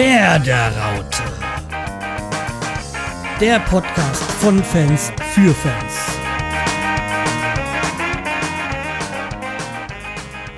Werderaute. 0.00 1.22
Der 3.38 3.60
Podcast 3.60 4.22
von 4.40 4.64
Fans 4.64 5.12
für 5.34 5.52
Fans. 5.52 5.94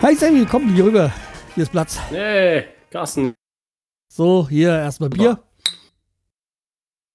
Hi 0.01 0.15
Sammy, 0.15 0.47
komm 0.47 0.73
hier 0.73 0.85
rüber. 0.85 1.13
Hier 1.57 1.65
ist 1.65 1.73
Platz. 1.73 1.99
Hey, 2.11 2.69
Carsten. 2.89 3.35
So, 4.07 4.47
hier 4.49 4.79
erstmal 4.79 5.11
Bier. 5.11 5.43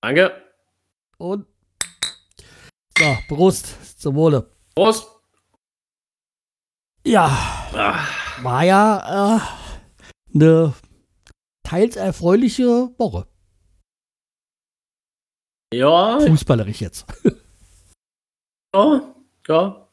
Danke. 0.02 0.34
Und. 1.20 1.48
So, 2.98 3.18
Prost. 3.30 4.02
Zum 4.02 4.16
Wohle. 4.16 4.52
Prost. 4.75 5.07
Ja, 7.05 7.30
Ah, 7.73 8.00
war 8.41 8.64
ja 8.66 9.38
äh, 9.38 10.36
eine 10.36 10.73
teils 11.67 11.95
erfreuliche 11.95 12.89
Woche. 12.98 13.27
ja, 15.73 16.20
Fußballerisch 16.20 16.81
jetzt. 16.81 17.05
ja, 18.75 19.13
ja. 19.48 19.88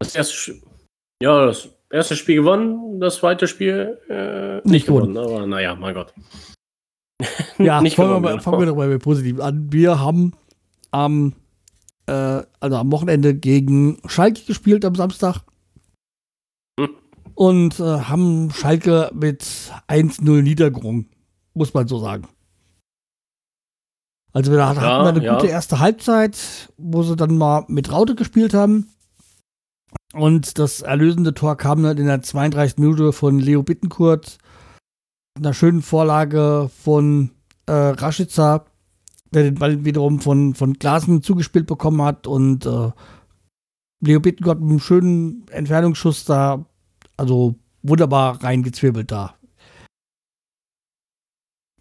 Das 0.00 0.14
erste, 0.14 0.34
Sch- 0.34 0.62
ja, 1.22 1.46
das 1.46 1.68
erste 1.90 2.16
Spiel 2.16 2.36
gewonnen, 2.36 3.00
das 3.00 3.16
zweite 3.16 3.46
Spiel 3.46 3.98
äh, 4.08 4.56
nicht, 4.56 4.64
Nicht 4.66 4.86
gewonnen. 4.86 5.16
Aber 5.16 5.46
naja, 5.46 5.74
mein 5.74 5.94
Gott. 5.94 6.12
Ja, 7.58 7.82
nicht 7.82 7.96
fangen, 7.96 8.08
wir 8.08 8.14
gewonnen, 8.14 8.22
mal, 8.22 8.30
genau. 8.30 8.42
fangen 8.42 8.58
wir 8.60 8.66
doch 8.66 8.76
mal 8.76 8.88
mit 8.88 9.02
positiv 9.02 9.40
an. 9.40 9.70
Wir 9.70 10.00
haben 10.00 10.32
am, 10.90 11.34
äh, 12.06 12.42
also 12.58 12.76
am 12.76 12.90
Wochenende 12.90 13.34
gegen 13.34 14.00
Schalke 14.08 14.42
gespielt 14.46 14.86
am 14.86 14.94
Samstag. 14.94 15.42
Hm. 16.80 16.88
Und 17.34 17.78
äh, 17.78 17.82
haben 17.84 18.50
Schalke 18.50 19.10
mit 19.12 19.42
1-0 19.88 20.40
niedergerungen, 20.40 21.10
muss 21.54 21.74
man 21.74 21.88
so 21.88 21.98
sagen. 21.98 22.26
Also 24.32 24.52
wir 24.52 24.66
hatten 24.66 24.80
Ja, 24.80 25.02
eine 25.04 25.22
ja. 25.22 25.34
gute 25.34 25.48
erste 25.48 25.80
Halbzeit, 25.80 26.72
wo 26.76 27.02
sie 27.02 27.16
dann 27.16 27.36
mal 27.36 27.64
mit 27.68 27.90
Raute 27.90 28.14
gespielt 28.14 28.54
haben. 28.54 28.88
Und 30.12 30.58
das 30.58 30.82
erlösende 30.82 31.34
Tor 31.34 31.56
kam 31.56 31.82
dann 31.82 31.98
in 31.98 32.06
der 32.06 32.22
32. 32.22 32.78
Minute 32.78 33.12
von 33.12 33.38
Leo 33.38 33.62
Bittenkurt. 33.62 34.38
Einer 35.36 35.54
schönen 35.54 35.82
Vorlage 35.82 36.70
von 36.82 37.30
äh, 37.66 37.72
Rashica, 37.72 38.64
der 39.32 39.44
den 39.44 39.54
Ball 39.56 39.84
wiederum 39.84 40.20
von, 40.20 40.54
von 40.54 40.74
Glasen 40.74 41.22
zugespielt 41.22 41.66
bekommen 41.66 42.02
hat. 42.02 42.26
Und 42.26 42.66
äh, 42.66 42.90
Leo 44.00 44.20
Bittenkurt 44.20 44.60
mit 44.60 44.70
einem 44.70 44.80
schönen 44.80 45.46
Entfernungsschuss 45.50 46.24
da, 46.24 46.64
also 47.16 47.56
wunderbar 47.82 48.42
reingezwirbelt 48.42 49.10
da. 49.10 49.34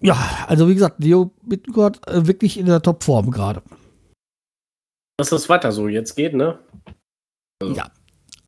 Ja, 0.02 0.18
also 0.48 0.68
wie 0.70 0.74
gesagt, 0.74 1.04
Leo 1.04 1.32
Bittenkurt 1.44 2.08
äh, 2.08 2.26
wirklich 2.26 2.58
in 2.58 2.66
der 2.66 2.82
Topform 2.82 3.32
gerade. 3.32 3.62
Dass 5.18 5.30
das 5.30 5.50
weiter 5.50 5.72
so 5.72 5.88
jetzt 5.88 6.16
geht, 6.16 6.34
ne? 6.34 6.60
Also, 7.62 7.74
Ja. 7.74 7.92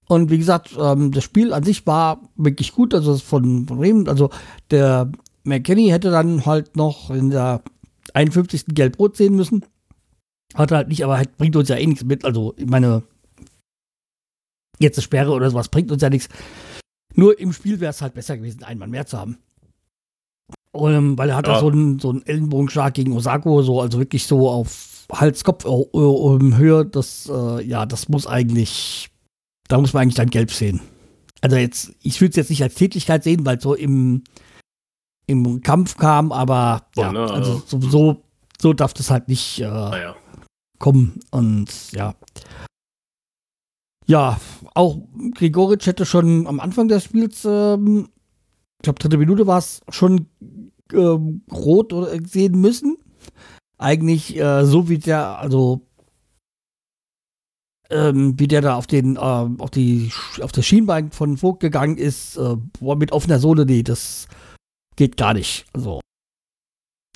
Und 0.08 0.30
wie 0.30 0.38
gesagt, 0.38 0.72
ähm, 0.78 1.12
das 1.12 1.24
Spiel 1.24 1.54
an 1.54 1.64
sich 1.64 1.88
war 1.88 2.30
wirklich 2.36 2.74
gut. 2.74 2.94
Also 2.94 3.14
das 3.14 3.22
von, 3.22 3.66
von 3.68 3.78
Bremen, 3.78 4.10
also 4.10 4.30
der 4.70 5.10
McKenny 5.44 5.88
hätte 5.88 6.12
dann 6.12 6.46
halt 6.46 6.76
noch 6.76 7.10
in 7.10 7.30
der 7.30 7.62
51. 8.14 8.66
Gelb-Rot 8.68 9.16
sehen 9.16 9.36
müssen. 9.36 9.66
Hat 10.54 10.72
halt 10.72 10.90
nicht, 10.90 11.04
aber 11.04 11.18
halt 11.18 11.38
bringt 11.38 11.56
uns 11.56 11.70
ja 11.70 11.78
eh 11.78 11.88
nichts 11.88 12.04
mit. 12.04 12.26
Also, 12.26 12.54
ich 12.58 12.66
meine, 12.66 13.04
jetzt 14.80 14.98
eine 14.98 15.04
Sperre 15.04 15.32
oder 15.32 15.50
sowas 15.50 15.70
bringt 15.70 15.92
uns 15.92 16.02
ja 16.02 16.10
nichts. 16.10 16.28
Nur 17.16 17.40
im 17.40 17.54
Spiel 17.54 17.80
wäre 17.80 17.92
es 17.92 18.02
halt 18.02 18.14
besser 18.14 18.38
gewesen, 18.38 18.64
einen 18.64 18.80
Mann 18.80 18.90
mehr 18.90 19.06
zu 19.06 19.18
haben. 19.18 19.38
Ähm, 20.74 21.18
weil 21.18 21.30
er 21.30 21.36
hat 21.36 21.48
Ja. 21.48 21.56
da 21.56 21.60
so 21.60 21.70
einen, 21.70 22.00
so 22.00 22.10
einen 22.12 22.26
Ellenbogenschlag 22.26 22.94
gegen 22.94 23.12
Osako, 23.14 23.62
so, 23.62 23.82
also 23.82 24.00
wirklich 24.00 24.26
so 24.26 24.50
auf 24.50 25.06
Hals-Kopf-Höhe. 25.12 26.86
Das, 26.86 27.30
äh, 27.30 27.64
ja, 27.66 27.86
das 27.86 28.08
muss 28.08 28.26
eigentlich, 28.28 29.10
da 29.68 29.78
muss 29.80 29.94
man 29.94 30.04
eigentlich 30.04 30.16
dann 30.16 30.30
gelb 30.30 30.52
sehen. 30.52 30.80
Also 31.42 31.58
jetzt, 31.58 31.92
ich 32.02 32.22
würde 32.22 32.30
es 32.32 32.36
jetzt 32.38 32.50
nicht 32.50 32.64
als 32.64 32.76
Tätigkeit 32.76 33.24
sehen, 33.24 33.46
weil 33.46 33.58
es 33.58 33.64
so 33.64 33.74
im, 33.74 34.24
im 35.28 35.62
Kampf 35.62 35.98
kam, 35.98 36.32
aber 36.32 36.88
Ja, 36.96 37.04
ja, 37.08 37.12
ne, 37.12 37.20
also 37.22 37.34
also- 37.54 37.64
so, 37.66 37.80
so, 37.90 38.24
so 38.62 38.74
darf 38.74 38.94
das 38.94 39.10
halt 39.12 39.28
nicht 39.28 39.60
äh, 39.60 39.64
Naja. 39.68 40.16
kommen. 40.80 41.20
Und 41.32 41.92
ja. 41.92 42.16
Ja, 44.08 44.40
auch 44.74 44.98
Gregoritsch 45.36 45.86
hätte 45.88 46.06
schon 46.06 46.48
am 46.48 46.60
Anfang 46.60 46.88
des 46.88 47.04
Spiels, 47.04 47.46
ähm, 47.46 48.10
ich 48.80 48.84
glaube, 48.84 49.00
dritte 49.00 49.18
Minute 49.18 49.46
war 49.48 49.60
es, 49.60 49.82
schon 49.90 50.28
ähm, 50.94 51.44
rot 51.52 51.94
sehen 52.28 52.60
müssen. 52.60 52.98
Eigentlich 53.78 54.38
äh, 54.38 54.66
so 54.66 54.90
wie 54.90 55.00
der, 55.00 55.40
also 55.40 55.88
ähm, 57.90 58.40
wie 58.40 58.48
der 58.48 58.62
da 58.62 58.76
auf 58.76 58.88
den, 58.88 59.18
ähm, 59.22 59.60
auf 59.60 59.70
die, 59.70 60.12
auf 60.42 60.52
das 60.52 60.66
Schienbein 60.66 61.12
von 61.12 61.38
Vogt 61.38 61.60
gegangen 61.60 61.98
ist, 61.98 62.38
äh, 62.38 62.56
boah, 62.80 62.96
mit 62.96 63.12
offener 63.12 63.40
Sohle, 63.40 63.66
nee, 63.66 63.84
das 63.84 64.28
geht 64.96 65.18
gar 65.18 65.34
nicht. 65.34 65.66
Also, 65.74 66.00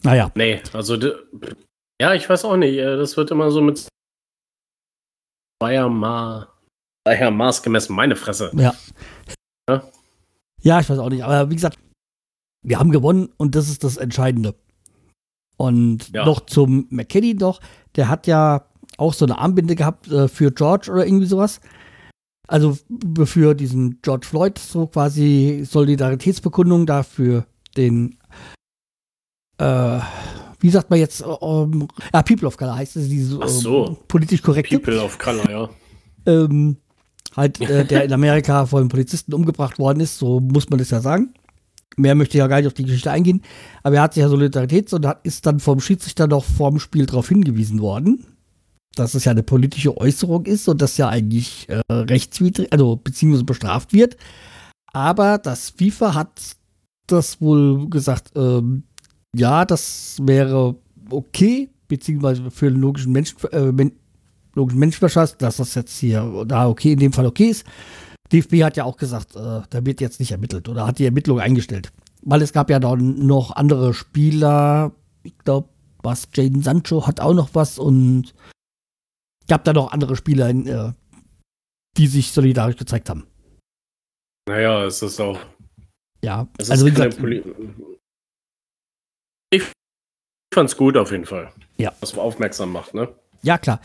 naja. 0.04 0.32
Nee, 0.36 0.62
also, 0.74 0.98
ja, 2.02 2.14
ich 2.14 2.30
weiß 2.30 2.46
auch 2.46 2.58
nicht. 2.58 2.78
äh, 2.78 2.98
Das 2.98 3.16
wird 3.16 3.32
immer 3.32 3.52
so 3.52 3.62
mit 3.62 3.88
Bayer 5.60 5.90
Ma 5.90 6.52
Bayer 7.06 7.32
Maß 7.32 7.64
gemessen, 7.64 7.96
meine 7.96 8.16
Fresse. 8.16 8.52
Ja. 8.56 8.76
Ja? 9.70 9.90
Ja, 10.62 10.80
ich 10.80 10.90
weiß 10.90 11.00
auch 11.00 11.10
nicht. 11.10 11.24
Aber 11.24 11.50
wie 11.50 11.56
gesagt, 11.56 11.78
wir 12.66 12.80
haben 12.80 12.92
gewonnen 12.92 13.30
und 13.38 13.56
das 13.56 13.70
ist 13.70 13.84
das 13.84 13.98
Entscheidende. 13.98 14.56
Und 15.58 16.10
Ja. 16.14 16.26
noch 16.26 16.42
zum 16.42 16.88
McKenny 16.90 17.36
noch, 17.36 17.62
der 17.96 18.10
hat 18.10 18.28
ja 18.28 18.66
auch 18.98 19.14
so 19.14 19.26
eine 19.26 19.38
Armbinde 19.38 19.76
gehabt 19.76 20.12
äh, 20.12 20.28
für 20.28 20.52
George 20.52 20.92
oder 20.92 21.06
irgendwie 21.06 21.28
sowas. 21.28 21.62
Also 22.48 22.78
für 23.26 23.56
diesen 23.56 24.00
George 24.02 24.28
Floyd, 24.28 24.58
so 24.60 24.88
quasi 24.88 25.64
Solidaritätsbekundung 25.66 26.86
da 26.86 27.04
für 27.04 27.46
den, 27.78 28.18
äh, 29.58 30.00
wie 30.60 30.70
sagt 30.70 30.90
man 30.90 31.00
jetzt, 31.00 31.22
äh, 31.22 31.26
ähm, 31.42 31.88
ja, 32.14 32.22
People 32.22 32.48
of 32.48 32.58
Color 32.58 32.76
heißt 32.76 32.96
es, 32.98 33.10
diese 33.10 33.48
so. 33.48 33.88
ähm, 33.88 33.98
politisch 34.08 34.42
korrekte 34.42 34.80
People 34.80 35.02
of 35.02 35.18
Color, 35.18 35.50
ja. 35.50 35.70
ähm, 36.26 36.78
halt, 37.36 37.60
äh, 37.62 37.86
der 37.86 38.04
in 38.06 38.14
Amerika 38.14 38.66
von 38.66 38.88
Polizisten 38.90 39.34
umgebracht 39.34 39.80
worden 39.80 40.00
ist, 40.02 40.18
so 40.20 40.40
muss 40.40 40.70
man 40.70 40.80
das 40.80 40.90
ja 40.92 41.00
sagen. 41.02 41.34
Mehr 41.98 42.16
möchte 42.16 42.38
ich 42.38 42.40
ja 42.40 42.48
gar 42.48 42.58
nicht 42.58 42.68
auf 42.68 42.74
die 42.74 42.84
Geschichte 42.84 43.12
eingehen. 43.12 43.42
Aber 43.84 43.96
er 43.96 44.02
hat 44.04 44.14
sich 44.14 44.22
ja 44.22 44.30
Solidarität 44.30 44.92
und 44.94 45.08
ist 45.24 45.46
dann 45.46 45.60
vom 45.60 45.80
Schiedsrichter 45.80 46.28
noch 46.28 46.44
vorm 46.44 46.80
Spiel 46.80 47.06
darauf 47.06 47.30
hingewiesen 47.30 47.80
worden, 47.80 48.26
dass 48.96 49.14
es 49.14 49.26
ja 49.26 49.32
eine 49.32 49.44
politische 49.44 49.96
Äußerung 49.98 50.46
ist 50.46 50.68
und 50.68 50.82
das 50.82 50.98
ja 50.98 51.10
eigentlich 51.10 51.70
äh, 51.70 51.82
rechtswidrig, 51.90 52.72
also 52.72 52.98
beziehungsweise 52.98 53.46
bestraft 53.46 53.94
wird. 53.94 54.18
Aber 54.92 55.38
das 55.38 55.72
FIFA 55.72 56.14
hat 56.14 56.58
das 57.08 57.40
wohl 57.42 57.90
gesagt, 57.90 58.32
ähm, 58.36 58.84
ja, 59.36 59.66
das 59.66 60.18
wäre 60.22 60.76
okay, 61.10 61.70
beziehungsweise 61.88 62.50
für 62.52 62.72
den 62.72 62.82
logischen 62.82 63.12
Menschen, 63.12 63.38
äh, 63.52 63.92
logischen 64.54 64.80
Menschenverstand, 64.80 65.36
dass 65.42 65.58
das 65.58 65.76
jetzt 65.76 65.98
hier 65.98 66.46
da 66.48 66.68
okay, 66.68 66.94
in 66.94 67.00
dem 67.00 67.14
Fall 67.14 67.26
okay 67.26 67.50
ist. 67.50 67.66
DFB 68.32 68.64
hat 68.64 68.78
ja 68.78 68.84
auch 68.84 68.98
gesagt, 68.98 69.36
äh, 69.36 69.62
da 69.70 69.86
wird 69.86 70.02
jetzt 70.02 70.20
nicht 70.20 70.32
ermittelt 70.32 70.68
oder 70.70 70.88
hat 70.88 71.00
die 71.00 71.06
Ermittlung 71.06 71.40
eingestellt. 71.40 71.92
Weil 72.22 72.42
es 72.42 72.54
gab 72.54 72.70
ja 72.70 72.80
dann 72.80 73.26
noch 73.26 73.52
andere 73.52 73.94
Spieler, 73.94 74.92
ich 75.24 75.38
glaube, 75.40 75.70
was, 76.02 76.28
Jaden 76.34 76.62
Sancho 76.62 77.08
hat 77.08 77.20
auch 77.20 77.34
noch 77.34 77.50
was 77.54 77.78
und 77.78 78.34
gab 79.48 79.64
da 79.64 79.74
noch 79.74 79.92
andere 79.92 80.16
Spieler, 80.16 80.50
in, 80.50 80.68
äh, 80.68 80.92
die 81.98 82.08
sich 82.08 82.32
solidarisch 82.32 82.78
gezeigt 82.78 83.10
haben. 83.10 83.28
Naja, 84.48 84.86
es 84.86 85.02
ist 85.02 85.20
auch. 85.20 85.40
Ja, 86.24 86.48
Es 86.58 86.68
ist 86.68 86.72
also 86.72 86.86
wie 86.88 86.92
gesagt, 86.92 87.20
ich 89.52 89.64
fand's 90.54 90.76
gut 90.76 90.98
auf 90.98 91.12
jeden 91.12 91.26
Fall. 91.26 91.52
Ja. 91.78 91.94
Was 92.00 92.16
man 92.16 92.26
aufmerksam 92.26 92.72
macht, 92.72 92.94
ne? 92.94 93.14
Ja, 93.42 93.58
klar. 93.58 93.80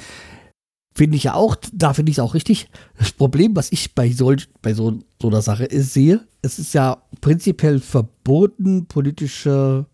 Finde 0.94 1.16
ich 1.16 1.24
ja 1.24 1.34
auch, 1.34 1.56
da 1.72 1.94
finde 1.94 2.10
ich 2.10 2.16
es 2.18 2.22
auch 2.22 2.34
richtig. 2.34 2.68
Das 2.98 3.12
Problem, 3.12 3.54
was 3.54 3.70
ich 3.72 3.94
bei, 3.94 4.10
solch, 4.10 4.48
bei 4.60 4.74
so, 4.74 4.98
so 5.22 5.28
einer 5.28 5.40
Sache 5.40 5.64
ist, 5.64 5.92
sehe, 5.94 6.26
es 6.42 6.58
ist 6.58 6.74
ja 6.74 6.98
prinzipiell 7.20 7.78
verboten, 7.78 8.86
politische 8.86 9.86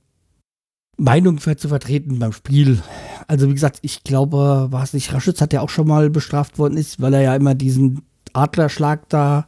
Meinungen 0.97 1.39
ver- 1.39 1.59
zu 1.59 1.69
vertreten 1.69 2.19
beim 2.19 2.33
Spiel. 2.33 2.83
Also, 3.29 3.49
wie 3.49 3.55
gesagt, 3.55 3.79
ich 3.83 4.05
glaube, 4.05 4.69
war 4.71 4.83
es 4.83 4.95
nicht, 4.95 5.13
Raschitz 5.13 5.41
hat 5.43 5.53
ja 5.53 5.61
auch 5.61 5.69
schon 5.69 5.87
mal 5.87 6.09
bestraft 6.09 6.59
worden 6.59 6.79
ist, 6.79 7.01
weil 7.01 7.13
er 7.13 7.21
ja 7.21 7.37
immer 7.37 7.55
diesen 7.55 8.03
Adlerschlag 8.33 9.07
da, 9.11 9.47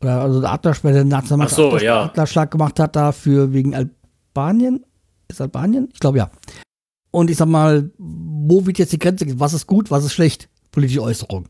oder 0.00 0.20
also 0.22 0.40
der 0.40 0.50
Adler, 0.50 0.74
bei 0.82 0.92
der 0.92 1.04
Nationalmannschaft 1.04 1.60
Ach 1.60 1.70
so, 1.70 1.76
Adler- 1.76 1.84
ja. 1.84 2.04
Adlerschlag 2.06 2.50
gemacht 2.50 2.80
hat, 2.80 2.96
dafür 2.96 3.52
wegen 3.52 3.74
Albanien. 3.74 4.84
Ist 5.28 5.40
Albanien? 5.40 5.88
Ich 5.92 6.00
glaube 6.00 6.18
ja. 6.18 6.30
Und 7.12 7.30
ich 7.30 7.36
sag 7.36 7.46
mal, 7.48 7.90
wo 7.98 8.66
wird 8.66 8.78
jetzt 8.78 8.92
die 8.92 8.98
Grenze? 8.98 9.26
Was 9.38 9.54
ist 9.54 9.66
gut, 9.66 9.90
was 9.90 10.04
ist 10.04 10.12
schlecht? 10.12 10.48
Politische 10.76 11.02
Äußerung. 11.02 11.48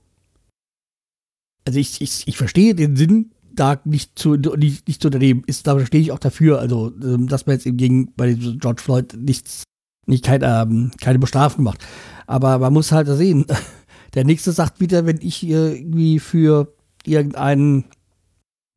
Also 1.66 1.80
ich, 1.80 2.00
ich, 2.00 2.28
ich 2.28 2.36
verstehe 2.36 2.76
den 2.76 2.94
Sinn 2.94 3.32
da 3.52 3.80
nicht 3.84 4.16
zu, 4.16 4.36
nicht, 4.36 4.86
nicht 4.86 5.02
zu 5.02 5.08
unternehmen 5.08 5.42
ist. 5.48 5.66
Da 5.66 5.84
stehe 5.84 6.00
ich 6.00 6.12
auch 6.12 6.20
dafür. 6.20 6.60
Also, 6.60 6.92
ähm, 7.02 7.26
dass 7.26 7.44
man 7.44 7.56
jetzt 7.56 7.66
eben 7.66 7.76
gegen 7.76 8.12
bei 8.14 8.34
George 8.34 8.80
Floyd 8.80 9.16
nichts, 9.18 9.64
nicht 10.06 10.24
kein, 10.24 10.42
ähm, 10.44 10.92
keine 11.00 11.18
Bestrafung 11.18 11.64
macht. 11.64 11.84
Aber 12.28 12.60
man 12.60 12.72
muss 12.72 12.92
halt 12.92 13.08
sehen, 13.08 13.46
der 14.14 14.24
nächste 14.24 14.52
sagt 14.52 14.78
wieder, 14.78 15.06
wenn 15.06 15.18
ich 15.20 15.42
irgendwie 15.42 16.20
für 16.20 16.72
irgendeinen, 17.04 17.86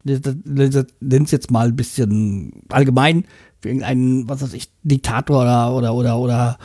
nenn 0.04 1.26
es 1.26 1.30
jetzt 1.30 1.52
mal 1.52 1.68
ein 1.68 1.76
bisschen 1.76 2.64
allgemein, 2.70 3.26
für 3.62 3.68
irgendeinen, 3.70 4.28
was 4.28 4.42
weiß 4.42 4.54
ich, 4.54 4.72
Diktator 4.82 5.44
oder, 5.44 5.76
oder, 5.76 5.94
oder, 5.94 6.18
oder 6.18 6.58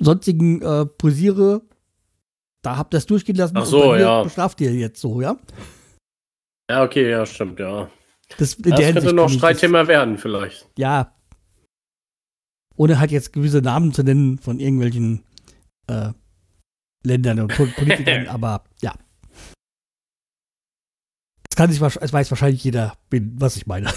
sonstigen 0.00 0.62
äh, 0.62 0.86
posiere, 0.86 1.60
da 2.64 2.76
habt 2.76 2.94
ihr 2.94 2.98
es 2.98 3.06
durchgehen 3.06 3.36
lassen 3.36 3.56
Ach 3.56 3.66
so, 3.66 3.94
ja. 3.94 4.22
bestraft 4.22 4.60
ihr 4.60 4.72
jetzt 4.72 5.00
so, 5.00 5.20
ja? 5.20 5.36
Ja, 6.70 6.82
okay, 6.82 7.10
ja, 7.10 7.26
stimmt, 7.26 7.60
ja. 7.60 7.90
Das, 8.38 8.56
das 8.56 8.62
könnte 8.62 8.82
Hinsicht 8.82 9.14
noch 9.14 9.28
Streitthema 9.28 9.86
werden, 9.86 10.16
vielleicht. 10.16 10.66
Ja. 10.78 11.14
Ohne 12.76 12.98
halt 12.98 13.10
jetzt 13.10 13.32
gewisse 13.32 13.60
Namen 13.60 13.92
zu 13.92 14.02
nennen 14.02 14.38
von 14.38 14.58
irgendwelchen 14.60 15.24
äh, 15.88 16.12
Ländern 17.04 17.40
und 17.40 17.48
Politikern, 17.76 18.28
aber 18.28 18.64
ja. 18.80 18.94
Das 21.50 21.56
kann 21.56 21.70
sich, 21.70 21.80
es 21.82 22.12
weiß 22.12 22.30
wahrscheinlich 22.30 22.64
jeder, 22.64 22.96
was 23.10 23.56
ich 23.56 23.66
meine. 23.66 23.92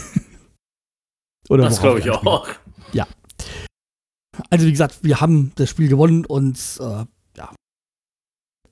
Oder 1.49 1.63
das 1.63 1.79
glaube 1.79 1.99
ich 1.99 2.09
auch. 2.11 2.49
Ja. 2.91 3.07
Also 4.49 4.67
wie 4.67 4.71
gesagt, 4.71 5.03
wir 5.03 5.21
haben 5.21 5.53
das 5.55 5.69
Spiel 5.69 5.87
gewonnen 5.87 6.25
und 6.25 6.59
äh. 6.81 7.05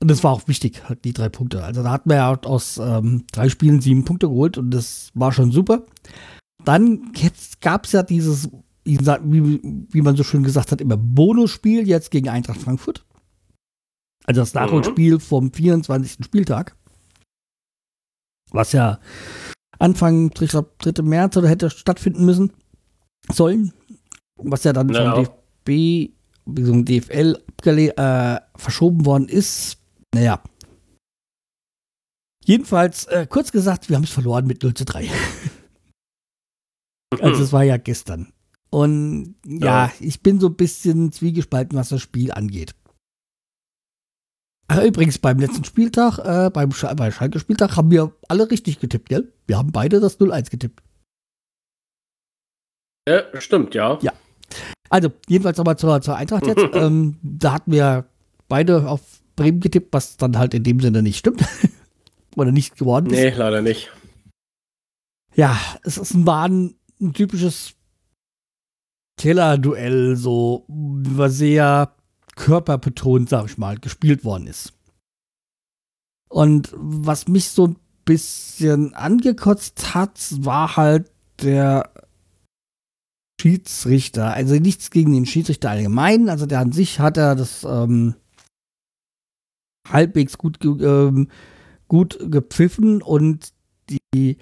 Und 0.05 0.11
das 0.11 0.23
war 0.23 0.33
auch 0.33 0.47
wichtig, 0.47 0.87
halt 0.87 1.03
die 1.03 1.13
drei 1.13 1.29
Punkte. 1.29 1.63
Also 1.63 1.81
da 1.81 1.89
hatten 1.89 2.11
wir 2.11 2.17
ja 2.17 2.39
aus 2.43 2.77
ähm, 2.77 3.25
drei 3.31 3.49
Spielen 3.49 3.81
sieben 3.81 4.05
Punkte 4.05 4.27
geholt 4.27 4.55
und 4.59 4.69
das 4.69 5.09
war 5.15 5.31
schon 5.31 5.51
super. 5.51 5.83
Dann 6.63 7.11
gab 7.59 7.85
es 7.85 7.91
ja 7.91 8.03
dieses, 8.03 8.51
wie, 8.83 8.99
wie, 9.89 10.01
man 10.03 10.15
so 10.15 10.23
schön 10.23 10.43
gesagt 10.43 10.71
hat, 10.71 10.79
immer 10.79 10.95
Bonusspiel 10.95 11.87
jetzt 11.87 12.11
gegen 12.11 12.29
Eintracht 12.29 12.61
Frankfurt. 12.61 13.03
Also 14.25 14.41
das 14.41 14.53
Nachholspiel 14.53 15.15
mhm. 15.15 15.21
vom 15.21 15.51
24. 15.51 16.23
Spieltag. 16.23 16.75
Was 18.51 18.73
ja 18.73 18.99
Anfang, 19.79 20.29
ich 20.39 20.49
glaube, 20.51 20.69
3. 20.83 21.01
März 21.01 21.35
oder 21.35 21.49
hätte 21.49 21.71
stattfinden 21.71 22.25
müssen 22.25 22.53
sollen. 23.31 23.73
Was 24.35 24.65
ja 24.65 24.71
dann 24.71 24.89
ja. 24.89 25.15
vom 25.15 25.25
DFB 25.65 26.13
bzw. 26.45 26.99
DFL 26.99 27.39
äh, 27.97 28.39
verschoben 28.55 29.07
worden 29.07 29.29
ist. 29.29 29.79
Naja. 30.15 30.41
Jedenfalls, 32.45 33.05
äh, 33.07 33.27
kurz 33.29 33.51
gesagt, 33.51 33.89
wir 33.89 33.97
haben 33.97 34.05
es 34.05 34.11
verloren 34.11 34.47
mit 34.47 34.63
0 34.63 34.73
zu 34.73 34.85
3. 34.85 35.09
also 37.19 37.43
es 37.43 37.51
war 37.51 37.63
ja 37.63 37.75
gestern. 37.75 38.31
Und 38.69 39.35
ja, 39.45 39.87
ja, 39.87 39.93
ich 39.99 40.21
bin 40.21 40.39
so 40.39 40.47
ein 40.47 40.55
bisschen 40.55 41.11
zwiegespalten, 41.11 41.77
was 41.77 41.89
das 41.89 42.01
Spiel 42.01 42.31
angeht. 42.31 42.75
Ach, 44.69 44.81
übrigens, 44.81 45.17
beim 45.19 45.37
letzten 45.37 45.65
Spieltag, 45.65 46.19
äh, 46.19 46.49
beim, 46.49 46.71
Sch 46.71 46.85
beim 46.95 47.11
Schalke-Spieltag, 47.11 47.75
haben 47.75 47.91
wir 47.91 48.15
alle 48.29 48.49
richtig 48.49 48.79
getippt, 48.79 49.09
gell? 49.09 49.33
Wir 49.47 49.57
haben 49.57 49.73
beide 49.73 49.99
das 49.99 50.17
0-1 50.17 50.49
getippt. 50.49 50.81
Ja, 53.07 53.41
stimmt, 53.41 53.75
ja. 53.75 53.99
Ja. 54.01 54.13
Also, 54.89 55.11
jedenfalls 55.27 55.57
nochmal 55.57 55.77
zur, 55.77 56.01
zur 56.01 56.15
Eintracht 56.15 56.47
jetzt. 56.47 56.63
ähm, 56.73 57.17
da 57.21 57.51
hatten 57.51 57.73
wir 57.73 58.05
beide 58.47 58.89
auf 58.89 59.14
Bremen 59.35 59.59
getippt, 59.59 59.93
was 59.93 60.17
dann 60.17 60.37
halt 60.37 60.53
in 60.53 60.63
dem 60.63 60.79
Sinne 60.79 61.01
nicht 61.01 61.17
stimmt. 61.17 61.43
Oder 62.35 62.51
nicht 62.51 62.77
geworden 62.77 63.07
ist. 63.07 63.19
Nee, 63.19 63.29
leider 63.29 63.61
nicht. 63.61 63.91
Ja, 65.35 65.57
es 65.83 65.97
ist 65.97 66.13
ein, 66.13 66.25
war 66.25 66.47
ein, 66.47 66.75
typisches 67.13 67.73
Keller-Duell, 69.17 70.15
so, 70.15 70.65
war 70.67 71.29
sehr 71.29 71.93
körperbetont, 72.35 73.29
sag 73.29 73.45
ich 73.45 73.57
mal, 73.57 73.77
gespielt 73.77 74.23
worden 74.23 74.47
ist. 74.47 74.73
Und 76.29 76.73
was 76.75 77.27
mich 77.27 77.49
so 77.49 77.67
ein 77.67 77.75
bisschen 78.03 78.93
angekotzt 78.93 79.93
hat, 79.93 80.19
war 80.39 80.75
halt 80.75 81.11
der 81.41 81.91
Schiedsrichter. 83.39 84.33
Also 84.33 84.55
nichts 84.55 84.89
gegen 84.89 85.13
den 85.13 85.25
Schiedsrichter 85.25 85.69
allgemein. 85.69 86.29
Also 86.29 86.45
der 86.45 86.59
an 86.59 86.71
sich 86.71 86.99
hat 86.99 87.17
er 87.17 87.35
das 87.35 87.63
ähm, 87.63 88.15
halbwegs 89.89 90.37
gut, 90.37 90.63
ähm, 90.63 91.29
gut 91.87 92.19
gepfiffen 92.29 93.01
und 93.01 93.49
die 94.13 94.37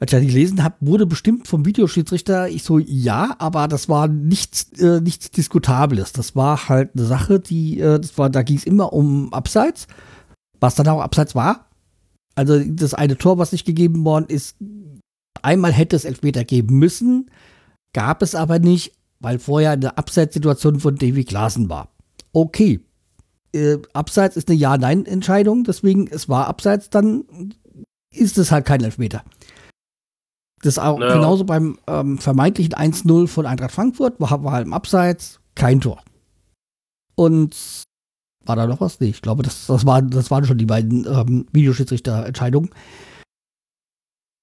als 0.00 0.12
ich 0.12 0.18
das 0.18 0.26
gelesen 0.26 0.64
habe, 0.64 0.74
wurde 0.80 1.06
bestimmt 1.06 1.46
vom 1.46 1.64
Videoschiedsrichter, 1.64 2.48
ich 2.48 2.64
so, 2.64 2.78
ja, 2.78 3.36
aber 3.38 3.68
das 3.68 3.88
war 3.88 4.08
nichts, 4.08 4.72
äh, 4.80 5.00
nichts 5.00 5.30
Diskutables. 5.30 6.12
Das 6.12 6.34
war 6.34 6.68
halt 6.68 6.90
eine 6.94 7.06
Sache, 7.06 7.38
die, 7.38 7.80
äh, 7.80 8.00
das 8.00 8.18
war, 8.18 8.28
da 8.28 8.42
ging 8.42 8.56
es 8.56 8.64
immer 8.64 8.92
um 8.92 9.32
Abseits, 9.32 9.86
was 10.60 10.74
dann 10.74 10.88
auch 10.88 11.00
Abseits 11.00 11.34
war. 11.34 11.70
Also 12.34 12.58
das 12.58 12.92
eine 12.92 13.16
Tor, 13.16 13.38
was 13.38 13.52
nicht 13.52 13.64
gegeben 13.64 14.04
worden 14.04 14.26
ist, 14.28 14.56
einmal 15.42 15.72
hätte 15.72 15.94
es 15.94 16.04
Elfmeter 16.04 16.44
geben 16.44 16.78
müssen, 16.78 17.30
gab 17.92 18.22
es 18.22 18.34
aber 18.34 18.58
nicht, 18.58 18.92
weil 19.20 19.38
vorher 19.38 19.70
eine 19.70 19.96
Abseitssituation 19.96 20.80
von 20.80 20.96
Davy 20.96 21.24
Klaassen 21.24 21.68
war. 21.68 21.94
Okay, 22.32 22.80
äh, 23.54 23.80
Abseits 23.92 24.36
ist 24.36 24.48
eine 24.48 24.58
Ja-Nein-Entscheidung, 24.58 25.64
deswegen 25.64 26.08
es 26.08 26.28
war 26.28 26.48
Abseits, 26.48 26.90
dann 26.90 27.54
ist 28.12 28.38
es 28.38 28.52
halt 28.52 28.66
kein 28.66 28.82
Elfmeter. 28.82 29.24
Das 30.62 30.78
auch 30.78 30.98
ja. 30.98 31.12
genauso 31.12 31.44
beim 31.44 31.78
ähm, 31.86 32.18
vermeintlichen 32.18 32.74
1-0 32.74 33.28
von 33.28 33.46
Eintracht 33.46 33.72
Frankfurt, 33.72 34.18
war, 34.18 34.42
war 34.44 34.52
halt 34.52 34.66
im 34.66 34.72
Abseits 34.72 35.40
kein 35.54 35.80
Tor. 35.80 36.02
Und 37.16 37.84
war 38.46 38.56
da 38.56 38.66
noch 38.66 38.80
was? 38.80 39.00
Nee, 39.00 39.08
ich 39.08 39.22
glaube, 39.22 39.42
das, 39.42 39.66
das, 39.66 39.86
war, 39.86 40.02
das 40.02 40.30
waren 40.30 40.44
schon 40.44 40.58
die 40.58 40.66
beiden 40.66 41.06
ähm, 41.06 41.46
Videoschiedsrichter-Entscheidungen. 41.52 42.70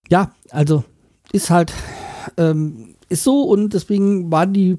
Ja, 0.10 0.34
also 0.50 0.84
ist 1.32 1.50
halt, 1.50 1.74
ähm, 2.38 2.96
ist 3.10 3.24
so 3.24 3.44
und 3.44 3.74
deswegen 3.74 4.32
waren 4.32 4.54
die 4.54 4.78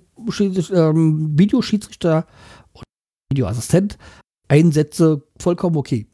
ähm, 0.73 1.39
Videoschiedsrichter 1.39 2.27
und 2.73 2.85
Videoassistent 3.33 3.99
Einsätze 4.53 5.23
vollkommen 5.41 5.77
okay. 5.77 6.07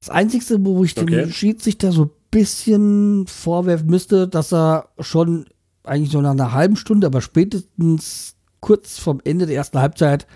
Das 0.00 0.08
Einzige, 0.08 0.64
wo 0.64 0.82
ich 0.84 0.96
okay. 0.96 1.04
dem 1.04 1.30
Schiedsrichter 1.30 1.92
so 1.92 2.10
bisschen 2.30 3.26
vorwerfen 3.26 3.88
müsste, 3.88 4.26
dass 4.26 4.52
er 4.54 4.88
schon 4.98 5.46
eigentlich 5.84 6.10
so 6.10 6.20
nach 6.22 6.30
einer 6.30 6.52
halben 6.52 6.76
Stunde, 6.76 7.06
aber 7.06 7.20
spätestens 7.20 8.36
kurz 8.60 8.98
vom 8.98 9.20
Ende 9.24 9.44
der 9.46 9.56
ersten 9.56 9.78
Halbzeit 9.78 10.26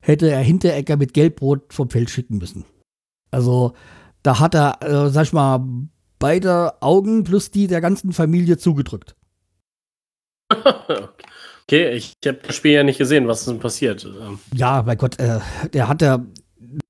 hätte 0.00 0.30
er 0.30 0.40
Hinterecker 0.40 0.96
mit 0.96 1.12
Gelbrot 1.12 1.72
vom 1.72 1.90
Feld 1.90 2.10
schicken 2.10 2.38
müssen. 2.38 2.64
Also 3.32 3.74
da 4.22 4.38
hat 4.38 4.54
er, 4.54 4.82
äh, 4.82 5.10
sag 5.10 5.24
ich 5.24 5.32
mal, 5.32 5.66
beide 6.20 6.80
Augen 6.82 7.24
plus 7.24 7.50
die 7.50 7.66
der 7.66 7.80
ganzen 7.80 8.12
Familie 8.12 8.58
zugedrückt. 8.58 9.16
okay, 11.68 11.92
ich 11.92 12.14
habe 12.24 12.38
das 12.46 12.54
Spiel 12.54 12.72
ja 12.72 12.82
nicht 12.82 12.98
gesehen. 12.98 13.28
Was 13.28 13.40
ist 13.40 13.48
denn 13.48 13.58
passiert? 13.58 14.04
Ähm. 14.04 14.38
Ja, 14.54 14.82
mein 14.84 14.98
Gott, 14.98 15.18
äh, 15.18 15.40
der 15.72 15.88
hat 15.88 16.02
ja 16.02 16.24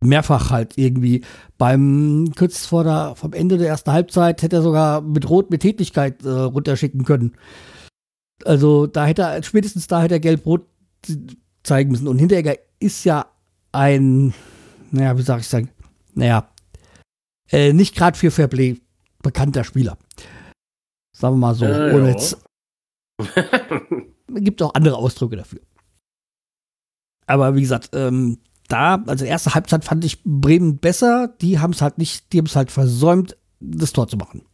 mehrfach 0.02 0.50
halt 0.50 0.76
irgendwie. 0.76 1.24
Beim 1.58 2.32
kurz 2.36 2.66
vor 2.66 2.84
der, 2.84 3.14
vom 3.16 3.32
Ende 3.32 3.58
der 3.58 3.68
ersten 3.68 3.92
Halbzeit 3.92 4.42
hätte 4.42 4.56
er 4.56 4.62
sogar 4.62 5.00
mit 5.00 5.28
Rot 5.28 5.50
mit 5.50 5.62
Tätigkeit 5.62 6.24
äh, 6.24 6.28
runterschicken 6.28 7.04
können. 7.04 7.36
Also 8.44 8.86
da 8.86 9.06
hätte 9.06 9.22
er, 9.22 9.42
spätestens 9.42 9.86
da 9.86 10.02
hätte 10.02 10.14
er 10.14 10.20
Gelb-Rot 10.20 10.66
zeigen 11.62 11.90
müssen. 11.90 12.08
Und 12.08 12.18
Hinteregger 12.18 12.56
ist 12.78 13.04
ja 13.04 13.26
ein, 13.72 14.34
naja, 14.90 15.16
wie 15.16 15.22
soll 15.22 15.40
ich 15.40 15.48
sagen, 15.48 15.70
naja, 16.14 16.48
äh, 17.50 17.72
nicht 17.72 17.94
gerade 17.94 18.18
für 18.18 18.30
Fairplay 18.30 18.76
bekannter 19.22 19.64
Spieler. 19.64 19.96
Sagen 21.12 21.34
wir 21.34 21.38
mal 21.38 21.54
so. 21.54 21.64
Äh, 21.64 21.94
ohne 21.94 22.10
jetzt, 22.10 22.38
gibt 24.28 24.62
auch 24.62 24.74
andere 24.74 24.96
Ausdrücke 24.96 25.36
dafür. 25.36 25.60
Aber 27.26 27.54
wie 27.54 27.60
gesagt, 27.60 27.90
ähm, 27.94 28.38
da, 28.68 29.02
also 29.06 29.24
erste 29.24 29.54
Halbzeit 29.54 29.84
fand 29.84 30.04
ich 30.04 30.22
Bremen 30.24 30.78
besser. 30.78 31.28
Die 31.40 31.58
haben 31.58 31.72
es 31.72 31.82
halt 31.82 31.98
nicht, 31.98 32.32
die 32.32 32.38
haben 32.38 32.46
es 32.46 32.56
halt 32.56 32.70
versäumt, 32.70 33.36
das 33.60 33.92
Tor 33.92 34.08
zu 34.08 34.16
machen. 34.16 34.44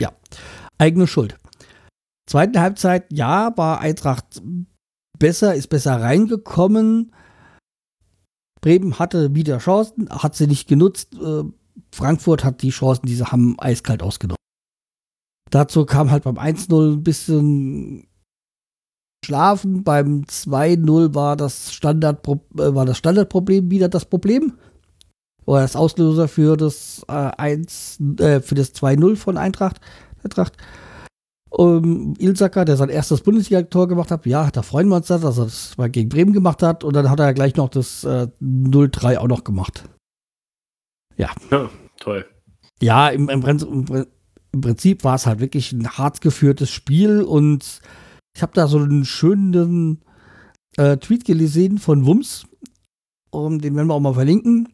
Ja, 0.00 0.12
eigene 0.78 1.06
Schuld. 1.06 1.36
Zweite 2.26 2.60
Halbzeit, 2.60 3.06
ja, 3.12 3.56
war 3.56 3.80
Eintracht 3.80 4.42
besser, 5.18 5.54
ist 5.54 5.68
besser 5.68 6.00
reingekommen. 6.00 7.12
Bremen 8.60 8.98
hatte 8.98 9.34
wieder 9.34 9.58
Chancen, 9.58 10.08
hat 10.10 10.36
sie 10.36 10.46
nicht 10.46 10.68
genutzt. 10.68 11.14
Äh, 11.14 11.44
Frankfurt 11.92 12.44
hat 12.44 12.62
die 12.62 12.70
Chancen, 12.70 13.06
die 13.06 13.14
sie 13.14 13.24
haben, 13.24 13.58
eiskalt 13.58 14.02
ausgenommen. 14.02 14.36
Dazu 15.50 15.84
kam 15.84 16.10
halt 16.10 16.24
beim 16.24 16.38
1-0 16.38 16.92
ein 16.94 17.02
bisschen 17.02 18.06
schlafen. 19.24 19.84
Beim 19.84 20.24
2-0 20.24 21.14
war 21.14 21.36
das, 21.36 21.72
Standard, 21.72 22.26
äh, 22.26 22.74
war 22.74 22.86
das 22.86 22.98
Standardproblem 22.98 23.70
wieder 23.70 23.88
das 23.88 24.04
Problem. 24.04 24.54
oder 25.46 25.62
das 25.62 25.76
Auslöser 25.76 26.28
für 26.28 26.56
das 26.56 27.04
äh, 27.08 27.12
1, 27.12 28.00
äh, 28.18 28.40
für 28.40 28.54
das 28.54 28.74
2-0 28.74 29.16
von 29.16 29.36
Eintracht. 29.36 29.80
Eintracht. 30.22 30.56
Um, 31.52 32.14
Ilsaka, 32.18 32.64
der 32.64 32.76
sein 32.76 32.90
erstes 32.90 33.22
Bundesliga-Tor 33.22 33.88
gemacht 33.88 34.12
hat, 34.12 34.24
ja, 34.24 34.48
da 34.52 34.62
freuen 34.62 34.86
wir 34.88 34.96
uns, 34.96 35.08
dass 35.08 35.24
er 35.24 35.32
das 35.32 35.76
mal 35.76 35.90
gegen 35.90 36.08
Bremen 36.08 36.32
gemacht 36.32 36.62
hat 36.62 36.84
und 36.84 36.94
dann 36.94 37.10
hat 37.10 37.18
er 37.18 37.34
gleich 37.34 37.56
noch 37.56 37.68
das 37.68 38.04
äh, 38.04 38.28
0-3 38.40 39.18
auch 39.18 39.26
noch 39.26 39.42
gemacht. 39.42 39.82
Ja. 41.16 41.30
ja 41.50 41.68
toll. 41.98 42.24
Ja, 42.80 43.08
im, 43.08 43.28
im, 43.28 44.06
im 44.52 44.60
Prinzip 44.60 45.02
war 45.02 45.16
es 45.16 45.26
halt 45.26 45.40
wirklich 45.40 45.72
ein 45.72 45.88
hart 45.88 46.20
geführtes 46.20 46.70
Spiel 46.70 47.22
und 47.22 47.80
ich 48.34 48.42
habe 48.42 48.52
da 48.54 48.66
so 48.66 48.78
einen 48.78 49.04
schönen 49.04 50.02
äh, 50.76 50.96
Tweet 50.96 51.24
gelesen 51.24 51.78
von 51.78 52.06
Wums, 52.06 52.46
um, 53.30 53.60
den 53.60 53.74
werden 53.76 53.88
wir 53.88 53.94
auch 53.94 54.00
mal 54.00 54.14
verlinken. 54.14 54.68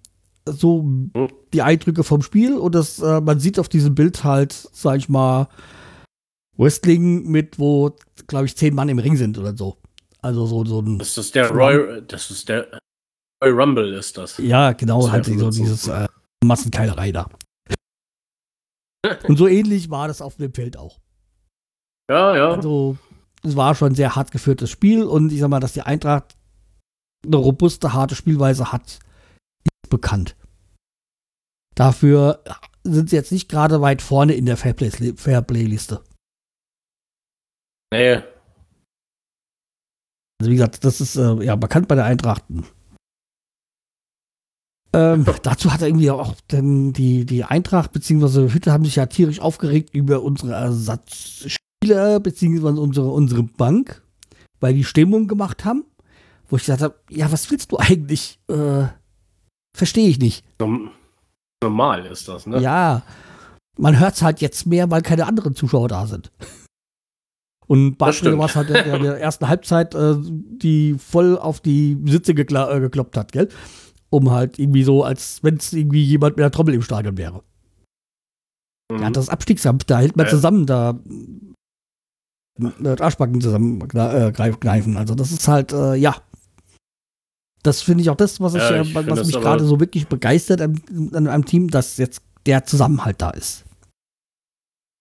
So 0.49 0.83
hm. 0.83 1.13
die 1.53 1.63
Eindrücke 1.63 2.05
vom 2.05 2.23
Spiel 2.23 2.57
und 2.57 2.75
das, 2.75 3.01
äh, 3.01 3.21
man 3.21 3.41
sieht 3.41 3.59
auf 3.59 3.69
diesem 3.69 3.95
Bild 3.95 4.23
halt, 4.23 4.53
sag 4.53 4.99
ich 4.99 5.09
mal, 5.09 5.49
Wrestling 6.57 7.29
mit, 7.29 7.59
wo, 7.59 7.97
glaube 8.27 8.47
ich, 8.47 8.57
zehn 8.57 8.75
Mann 8.75 8.89
im 8.89 8.99
Ring 8.99 9.17
sind 9.17 9.39
oder 9.39 9.57
so. 9.57 9.77
Also 10.23 10.47
so, 10.47 10.65
so 10.65 10.81
ein. 10.81 10.99
Das 10.99 11.19
ist 11.19 11.35
der 11.35 11.51
Roy, 11.51 12.03
das 12.07 12.31
ist 12.31 12.49
der 12.49 12.81
Roy 13.45 13.51
Rumble, 13.51 13.93
ist 13.95 14.17
das. 14.17 14.39
Ja, 14.39 14.73
genau, 14.73 15.11
halt 15.11 15.27
so 15.27 15.51
dieses 15.51 15.89
äh, 15.89 16.07
Massenkeilerei 16.45 17.13
da. 17.13 17.29
Und 19.29 19.37
so 19.37 19.47
ähnlich 19.47 19.91
war 19.91 20.09
das 20.09 20.21
auf 20.21 20.37
dem 20.37 20.53
Feld 20.53 20.77
auch. 20.77 20.99
Ja, 22.11 22.37
ja. 22.37 22.51
Also, 22.53 22.97
es 23.47 23.57
war 23.57 23.75
schon 23.75 23.93
ein 23.93 23.95
sehr 23.95 24.17
hart 24.17 24.31
geführtes 24.31 24.71
Spiel 24.71 25.05
und 25.05 25.33
ich 25.33 25.41
sag 25.41 25.49
mal, 25.49 25.61
dass 25.61 25.73
die 25.73 25.83
Eintracht 25.83 26.37
eine 27.25 27.37
robuste, 27.37 27.93
harte 27.93 28.15
Spielweise 28.15 28.73
hat, 28.73 29.01
ist 29.65 29.91
bekannt. 29.91 30.37
Dafür 31.75 32.43
sind 32.85 33.11
sie 33.11 33.17
jetzt 33.17 33.33
nicht 33.33 33.49
gerade 33.49 33.81
weit 33.81 34.03
vorne 34.03 34.35
in 34.35 34.47
der 34.47 34.57
Fairplay-Liste. 34.57 36.03
Nee. 37.93 38.23
Also 40.39 40.51
wie 40.51 40.57
gesagt, 40.57 40.85
das 40.85 41.01
ist 41.01 41.17
äh, 41.17 41.45
ja 41.45 41.57
bekannt 41.57 41.89
bei 41.89 41.95
der 41.95 42.05
Eintracht. 42.05 42.45
Ähm, 44.93 45.25
dazu 45.43 45.73
hat 45.73 45.83
er 45.83 45.89
irgendwie 45.89 46.11
auch 46.11 46.35
denn 46.51 46.93
die, 46.93 47.27
die 47.27 47.45
Eintracht 47.45 47.93
bzw. 47.93 48.53
Hütte 48.53 48.73
haben 48.73 48.85
sich 48.85 48.97
ja 48.97 49.07
tierisch 49.07 49.41
aufgeregt 49.41 49.95
über 49.95 50.23
unsere 50.23 50.57
Ersatzspieler 51.83 52.21
bzw. 52.21 52.81
unsere, 52.81 53.09
unsere 53.09 53.43
Bank, 53.43 54.03
weil 54.61 54.75
die 54.75 54.85
Stimmung 54.85 55.27
gemacht 55.27 55.65
haben. 55.65 55.85
Wo 56.49 56.57
ich 56.57 56.63
gesagt 56.63 56.83
habe, 56.83 56.95
ja, 57.11 57.31
was 57.33 57.51
willst 57.51 57.73
du 57.73 57.79
eigentlich? 57.79 58.39
Äh, 58.49 58.87
Verstehe 59.77 60.09
ich 60.09 60.19
nicht. 60.19 60.45
Normal 61.63 62.07
ist 62.07 62.29
das, 62.29 62.47
ne? 62.47 62.61
Ja. 62.61 63.03
Man 63.77 63.99
hört 63.99 64.15
es 64.15 64.23
halt 64.23 64.41
jetzt 64.41 64.65
mehr, 64.65 64.91
weil 64.91 65.03
keine 65.03 65.27
anderen 65.27 65.55
Zuschauer 65.55 65.89
da 65.89 66.07
sind. 66.07 66.31
Und 67.67 67.99
Barcelona 67.99 68.39
war 68.39 68.47
es 68.47 68.55
halt 68.55 68.71
in 68.71 69.03
der 69.03 69.21
ersten 69.21 69.49
Halbzeit, 69.49 69.95
äh, 69.95 70.15
die 70.19 70.95
voll 70.99 71.37
auf 71.37 71.61
die 71.61 71.99
Sitze 72.07 72.33
gekla 72.33 72.71
äh, 72.73 72.81
gekloppt 72.81 73.17
hat, 73.17 73.33
gell? 73.33 73.49
Um 74.09 74.31
halt 74.31 74.61
irgendwie 74.61 74.85
so, 74.85 75.03
als 75.03 75.43
wenn 75.43 75.57
es 75.57 75.73
irgendwie 75.73 76.05
jemand 76.05 76.37
mit 76.37 76.45
der 76.45 76.53
Trommel 76.53 76.75
im 76.75 76.83
Stadion 76.83 77.19
wäre. 77.19 77.43
Mhm. 78.91 79.01
Ja, 79.01 79.11
das 79.11 79.29
Abstiegsamt, 79.29 79.91
da 79.91 79.99
hält 79.99 80.17
man 80.17 80.27
äh. 80.27 80.31
zusammen, 80.31 80.65
da 80.65 80.99
äh, 82.59 83.01
Arschbacken 83.01 83.41
zusammen 83.41 83.81
äh. 83.81 84.97
Also 84.97 85.15
das 85.15 85.33
ist 85.33 85.49
halt, 85.49 85.73
äh, 85.73 85.95
ja. 85.95 86.17
Das 87.63 87.83
finde 87.83 88.03
ich 88.03 88.11
auch 88.11 88.17
das, 88.17 88.41
was, 88.41 88.55
ja, 88.55 88.83
ich, 88.83 88.91
ich 88.91 88.95
was 88.95 89.27
mich 89.27 89.41
gerade 89.41 89.65
so 89.65 89.81
wirklich 89.81 90.07
begeistert 90.07 90.61
an, 90.61 90.81
an 91.13 91.27
einem 91.27 91.45
Team, 91.45 91.69
dass 91.69 91.97
jetzt 91.97 92.23
der 92.47 92.65
Zusammenhalt 92.65 93.21
da 93.21 93.31
ist. 93.31 93.65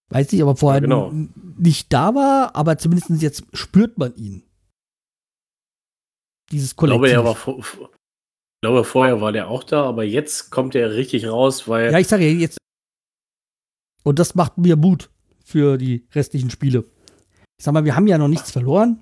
Weiß 0.09 0.31
nicht, 0.31 0.41
aber 0.41 0.55
vorher 0.55 0.81
ja, 0.81 0.87
genau. 0.87 1.11
nicht 1.57 1.91
da 1.93 2.13
war, 2.15 2.55
aber 2.55 2.77
zumindest 2.77 3.09
jetzt 3.21 3.43
spürt 3.53 3.97
man 3.97 4.15
ihn. 4.15 4.43
Dieses 6.51 6.75
Kollektiv. 6.75 7.05
Ich 7.05 7.11
glaube, 7.11 7.31
er 7.31 7.47
war 7.47 7.59
ich 8.55 8.61
glaube, 8.61 8.83
vorher 8.83 9.21
war 9.21 9.31
der 9.31 9.47
auch 9.49 9.63
da, 9.63 9.83
aber 9.83 10.03
jetzt 10.03 10.49
kommt 10.49 10.73
er 10.75 10.95
richtig 10.95 11.27
raus, 11.27 11.67
weil. 11.67 11.91
Ja, 11.91 11.99
ich 11.99 12.07
sage 12.07 12.25
ja 12.25 12.31
jetzt. 12.31 12.57
Und 14.03 14.19
das 14.19 14.35
macht 14.35 14.57
mir 14.57 14.75
Mut 14.75 15.09
für 15.43 15.77
die 15.77 16.07
restlichen 16.13 16.49
Spiele. 16.49 16.85
Ich 17.57 17.65
sag 17.65 17.73
mal, 17.73 17.85
wir 17.85 17.95
haben 17.95 18.07
ja 18.07 18.17
noch 18.17 18.27
nichts 18.27 18.51
verloren 18.51 19.01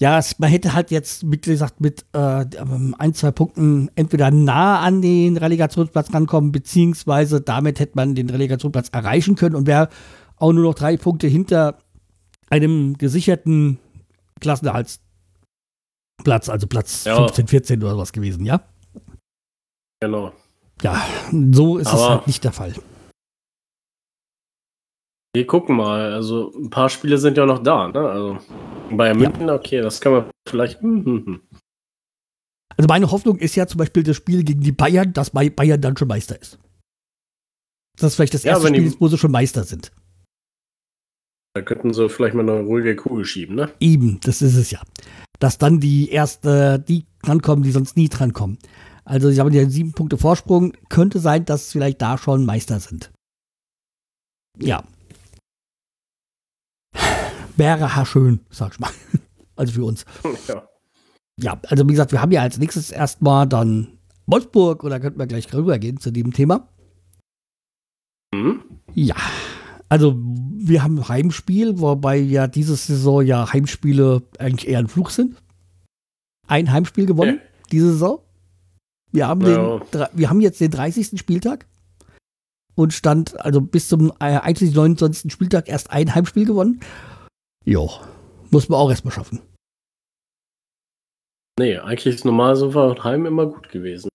ja, 0.00 0.18
es, 0.18 0.38
man 0.38 0.48
hätte 0.48 0.72
halt 0.72 0.90
jetzt, 0.90 1.30
wie 1.30 1.38
gesagt, 1.38 1.82
mit 1.82 2.06
äh, 2.14 2.46
ein, 2.98 3.12
zwei 3.12 3.32
Punkten 3.32 3.90
entweder 3.96 4.30
nah 4.30 4.80
an 4.80 5.02
den 5.02 5.36
Relegationsplatz 5.36 6.14
rankommen, 6.14 6.52
beziehungsweise 6.52 7.42
damit 7.42 7.80
hätte 7.80 7.92
man 7.96 8.14
den 8.14 8.30
Relegationsplatz 8.30 8.88
erreichen 8.92 9.36
können 9.36 9.54
und 9.54 9.66
wäre 9.66 9.90
auch 10.36 10.54
nur 10.54 10.64
noch 10.64 10.74
drei 10.74 10.96
Punkte 10.96 11.26
hinter 11.26 11.80
einem 12.48 12.96
gesicherten 12.96 13.78
Klassenerhaltsplatz, 14.40 16.48
also 16.48 16.66
Platz 16.66 17.04
ja. 17.04 17.16
15, 17.16 17.48
14 17.48 17.82
oder 17.82 17.98
was 17.98 18.12
gewesen, 18.12 18.46
ja? 18.46 18.62
Genau. 20.00 20.32
Ja, 20.80 21.04
so 21.52 21.76
ist 21.76 21.88
Aber 21.88 21.96
es 21.96 22.08
halt 22.08 22.26
nicht 22.26 22.42
der 22.42 22.52
Fall. 22.52 22.72
Wir 25.32 25.46
gucken 25.46 25.76
mal. 25.76 26.12
Also 26.12 26.52
ein 26.56 26.70
paar 26.70 26.88
Spiele 26.88 27.18
sind 27.18 27.36
ja 27.36 27.46
noch 27.46 27.62
da. 27.62 27.88
Ne? 27.88 28.00
Also 28.00 28.38
bei 28.90 29.14
München, 29.14 29.48
ja. 29.48 29.54
okay, 29.54 29.80
das 29.80 30.00
kann 30.00 30.12
man 30.12 30.30
vielleicht. 30.48 30.80
Hm, 30.80 31.04
hm, 31.04 31.26
hm. 31.26 31.40
Also 32.76 32.88
meine 32.88 33.10
Hoffnung 33.10 33.38
ist 33.38 33.56
ja 33.56 33.66
zum 33.66 33.78
Beispiel 33.78 34.02
das 34.02 34.16
Spiel 34.16 34.42
gegen 34.42 34.60
die 34.60 34.72
Bayern, 34.72 35.12
dass 35.12 35.30
Bayern 35.30 35.80
dann 35.80 35.96
schon 35.96 36.08
Meister 36.08 36.40
ist. 36.40 36.58
Das 37.96 38.12
ist 38.12 38.16
vielleicht 38.16 38.34
das 38.34 38.44
erste 38.44 38.68
ja, 38.68 38.74
Spiel, 38.74 38.94
wo 38.98 39.08
sie 39.08 39.18
schon 39.18 39.30
Meister 39.30 39.64
sind. 39.64 39.92
Da 41.54 41.62
könnten 41.62 41.92
sie 41.92 42.08
vielleicht 42.08 42.34
mal 42.34 42.48
eine 42.48 42.60
ruhige 42.60 42.96
Kugel 42.96 43.24
schieben, 43.24 43.56
ne? 43.56 43.70
Eben, 43.80 44.18
das 44.20 44.40
ist 44.40 44.56
es 44.56 44.70
ja. 44.70 44.80
Dass 45.40 45.58
dann 45.58 45.80
die 45.80 46.10
erste, 46.10 46.78
die 46.78 47.06
drankommen, 47.22 47.62
die 47.62 47.72
sonst 47.72 47.96
nie 47.96 48.08
drankommen. 48.08 48.58
Also 49.04 49.30
sie 49.30 49.40
haben 49.40 49.52
ja 49.52 49.68
sieben 49.68 49.92
Punkte 49.92 50.16
Vorsprung. 50.16 50.72
Könnte 50.88 51.18
sein, 51.18 51.44
dass 51.44 51.72
vielleicht 51.72 52.00
da 52.00 52.16
schon 52.16 52.46
Meister 52.46 52.78
sind. 52.78 53.10
Ja, 54.58 54.84
wäre 57.60 58.06
schön, 58.06 58.40
sag 58.50 58.72
ich 58.72 58.80
mal. 58.80 58.90
Also 59.56 59.74
für 59.74 59.84
uns. 59.84 60.06
Ja. 60.48 60.62
ja, 61.36 61.60
also 61.68 61.86
wie 61.86 61.92
gesagt, 61.92 62.12
wir 62.12 62.22
haben 62.22 62.32
ja 62.32 62.40
als 62.40 62.56
nächstes 62.56 62.90
erstmal 62.90 63.46
dann 63.46 63.98
Wolfsburg 64.24 64.84
oder 64.84 64.98
könnten 65.00 65.18
wir 65.18 65.26
gleich 65.26 65.52
rübergehen 65.52 66.00
zu 66.00 66.10
dem 66.10 66.32
Thema. 66.32 66.66
Mhm. 68.34 68.62
Ja, 68.94 69.16
also 69.90 70.16
wir 70.16 70.82
haben 70.82 71.06
Heimspiel, 71.06 71.78
wobei 71.78 72.16
ja 72.16 72.46
diese 72.46 72.74
Saison 72.74 73.20
ja 73.20 73.52
Heimspiele 73.52 74.22
eigentlich 74.38 74.66
eher 74.66 74.78
ein 74.78 74.88
Fluch 74.88 75.10
sind. 75.10 75.36
Ein 76.46 76.72
Heimspiel 76.72 77.04
gewonnen, 77.04 77.40
ja. 77.42 77.66
diese 77.70 77.92
Saison. 77.92 78.20
Wir 79.12 79.28
haben, 79.28 79.42
ja. 79.42 79.78
den, 79.78 80.06
wir 80.14 80.30
haben 80.30 80.40
jetzt 80.40 80.62
den 80.62 80.70
30. 80.70 81.20
Spieltag 81.20 81.66
und 82.76 82.94
stand 82.94 83.38
also 83.44 83.60
bis 83.60 83.88
zum 83.88 84.10
äh, 84.20 84.38
einschließlich 84.38 84.74
29. 84.74 85.30
Spieltag 85.30 85.68
erst 85.68 85.90
ein 85.90 86.14
Heimspiel 86.14 86.46
gewonnen. 86.46 86.80
Jo, 87.64 87.90
muss 88.50 88.68
man 88.68 88.78
auch 88.80 88.90
erstmal 88.90 89.12
schaffen. 89.12 89.40
Nee, 91.58 91.76
eigentlich 91.78 92.14
ist 92.14 92.24
normal 92.24 92.56
so 92.56 92.74
war 92.74 93.04
Heim 93.04 93.26
immer 93.26 93.46
gut 93.46 93.68
gewesen. 93.68 94.08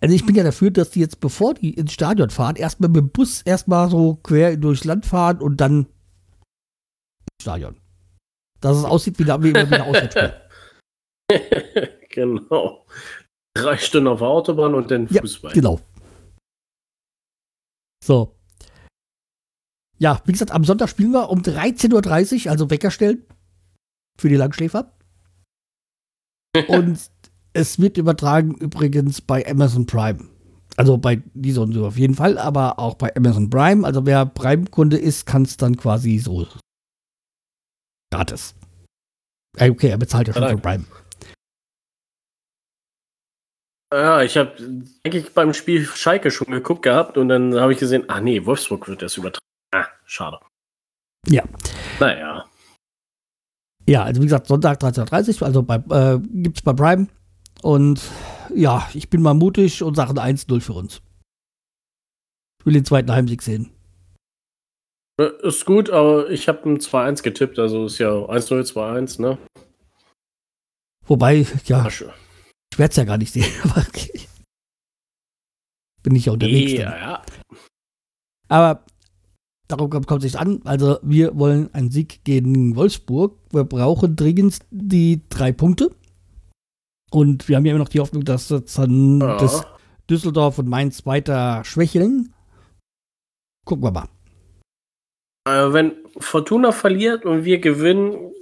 Also 0.00 0.14
ich 0.14 0.26
bin 0.26 0.34
ja 0.34 0.42
dafür, 0.42 0.70
dass 0.70 0.90
die 0.90 1.00
jetzt, 1.00 1.20
bevor 1.20 1.54
die 1.54 1.72
ins 1.72 1.94
Stadion 1.94 2.28
fahren, 2.28 2.56
erstmal 2.56 2.90
mit 2.90 2.98
dem 2.98 3.08
Bus 3.08 3.40
erstmal 3.40 3.88
so 3.88 4.16
quer 4.16 4.56
durchs 4.58 4.84
Land 4.84 5.06
fahren 5.06 5.40
und 5.40 5.62
dann 5.62 5.86
ins 5.86 7.42
Stadion. 7.42 7.80
Dass 8.60 8.76
es 8.76 8.84
aussieht 8.84 9.18
wie, 9.18 9.24
wie, 9.26 9.54
wie 9.54 9.58
ein 9.58 9.80
Auswärtsspiel. 9.80 10.34
genau. 12.10 12.84
Drei 13.54 13.78
Stunden 13.78 14.08
auf 14.08 14.18
der 14.18 14.28
Autobahn 14.28 14.74
und 14.74 14.90
dann 14.90 15.08
Fußball. 15.08 15.52
Ja, 15.52 15.54
genau. 15.54 15.80
So. 18.04 18.36
Ja, 19.98 20.20
wie 20.24 20.32
gesagt, 20.32 20.50
am 20.50 20.64
Sonntag 20.64 20.88
spielen 20.88 21.12
wir 21.12 21.30
um 21.30 21.40
13.30 21.40 22.46
Uhr, 22.46 22.50
also 22.50 22.70
Wecker 22.70 22.90
stellen. 22.90 23.24
Für 24.18 24.28
die 24.28 24.36
Langschläfer. 24.36 24.92
Und 26.68 26.98
es 27.52 27.78
wird 27.78 27.96
übertragen 27.96 28.54
übrigens 28.54 29.20
bei 29.20 29.46
Amazon 29.46 29.86
Prime. 29.86 30.28
Also 30.76 30.98
bei 30.98 31.22
dieser 31.34 31.62
und 31.62 31.72
so 31.72 31.86
auf 31.86 31.96
jeden 31.96 32.14
Fall, 32.14 32.36
aber 32.36 32.78
auch 32.80 32.94
bei 32.94 33.14
Amazon 33.14 33.48
Prime. 33.48 33.86
Also 33.86 34.04
wer 34.06 34.26
Prime-Kunde 34.26 34.96
ist, 34.96 35.24
kann 35.24 35.42
es 35.42 35.56
dann 35.56 35.76
quasi 35.76 36.18
so 36.18 36.46
gratis. 38.12 38.54
Äh, 39.56 39.70
okay, 39.70 39.88
er 39.88 39.98
bezahlt 39.98 40.28
ja 40.28 40.34
schon 40.34 40.48
für 40.48 40.58
Prime. 40.58 40.84
Ja, 43.92 44.22
ich 44.22 44.36
habe 44.36 44.52
eigentlich 45.04 45.32
beim 45.32 45.54
Spiel 45.54 45.86
Schalke 45.86 46.32
schon 46.32 46.50
geguckt 46.50 46.82
gehabt 46.82 47.16
und 47.16 47.28
dann 47.28 47.54
habe 47.54 47.72
ich 47.72 47.78
gesehen, 47.78 48.10
ah 48.10 48.20
nee, 48.20 48.44
Wolfsburg 48.44 48.88
wird 48.88 49.02
das 49.02 49.16
übertragen. 49.16 49.43
Schade. 50.04 50.38
Ja. 51.26 51.44
Naja. 52.00 52.44
Ja, 53.86 54.04
also 54.04 54.20
wie 54.20 54.26
gesagt, 54.26 54.46
Sonntag 54.46 54.80
13.30 54.80 55.40
Uhr, 55.40 55.46
also 55.46 55.62
bei, 55.62 55.76
äh, 55.76 56.18
gibt 56.18 56.58
es 56.58 56.62
bei 56.62 56.72
Prime. 56.72 57.08
Und 57.62 58.00
ja, 58.54 58.88
ich 58.94 59.10
bin 59.10 59.22
mal 59.22 59.34
mutig 59.34 59.82
und 59.82 59.94
sage 59.94 60.20
ein 60.20 60.36
1-0 60.36 60.60
für 60.60 60.72
uns. 60.72 61.02
Ich 62.60 62.66
will 62.66 62.74
den 62.74 62.84
zweiten 62.84 63.12
Heimsieg 63.12 63.42
sehen. 63.42 63.70
Äh, 65.20 65.30
ist 65.42 65.64
gut, 65.64 65.90
aber 65.90 66.30
ich 66.30 66.48
habe 66.48 66.68
ein 66.68 66.78
2-1 66.78 67.22
getippt, 67.22 67.58
also 67.58 67.86
ist 67.86 67.98
ja 67.98 68.10
1-0, 68.10 68.72
2-1, 68.72 69.20
ne? 69.20 69.38
Wobei, 71.06 71.46
ja, 71.66 71.86
ich 71.86 72.00
werde 72.78 72.90
es 72.90 72.96
ja 72.96 73.04
gar 73.04 73.18
nicht 73.18 73.32
sehen, 73.32 73.52
aber 73.64 73.84
okay. 73.86 74.20
bin 76.02 76.16
ich 76.16 76.24
ja 76.24 76.32
unterwegs. 76.32 76.72
Ja, 76.72 76.96
ja. 76.96 77.22
Aber 78.48 78.84
darauf 79.76 80.06
kommt 80.06 80.24
es 80.24 80.32
nicht 80.32 80.40
an. 80.40 80.60
Also 80.64 80.98
wir 81.02 81.36
wollen 81.38 81.72
einen 81.74 81.90
Sieg 81.90 82.24
gegen 82.24 82.76
Wolfsburg. 82.76 83.36
Wir 83.50 83.64
brauchen 83.64 84.16
dringend 84.16 84.58
die 84.70 85.22
drei 85.28 85.52
Punkte. 85.52 85.90
Und 87.10 87.48
wir 87.48 87.56
haben 87.56 87.64
ja 87.64 87.72
immer 87.72 87.84
noch 87.84 87.88
die 87.88 88.00
Hoffnung, 88.00 88.24
dass 88.24 88.48
dann 88.48 89.20
ja. 89.20 89.36
das 89.38 89.64
Düsseldorf 90.10 90.58
und 90.58 90.68
Mainz 90.68 91.06
weiter 91.06 91.64
schwächeln. 91.64 92.34
Gucken 93.64 93.84
wir 93.84 93.92
mal. 93.92 94.08
Äh, 95.46 95.72
wenn 95.72 95.92
Fortuna 96.18 96.72
verliert 96.72 97.24
und 97.24 97.44
wir 97.44 97.60
gewinnen, 97.60 98.32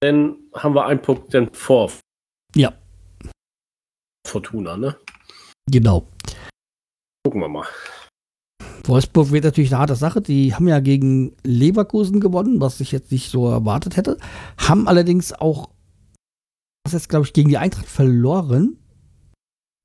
dann 0.00 0.36
haben 0.54 0.74
wir 0.74 0.86
einen 0.86 1.02
Punkt 1.02 1.34
dann 1.34 1.52
vor. 1.52 1.90
Ja. 2.54 2.72
Fortuna, 4.26 4.76
ne? 4.76 4.96
Genau. 5.70 6.06
Gucken 7.24 7.40
wir 7.40 7.48
mal. 7.48 7.66
Wolfsburg 8.88 9.30
wird 9.30 9.44
natürlich 9.44 9.72
eine 9.72 9.80
harte 9.80 9.96
Sache. 9.96 10.20
Die 10.20 10.54
haben 10.54 10.68
ja 10.68 10.80
gegen 10.80 11.36
Leverkusen 11.42 12.20
gewonnen, 12.20 12.60
was 12.60 12.80
ich 12.80 12.92
jetzt 12.92 13.12
nicht 13.12 13.30
so 13.30 13.48
erwartet 13.48 13.96
hätte. 13.96 14.18
Haben 14.58 14.88
allerdings 14.88 15.32
auch, 15.32 15.70
was 16.84 16.92
jetzt 16.92 17.08
glaube 17.08 17.26
ich, 17.26 17.32
gegen 17.32 17.48
die 17.48 17.58
Eintracht 17.58 17.86
verloren. 17.86 18.76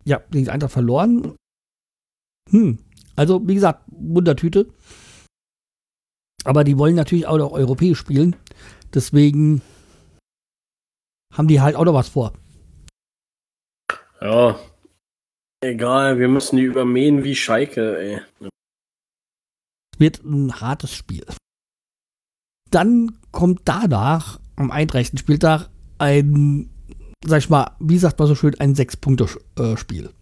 Ja, 0.05 0.21
gegen 0.31 0.45
die 0.45 0.51
Eintracht 0.51 0.73
verloren. 0.73 1.35
Hm. 2.49 2.79
Also, 3.15 3.47
wie 3.47 3.55
gesagt, 3.55 3.83
Wundertüte. 3.87 4.67
Aber 6.45 6.63
die 6.63 6.77
wollen 6.77 6.95
natürlich 6.95 7.27
auch 7.27 7.37
noch 7.37 7.51
europäisch 7.51 7.99
spielen. 7.99 8.35
Deswegen 8.93 9.61
haben 11.33 11.47
die 11.47 11.61
halt 11.61 11.75
auch 11.75 11.85
noch 11.85 11.93
was 11.93 12.09
vor. 12.09 12.33
Ja. 14.21 14.59
Egal, 15.61 16.19
wir 16.19 16.29
müssen 16.29 16.55
die 16.55 16.63
übermähen 16.63 17.23
wie 17.23 17.35
Schalke, 17.35 17.97
ey. 17.97 18.21
Wird 19.99 20.23
ein 20.23 20.59
hartes 20.59 20.93
Spiel. 20.93 21.25
Dann 22.71 23.19
kommt 23.31 23.61
danach 23.65 24.39
am 24.55 24.71
31. 24.71 25.19
Spieltag 25.19 25.69
ein, 25.97 26.69
sag 27.25 27.39
ich 27.39 27.49
mal, 27.49 27.75
wie 27.79 27.97
sagt 27.97 28.17
man 28.17 28.27
so 28.27 28.35
schön, 28.35 28.59
ein 28.59 28.75
Sechs-Punkte-Spiel. 28.75 30.13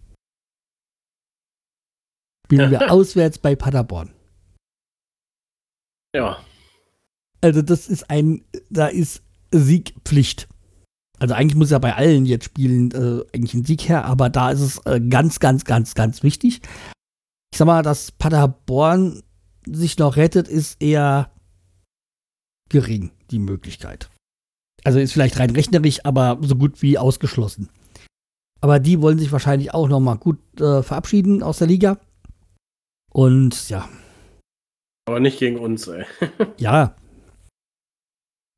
Spielen 2.46 2.70
wir 2.70 2.90
auswärts 2.92 3.38
bei 3.38 3.54
Paderborn. 3.54 4.10
Ja. 6.14 6.38
Also 7.40 7.62
das 7.62 7.88
ist 7.88 8.10
ein, 8.10 8.44
da 8.70 8.88
ist 8.88 9.22
Siegpflicht. 9.52 10.48
Also 11.18 11.34
eigentlich 11.34 11.56
muss 11.56 11.70
ja 11.70 11.78
bei 11.78 11.94
allen 11.94 12.26
jetzt 12.26 12.44
spielen 12.44 12.90
äh, 12.92 13.24
eigentlich 13.34 13.54
ein 13.54 13.64
Sieg 13.64 13.88
her, 13.88 14.04
aber 14.04 14.30
da 14.30 14.50
ist 14.50 14.60
es 14.60 14.78
äh, 14.86 15.00
ganz, 15.00 15.40
ganz, 15.40 15.64
ganz, 15.64 15.94
ganz 15.94 16.22
wichtig. 16.22 16.60
Ich 17.52 17.58
sag 17.58 17.66
mal, 17.66 17.82
dass 17.82 18.12
Paderborn 18.12 19.22
sich 19.74 19.98
noch 19.98 20.16
rettet, 20.16 20.48
ist 20.48 20.82
eher 20.82 21.30
gering, 22.68 23.10
die 23.30 23.38
Möglichkeit. 23.38 24.10
Also 24.84 24.98
ist 24.98 25.12
vielleicht 25.12 25.38
rein 25.38 25.50
rechnerisch, 25.50 26.04
aber 26.04 26.38
so 26.42 26.54
gut 26.56 26.82
wie 26.82 26.98
ausgeschlossen. 26.98 27.68
Aber 28.60 28.78
die 28.78 29.00
wollen 29.00 29.18
sich 29.18 29.32
wahrscheinlich 29.32 29.72
auch 29.74 29.88
noch 29.88 30.00
mal 30.00 30.16
gut 30.16 30.38
äh, 30.60 30.82
verabschieden 30.82 31.42
aus 31.42 31.58
der 31.58 31.68
Liga. 31.68 31.98
Und 33.12 33.68
ja, 33.68 33.88
aber 35.08 35.20
nicht 35.20 35.38
gegen 35.38 35.58
uns, 35.58 35.88
ey. 35.88 36.04
ja. 36.58 36.94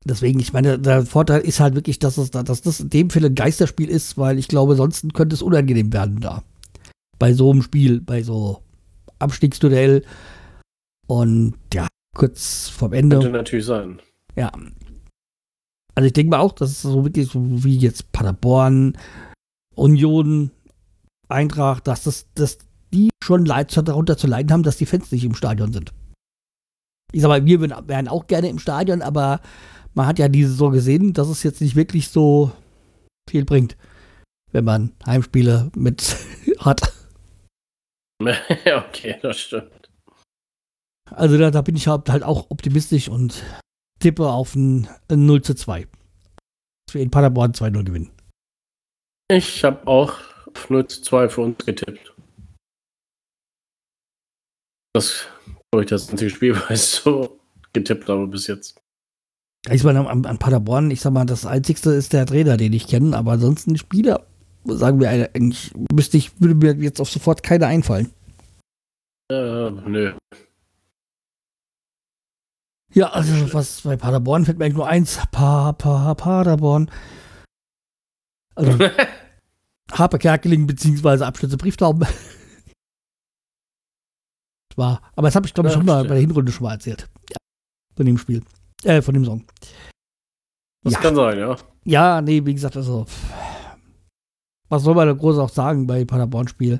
Deswegen, 0.03 0.39
ich 0.41 0.51
meine, 0.51 0.77
der 0.77 1.05
Vorteil 1.05 1.41
ist 1.41 1.61
halt 1.61 1.75
wirklich, 1.75 1.97
dass, 1.97 2.17
es, 2.17 2.29
dass 2.31 2.61
das 2.61 2.81
in 2.81 2.89
dem 2.89 3.09
Fall 3.09 3.23
ein 3.23 3.35
Geisterspiel 3.35 3.89
ist, 3.89 4.17
weil 4.17 4.37
ich 4.37 4.49
glaube, 4.49 4.75
sonst 4.75 5.13
könnte 5.13 5.33
es 5.33 5.41
unangenehm 5.41 5.93
werden 5.93 6.19
da. 6.19 6.43
Bei 7.17 7.33
so 7.33 7.51
einem 7.51 7.61
Spiel, 7.61 8.01
bei 8.01 8.21
so 8.21 8.63
Abstiegsduell. 9.19 10.03
Und 11.11 11.55
ja, 11.73 11.87
kurz 12.15 12.69
vorm 12.69 12.93
Ende. 12.93 13.17
Könnte 13.17 13.31
natürlich 13.31 13.65
sein. 13.65 13.99
Ja. 14.35 14.51
Also 15.95 16.07
ich 16.07 16.13
denke 16.13 16.29
mal 16.29 16.39
auch, 16.39 16.53
dass 16.53 16.71
es 16.71 16.81
so 16.81 17.03
wirklich 17.03 17.27
so 17.27 17.41
wie 17.63 17.77
jetzt 17.77 18.11
Paderborn, 18.11 18.97
Union, 19.75 20.51
Eintracht, 21.27 21.87
dass 21.87 22.03
das, 22.03 22.31
dass 22.33 22.59
die 22.93 23.09
schon 23.23 23.45
leid, 23.45 23.75
darunter 23.87 24.17
zu 24.17 24.27
leiden 24.27 24.51
haben, 24.51 24.63
dass 24.63 24.77
die 24.77 24.85
Fans 24.85 25.11
nicht 25.11 25.25
im 25.25 25.35
Stadion 25.35 25.73
sind 25.73 25.91
ich 27.11 27.21
sag 27.21 27.27
mal, 27.27 27.45
wir 27.45 27.61
wären 27.61 28.07
auch 28.07 28.27
gerne 28.27 28.49
im 28.49 28.59
Stadion, 28.59 29.01
aber 29.01 29.41
man 29.93 30.07
hat 30.07 30.19
ja 30.19 30.29
diese 30.29 30.53
so 30.53 30.69
gesehen, 30.69 31.13
dass 31.13 31.27
es 31.27 31.43
jetzt 31.43 31.61
nicht 31.61 31.75
wirklich 31.75 32.09
so 32.09 32.51
viel 33.29 33.45
bringt, 33.45 33.75
wenn 34.51 34.63
man 34.63 34.91
Heimspiele 35.05 35.71
mit 35.75 36.15
hat. 36.59 36.93
okay, 38.21 39.17
das 39.21 39.39
stimmt. 39.39 39.80
Also 41.11 41.37
da, 41.37 41.51
da 41.51 41.61
bin 41.61 41.75
ich 41.75 41.87
halt, 41.87 42.09
halt 42.09 42.23
auch 42.23 42.49
optimistisch 42.49 43.09
und 43.09 43.43
tippe 43.99 44.27
auf 44.29 44.55
ein, 44.55 44.87
ein 45.09 45.25
0 45.25 45.41
zu 45.41 45.53
2. 45.53 45.87
Dass 46.87 46.95
wir 46.95 47.01
in 47.01 47.11
Paderborn 47.11 47.51
2-0 47.51 47.83
gewinnen. 47.83 48.11
Ich 49.29 49.63
habe 49.63 49.85
auch 49.87 50.13
auf 50.53 50.69
0 50.69 50.87
zu 50.87 51.01
2 51.01 51.29
für 51.29 51.41
uns 51.41 51.65
getippt. 51.65 52.13
Das 54.93 55.27
glaube 55.71 55.83
ich, 55.83 55.89
das 55.89 56.09
einzige 56.09 56.29
Spiel, 56.29 56.55
was 56.69 56.69
ich 56.71 57.01
so 57.01 57.39
getippt 57.73 58.09
habe 58.09 58.27
bis 58.27 58.47
jetzt. 58.47 58.77
Ich 59.69 59.83
meine, 59.83 60.07
an, 60.09 60.25
an, 60.25 60.39
Paderborn, 60.39 60.89
ich 60.89 61.01
sag 61.01 61.13
mal, 61.13 61.25
das 61.25 61.45
einzigste 61.45 61.91
ist 61.91 62.13
der 62.13 62.25
Trainer, 62.25 62.57
den 62.57 62.73
ich 62.73 62.87
kenne, 62.87 63.15
aber 63.15 63.33
ansonsten 63.33 63.77
Spieler, 63.77 64.25
sagen 64.65 64.99
wir 64.99 65.09
eigentlich, 65.09 65.71
müsste 65.93 66.17
ich, 66.17 66.31
würde 66.41 66.55
mir 66.55 66.73
jetzt 66.83 66.99
auf 66.99 67.11
sofort 67.11 67.43
keiner 67.43 67.67
einfallen. 67.67 68.11
Äh, 69.31 69.69
nö. 69.69 70.13
Ja, 72.93 73.09
also 73.11 73.53
was 73.53 73.81
bei 73.81 73.95
Paderborn 73.95 74.45
fällt 74.45 74.57
mir 74.57 74.65
eigentlich 74.65 74.77
nur 74.77 74.87
eins. 74.87 75.19
Pa, 75.31 75.71
pa, 75.73 76.13
Paderborn. 76.13 76.91
Also 78.55 78.77
Harper 79.91 80.17
Kerkeling 80.17 80.67
beziehungsweise 80.67 81.25
Abschnitte 81.25 81.57
Brieftauben 81.57 82.05
war. 84.75 85.01
Aber 85.15 85.27
das 85.27 85.35
habe 85.35 85.47
ich, 85.47 85.53
glaube 85.53 85.69
ich, 85.69 85.73
ja, 85.73 85.79
schon 85.79 85.85
mal 85.85 86.03
bei 86.03 86.15
der 86.15 86.19
Hinrunde 86.19 86.51
schon 86.51 86.65
mal 86.65 86.73
erzählt. 86.73 87.09
Ja. 87.29 87.37
Von 87.95 88.05
dem 88.05 88.17
Spiel. 88.17 88.43
Äh, 88.83 89.01
von 89.01 89.13
dem 89.13 89.25
Song. 89.25 89.45
Das 90.83 90.93
ja. 90.93 90.99
kann 90.99 91.15
sein, 91.15 91.37
ja. 91.37 91.55
Ja, 91.83 92.21
nee, 92.21 92.43
wie 92.45 92.53
gesagt, 92.53 92.75
also. 92.75 93.05
Was 94.69 94.83
soll 94.83 94.95
man 94.95 95.07
da 95.07 95.13
groß 95.13 95.37
auch 95.37 95.49
sagen 95.49 95.85
bei 95.85 96.05
Paderborn-Spiel? 96.05 96.79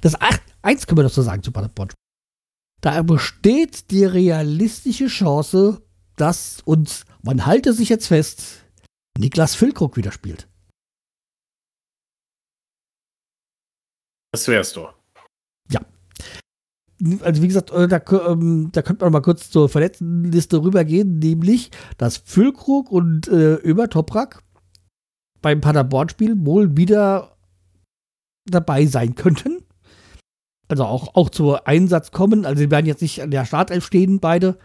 Das 0.00 0.14
ach, 0.20 0.38
eins 0.62 0.86
können 0.86 0.98
wir 0.98 1.02
doch 1.02 1.10
so 1.10 1.22
sagen 1.22 1.42
zu 1.42 1.50
Paderborn-Spiel. 1.52 2.03
Da 2.84 3.02
besteht 3.02 3.90
die 3.90 4.04
realistische 4.04 5.06
Chance, 5.06 5.82
dass 6.16 6.60
uns, 6.64 7.04
man 7.22 7.46
halte 7.46 7.72
sich 7.72 7.88
jetzt 7.88 8.08
fest, 8.08 8.64
Niklas 9.18 9.54
Füllkrug 9.54 9.96
wieder 9.96 10.12
spielt. 10.12 10.48
Das 14.32 14.48
wär's 14.48 14.72
doch 14.72 14.94
also 17.20 17.42
wie 17.42 17.48
gesagt, 17.48 17.70
äh, 17.70 17.88
da, 17.88 18.00
ähm, 18.30 18.70
da 18.72 18.82
könnte 18.82 19.04
man 19.04 19.12
mal 19.12 19.20
kurz 19.20 19.50
zur 19.50 19.68
Verletztenliste 19.68 20.62
rübergehen, 20.62 21.18
nämlich, 21.18 21.70
dass 21.98 22.18
Füllkrug 22.18 22.90
und 22.90 23.28
äh, 23.28 23.54
Ömer 23.56 23.90
Toprak 23.90 24.42
beim 25.42 25.60
Paderborn-Spiel 25.60 26.34
wohl 26.44 26.76
wieder 26.76 27.36
dabei 28.46 28.86
sein 28.86 29.14
könnten. 29.14 29.62
Also 30.68 30.84
auch, 30.84 31.14
auch 31.14 31.30
zu 31.30 31.62
Einsatz 31.64 32.10
kommen. 32.10 32.46
Also 32.46 32.60
sie 32.60 32.70
werden 32.70 32.86
jetzt 32.86 33.02
nicht 33.02 33.22
an 33.22 33.30
der 33.30 33.44
Startelf 33.44 33.84
stehen, 33.84 34.20
beide. 34.20 34.58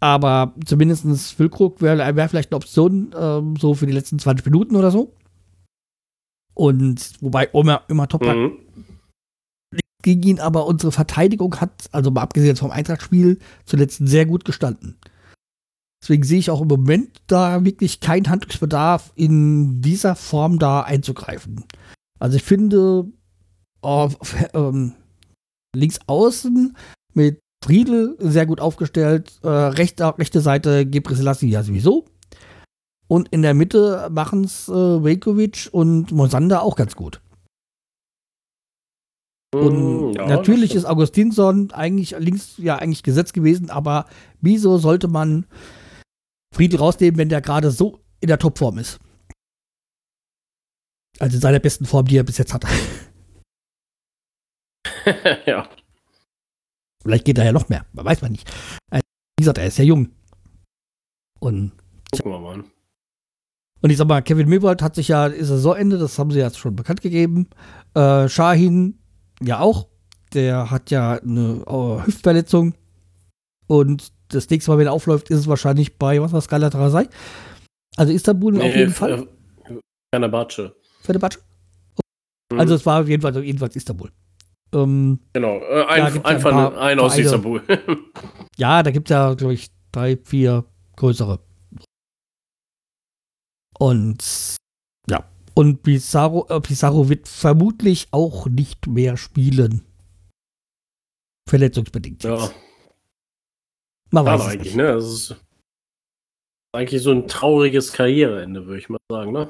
Aber 0.00 0.54
zumindest 0.64 1.32
Füllkrug 1.32 1.80
wäre 1.80 2.16
wär 2.16 2.28
vielleicht 2.28 2.52
eine 2.52 2.56
Option, 2.56 3.14
ähm, 3.18 3.56
so 3.56 3.74
für 3.74 3.86
die 3.86 3.92
letzten 3.92 4.18
20 4.18 4.44
Minuten 4.46 4.76
oder 4.76 4.90
so. 4.90 5.14
Und 6.54 7.12
wobei 7.20 7.48
Ömer, 7.54 7.82
Ömer 7.88 8.08
Toprak 8.08 8.36
mhm 8.36 8.58
gegen 10.04 10.22
ihn, 10.22 10.38
aber 10.38 10.66
unsere 10.66 10.92
Verteidigung 10.92 11.60
hat, 11.60 11.88
also 11.90 12.12
mal 12.12 12.20
abgesehen 12.20 12.56
vom 12.56 12.70
Eintrachtspiel, 12.70 13.38
zuletzt 13.64 14.06
sehr 14.06 14.26
gut 14.26 14.44
gestanden. 14.44 14.96
Deswegen 16.00 16.22
sehe 16.22 16.38
ich 16.38 16.50
auch 16.50 16.60
im 16.60 16.68
Moment 16.68 17.22
da 17.26 17.64
wirklich 17.64 17.98
keinen 17.98 18.28
Handlungsbedarf, 18.28 19.12
in 19.16 19.80
dieser 19.80 20.14
Form 20.14 20.58
da 20.58 20.82
einzugreifen. 20.82 21.64
Also 22.20 22.36
ich 22.36 22.42
finde, 22.42 23.06
auf, 23.84 24.16
ähm, 24.54 24.94
links 25.74 25.98
außen 26.06 26.76
mit 27.12 27.40
Friedel 27.64 28.16
sehr 28.18 28.46
gut 28.46 28.60
aufgestellt, 28.60 29.38
äh, 29.42 29.48
rechte, 29.48 30.18
rechte 30.18 30.40
Seite 30.40 30.84
Gebre 30.84 31.14
Selassie 31.14 31.50
ja 31.50 31.62
sowieso. 31.62 32.04
Und 33.06 33.28
in 33.28 33.42
der 33.42 33.54
Mitte 33.54 34.08
machen 34.10 34.44
es 34.44 34.68
äh, 34.68 34.72
Velkovic 34.72 35.68
und 35.72 36.10
Mosander 36.12 36.62
auch 36.62 36.76
ganz 36.76 36.96
gut. 36.96 37.20
Und 39.54 39.94
Mm, 40.12 40.12
ja, 40.14 40.26
natürlich 40.26 40.74
ist 40.74 40.84
Augustinsson 40.84 41.70
eigentlich 41.72 42.14
links 42.18 42.54
ja 42.58 42.76
eigentlich 42.76 43.02
gesetzt 43.02 43.34
gewesen, 43.34 43.70
aber 43.70 44.06
wieso 44.40 44.78
sollte 44.78 45.08
man 45.08 45.46
Friedel 46.54 46.78
rausnehmen, 46.78 47.18
wenn 47.18 47.28
der 47.28 47.40
gerade 47.40 47.70
so 47.70 48.00
in 48.20 48.28
der 48.28 48.38
Topform 48.38 48.78
ist? 48.78 48.98
Also 51.20 51.36
in 51.36 51.40
seiner 51.40 51.60
besten 51.60 51.84
Form, 51.84 52.06
die 52.06 52.16
er 52.16 52.24
bis 52.24 52.38
jetzt 52.38 52.52
hat. 52.52 52.64
ja. 55.46 55.68
Vielleicht 57.02 57.24
geht 57.24 57.38
er 57.38 57.44
ja 57.44 57.52
noch 57.52 57.68
mehr, 57.68 57.84
weiß 57.92 58.22
man 58.22 58.32
nicht. 58.32 58.50
Also, 58.90 59.02
wie 59.38 59.42
gesagt, 59.42 59.58
er 59.58 59.66
ist 59.66 59.78
ja 59.78 59.84
jung. 59.84 60.10
Und, 61.40 61.72
Gucken 62.12 62.32
wir 62.32 62.40
mal. 62.40 62.64
und 63.82 63.90
ich 63.90 63.98
sag 63.98 64.08
mal, 64.08 64.22
Kevin 64.22 64.48
Milward 64.48 64.80
hat 64.80 64.94
sich 64.94 65.08
ja 65.08 65.26
ist 65.26 65.48
Saisonende, 65.48 65.98
das 65.98 66.18
haben 66.18 66.30
sie 66.30 66.38
jetzt 66.38 66.58
schon 66.58 66.76
bekannt 66.76 67.02
gegeben. 67.02 67.48
Äh, 67.94 68.28
Shahin 68.28 68.98
ja 69.42 69.60
auch. 69.60 69.88
Der 70.32 70.70
hat 70.70 70.90
ja 70.90 71.12
eine 71.12 71.62
äh, 71.66 72.06
Hüftverletzung. 72.06 72.74
Und 73.66 74.12
das 74.28 74.48
nächste 74.50 74.70
Mal, 74.70 74.78
wenn 74.78 74.86
er 74.86 74.92
aufläuft, 74.92 75.30
ist 75.30 75.40
es 75.40 75.46
wahrscheinlich 75.46 75.98
bei, 75.98 76.20
was 76.20 76.32
war 76.32 76.38
es, 76.38 76.48
Galatasaray? 76.48 77.08
Also 77.96 78.12
Istanbul 78.12 78.60
auf 78.60 78.74
jeden 78.74 78.92
Fall. 78.92 79.28
Äh, 79.66 79.78
Fenerbahce. 80.14 80.74
Fenerbahce. 81.02 81.38
Mhm. 82.52 82.60
Also 82.60 82.74
es 82.74 82.86
war 82.86 83.06
jedenfalls, 83.06 83.36
jedenfalls 83.36 83.76
Istanbul. 83.76 84.10
Ähm, 84.74 85.20
Genau, 85.32 85.58
äh, 85.58 85.84
ein, 85.86 86.02
einfach 86.24 86.24
ein 86.24 86.40
paar 86.40 86.78
ein 86.78 86.98
aus. 86.98 87.16
Istanbul. 87.16 87.62
ja, 88.56 88.82
da 88.82 88.90
gibt 88.90 89.08
es 89.08 89.14
ja, 89.14 89.34
glaube 89.34 89.54
ich, 89.54 89.70
drei, 89.92 90.16
vier 90.16 90.64
größere. 90.96 91.40
Und 93.78 94.56
ja. 95.08 95.24
Und 95.54 95.82
Pizarro, 95.82 96.46
äh, 96.48 96.60
Pizarro 96.60 97.08
wird 97.08 97.28
vermutlich 97.28 98.08
auch 98.10 98.46
nicht 98.46 98.86
mehr 98.86 99.16
spielen. 99.16 99.82
Verletzungsbedingt. 101.48 102.24
ja. 102.24 102.50
Man 104.10 104.24
weiß 104.26 104.40
schade 104.40 104.42
es 104.42 104.52
eigentlich, 104.54 104.74
nicht. 104.74 104.76
ne? 104.76 104.92
Das 104.92 105.04
ist 105.04 105.36
eigentlich 106.72 107.02
so 107.02 107.10
ein 107.10 107.28
trauriges 107.28 107.92
Karriereende, 107.92 108.66
würde 108.66 108.78
ich 108.78 108.88
mal 108.88 108.98
sagen, 109.10 109.32
ne? 109.32 109.48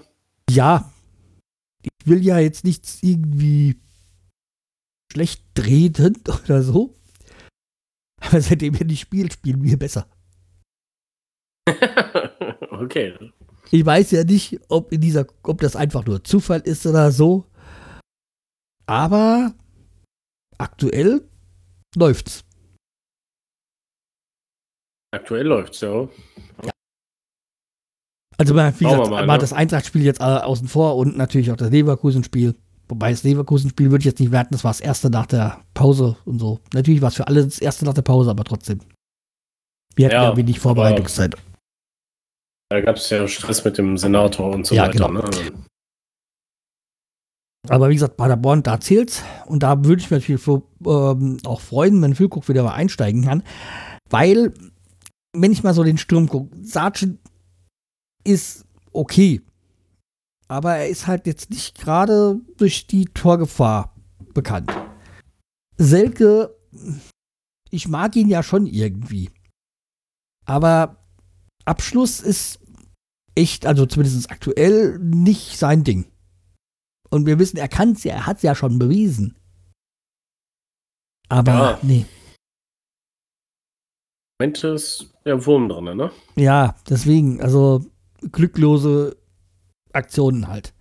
Ja. 0.50 0.90
Ich 1.82 2.06
will 2.06 2.24
ja 2.24 2.38
jetzt 2.38 2.64
nichts 2.64 3.02
irgendwie 3.02 3.76
schlecht 5.12 5.44
reden 5.58 6.22
oder 6.44 6.62
so. 6.62 6.94
Aber 8.20 8.40
seitdem 8.40 8.74
er 8.74 8.84
nicht 8.84 9.00
spielt, 9.00 9.34
spielen 9.34 9.62
wir 9.62 9.78
besser. 9.78 10.08
okay. 12.70 13.14
Ich 13.70 13.84
weiß 13.84 14.12
ja 14.12 14.24
nicht, 14.24 14.60
ob 14.68 14.92
in 14.92 15.00
dieser, 15.00 15.26
ob 15.42 15.60
das 15.60 15.76
einfach 15.76 16.04
nur 16.06 16.22
Zufall 16.24 16.60
ist 16.60 16.86
oder 16.86 17.10
so. 17.10 17.44
Aber 18.86 19.54
aktuell 20.58 21.28
läuft's. 21.96 22.44
Aktuell 25.12 25.46
läuft's, 25.46 25.80
ja. 25.80 26.08
Also 28.36 28.52
mal, 28.52 28.74
wie 28.78 28.84
Schauen 28.84 28.96
gesagt, 28.96 29.10
mal, 29.10 29.26
mal 29.26 29.34
ne? 29.34 29.40
das 29.40 29.52
Eintracht-Spiel 29.52 30.02
jetzt 30.02 30.20
äh, 30.20 30.24
außen 30.24 30.68
vor 30.68 30.96
und 30.96 31.16
natürlich 31.16 31.52
auch 31.52 31.56
das 31.56 31.70
Leverkusen-Spiel. 31.70 32.56
Wobei 32.88 33.10
das 33.10 33.22
Leverkusen-Spiel 33.22 33.90
würde 33.90 34.02
ich 34.02 34.06
jetzt 34.06 34.20
nicht 34.20 34.32
werten, 34.32 34.52
das 34.52 34.64
war 34.64 34.70
das 34.70 34.80
erste 34.80 35.08
nach 35.10 35.26
der 35.26 35.62
Pause 35.72 36.16
und 36.24 36.38
so. 36.38 36.60
Natürlich 36.74 37.00
war 37.00 37.08
es 37.08 37.14
für 37.14 37.26
alle 37.26 37.44
das 37.44 37.58
erste 37.58 37.84
nach 37.84 37.94
der 37.94 38.02
Pause, 38.02 38.30
aber 38.30 38.44
trotzdem. 38.44 38.80
Wir 39.96 40.06
hatten 40.06 40.14
ja, 40.14 40.24
Ja, 40.30 40.36
wenig 40.36 40.60
Vorbereitungszeit. 40.60 41.36
Da 42.70 42.80
gab 42.80 42.96
es 42.96 43.08
ja 43.10 43.26
Stress 43.28 43.64
mit 43.64 43.78
dem 43.78 43.96
Senator 43.96 44.50
und 44.50 44.66
so 44.66 44.74
Ja, 44.74 44.82
weiter. 44.82 44.92
genau. 45.08 45.08
Ne? 45.12 45.22
Aber 47.68 47.88
wie 47.88 47.94
gesagt, 47.94 48.16
Paderborn, 48.18 48.62
da 48.62 48.78
zählt's. 48.80 49.22
Und 49.46 49.62
da 49.62 49.84
würde 49.84 50.02
ich 50.02 50.10
mich 50.10 50.20
natürlich 50.20 50.42
so, 50.42 50.68
ähm, 50.86 51.38
auch 51.44 51.60
freuen, 51.62 52.02
wenn 52.02 52.14
Füllkrug 52.14 52.46
wieder 52.48 52.62
mal 52.62 52.74
einsteigen 52.74 53.22
kann. 53.24 53.42
Weil, 54.10 54.52
wenn 55.34 55.52
ich 55.52 55.62
mal 55.62 55.72
so 55.72 55.82
den 55.82 55.96
Sturm 55.96 56.28
gucke, 56.28 56.54
Sargent 56.62 57.18
ist 58.24 58.66
okay. 58.92 59.40
Aber 60.48 60.76
er 60.76 60.88
ist 60.88 61.06
halt 61.06 61.26
jetzt 61.26 61.50
nicht 61.50 61.78
gerade 61.78 62.40
durch 62.56 62.86
die 62.86 63.06
Torgefahr 63.06 63.94
bekannt. 64.34 64.70
Selke, 65.76 66.54
ich 67.70 67.88
mag 67.88 68.14
ihn 68.16 68.28
ja 68.28 68.42
schon 68.42 68.66
irgendwie. 68.66 69.30
Aber 70.46 71.04
Abschluss 71.64 72.20
ist 72.20 72.60
echt, 73.34 73.66
also 73.66 73.86
zumindest 73.86 74.30
aktuell, 74.30 74.98
nicht 74.98 75.58
sein 75.58 75.82
Ding. 75.82 76.06
Und 77.10 77.26
wir 77.26 77.38
wissen, 77.38 77.56
er 77.56 77.68
kann 77.68 77.92
es 77.92 78.04
ja, 78.04 78.14
er 78.14 78.26
hat 78.26 78.36
es 78.38 78.42
ja 78.42 78.54
schon 78.54 78.78
bewiesen. 78.78 79.36
Aber 81.28 81.52
Ja. 81.52 81.78
nee. 81.82 82.06
Moment 84.38 84.62
ist 84.64 85.10
der 85.24 85.46
Wurm 85.46 85.68
drin, 85.68 85.96
ne? 85.96 86.10
Ja, 86.36 86.76
deswegen, 86.88 87.40
also 87.40 87.86
glücklose 88.32 89.16
Aktionen 89.94 90.48
halt. 90.48 90.74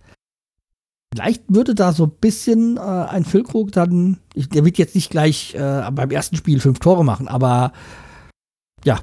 Vielleicht 1.14 1.44
würde 1.48 1.74
da 1.74 1.92
so 1.92 2.06
ein 2.06 2.10
bisschen 2.10 2.76
äh, 2.76 2.80
ein 2.80 3.24
Füllkrug 3.24 3.70
dann, 3.70 4.18
ich, 4.34 4.48
der 4.48 4.64
wird 4.64 4.78
jetzt 4.78 4.96
nicht 4.96 5.10
gleich 5.10 5.54
äh, 5.54 5.90
beim 5.92 6.10
ersten 6.10 6.36
Spiel 6.36 6.58
fünf 6.60 6.80
Tore 6.80 7.04
machen, 7.04 7.28
aber 7.28 7.72
ja. 8.84 9.00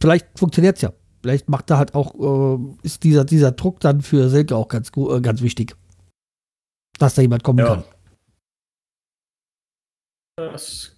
Vielleicht 0.00 0.38
funktioniert 0.38 0.76
es 0.76 0.82
ja. 0.82 0.92
Vielleicht 1.22 1.48
macht 1.48 1.70
er 1.70 1.78
halt 1.78 1.94
auch, 1.94 2.14
äh, 2.58 2.76
ist 2.82 3.04
dieser, 3.04 3.24
dieser 3.24 3.52
Druck 3.52 3.80
dann 3.80 4.02
für 4.02 4.28
Selke 4.28 4.54
auch 4.54 4.68
ganz, 4.68 4.92
äh, 4.94 5.20
ganz 5.22 5.40
wichtig. 5.40 5.74
Dass 6.98 7.14
da 7.14 7.22
jemand 7.22 7.42
kommen 7.42 7.60
Ja. 7.60 7.66
kann. 7.66 7.84
Das, 10.36 10.94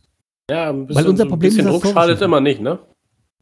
ja, 0.51 0.71
ein 0.71 0.87
bisschen, 0.89 1.05
Weil 1.05 1.11
unser 1.11 1.23
so 1.23 1.27
ein 1.27 1.29
Problem 1.29 1.49
ist 1.49 1.57
bisschen 1.59 1.73
das 1.73 1.83
Druck 1.83 1.93
schadet 1.93 2.21
immer 2.21 2.41
nicht, 2.41 2.61
ne? 2.61 2.81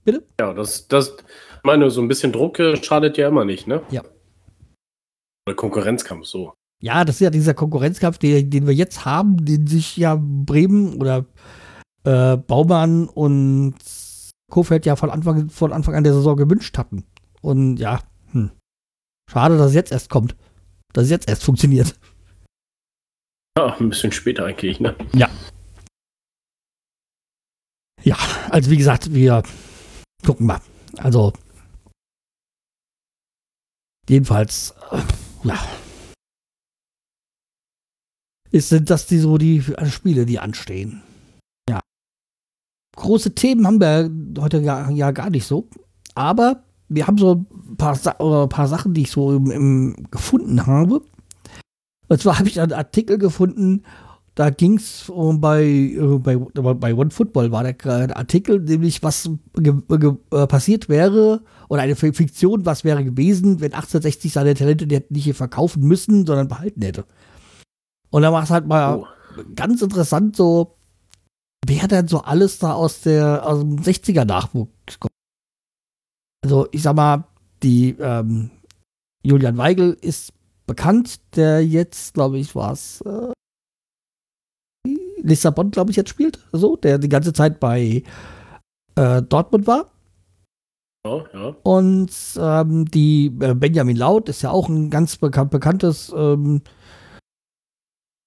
Bitte? 0.04 0.26
Ja, 0.38 0.52
das, 0.52 0.86
das, 0.88 1.16
meine, 1.64 1.90
so 1.90 2.00
ein 2.00 2.08
bisschen 2.08 2.32
Druck 2.32 2.58
äh, 2.58 2.82
schadet 2.82 3.16
ja 3.16 3.28
immer 3.28 3.44
nicht, 3.44 3.66
ne? 3.66 3.82
Ja. 3.90 4.02
Oder 5.46 5.56
Konkurrenzkampf, 5.56 6.26
so. 6.26 6.54
Ja, 6.82 7.04
das 7.04 7.16
ist 7.16 7.20
ja 7.20 7.30
dieser 7.30 7.54
Konkurrenzkampf, 7.54 8.18
den, 8.18 8.50
den 8.50 8.66
wir 8.66 8.74
jetzt 8.74 9.04
haben, 9.04 9.44
den 9.44 9.66
sich 9.66 9.96
ja 9.96 10.18
Bremen 10.20 11.00
oder 11.00 11.24
äh, 12.04 12.36
Baumann 12.36 13.08
und 13.08 13.74
Kofeld 14.50 14.86
ja 14.86 14.96
von 14.96 15.10
Anfang, 15.10 15.48
von 15.48 15.72
Anfang 15.72 15.94
an 15.94 16.04
der 16.04 16.12
Saison 16.12 16.36
gewünscht 16.36 16.76
hatten. 16.76 17.04
Und 17.40 17.78
ja, 17.78 18.00
hm. 18.32 18.50
schade, 19.30 19.56
dass 19.56 19.68
es 19.68 19.74
jetzt 19.74 19.92
erst 19.92 20.10
kommt. 20.10 20.36
Dass 20.92 21.04
es 21.04 21.10
jetzt 21.10 21.28
erst 21.28 21.44
funktioniert. 21.44 21.98
Ja, 23.56 23.76
ein 23.78 23.88
bisschen 23.88 24.12
später 24.12 24.44
eigentlich, 24.44 24.80
ne? 24.80 24.94
Ja, 28.02 28.18
also 28.50 28.70
wie 28.70 28.76
gesagt, 28.76 29.14
wir 29.14 29.42
gucken 30.24 30.46
mal. 30.46 30.60
Also 30.98 31.32
jedenfalls, 34.08 34.74
äh, 34.90 35.02
ja. 35.44 35.58
Ist, 38.50 38.68
sind 38.68 38.90
das 38.90 39.06
die 39.06 39.18
so 39.18 39.36
die 39.36 39.64
Spiele, 39.86 40.26
die 40.26 40.38
anstehen? 40.38 41.02
Ja. 41.68 41.80
Große 42.96 43.34
Themen 43.34 43.66
haben 43.66 43.80
wir 43.80 44.10
heute 44.40 44.58
ja, 44.58 44.90
ja 44.90 45.10
gar 45.10 45.30
nicht 45.30 45.46
so. 45.46 45.68
Aber 46.14 46.62
wir 46.88 47.06
haben 47.06 47.18
so 47.18 47.44
ein 47.52 47.76
paar, 47.76 47.96
Sa 47.96 48.12
ein 48.12 48.48
paar 48.48 48.68
Sachen, 48.68 48.94
die 48.94 49.02
ich 49.02 49.10
so 49.10 49.34
im, 49.34 49.50
im 49.50 50.10
gefunden 50.10 50.66
habe. 50.66 51.02
Und 52.08 52.20
zwar 52.20 52.38
habe 52.38 52.48
ich 52.48 52.60
einen 52.60 52.72
Artikel 52.72 53.18
gefunden, 53.18 53.82
da 54.34 54.50
ging 54.50 54.78
es 54.78 55.08
um 55.08 55.40
bei, 55.40 55.62
äh, 55.64 56.18
bei, 56.18 56.36
bei 56.36 56.94
OneFootball 56.94 57.52
war 57.52 57.62
der 57.62 57.76
äh, 57.86 58.12
Artikel, 58.12 58.60
nämlich 58.60 59.02
was 59.02 59.30
äh, 59.56 60.46
passiert 60.46 60.88
wäre, 60.88 61.42
oder 61.68 61.82
eine 61.82 61.94
Fiktion, 61.94 62.66
was 62.66 62.82
wäre 62.84 63.04
gewesen, 63.04 63.60
wenn 63.60 63.72
1860 63.72 64.32
seine 64.32 64.54
Talente 64.54 64.86
nicht 64.86 65.10
nicht 65.10 65.24
hier 65.24 65.34
verkaufen 65.34 65.84
müssen, 65.84 66.26
sondern 66.26 66.48
behalten 66.48 66.82
hätte. 66.82 67.04
Und 68.10 68.22
da 68.22 68.32
war 68.32 68.42
es 68.42 68.50
halt 68.50 68.66
mal 68.66 68.98
Oh. 68.98 69.06
ganz 69.54 69.82
interessant, 69.82 70.36
so, 70.36 70.76
wer 71.66 71.88
denn 71.88 72.08
so 72.08 72.20
alles 72.22 72.58
da 72.58 72.72
aus 72.74 73.00
der 73.02 73.46
aus 73.46 73.60
dem 73.60 73.78
60er 73.78 74.24
Nachwuchs 74.24 74.98
kommt. 74.98 75.12
Also, 76.44 76.68
ich 76.72 76.82
sag 76.82 76.94
mal, 76.96 77.24
die 77.62 77.96
ähm, 77.98 78.50
Julian 79.22 79.56
Weigel 79.56 79.96
ist 80.00 80.32
bekannt, 80.66 81.20
der 81.36 81.64
jetzt, 81.64 82.14
glaube 82.14 82.38
ich, 82.38 82.54
war 82.54 82.72
es 82.72 83.00
äh, 83.02 83.32
Lissabon, 85.24 85.70
glaube 85.70 85.90
ich, 85.90 85.96
jetzt 85.96 86.10
spielt, 86.10 86.38
so, 86.52 86.76
der 86.76 86.98
die 86.98 87.08
ganze 87.08 87.32
Zeit 87.32 87.58
bei 87.58 88.02
äh, 88.94 89.22
Dortmund 89.22 89.66
war. 89.66 89.90
Ja, 91.06 91.24
ja. 91.34 91.56
Und 91.62 92.10
ähm, 92.38 92.84
die 92.86 93.26
äh, 93.40 93.54
Benjamin 93.54 93.96
Laut 93.96 94.28
ist 94.28 94.42
ja 94.42 94.50
auch 94.50 94.68
ein 94.68 94.90
ganz 94.90 95.16
bekan 95.16 95.50
bekanntes 95.50 96.12
ähm, 96.16 96.62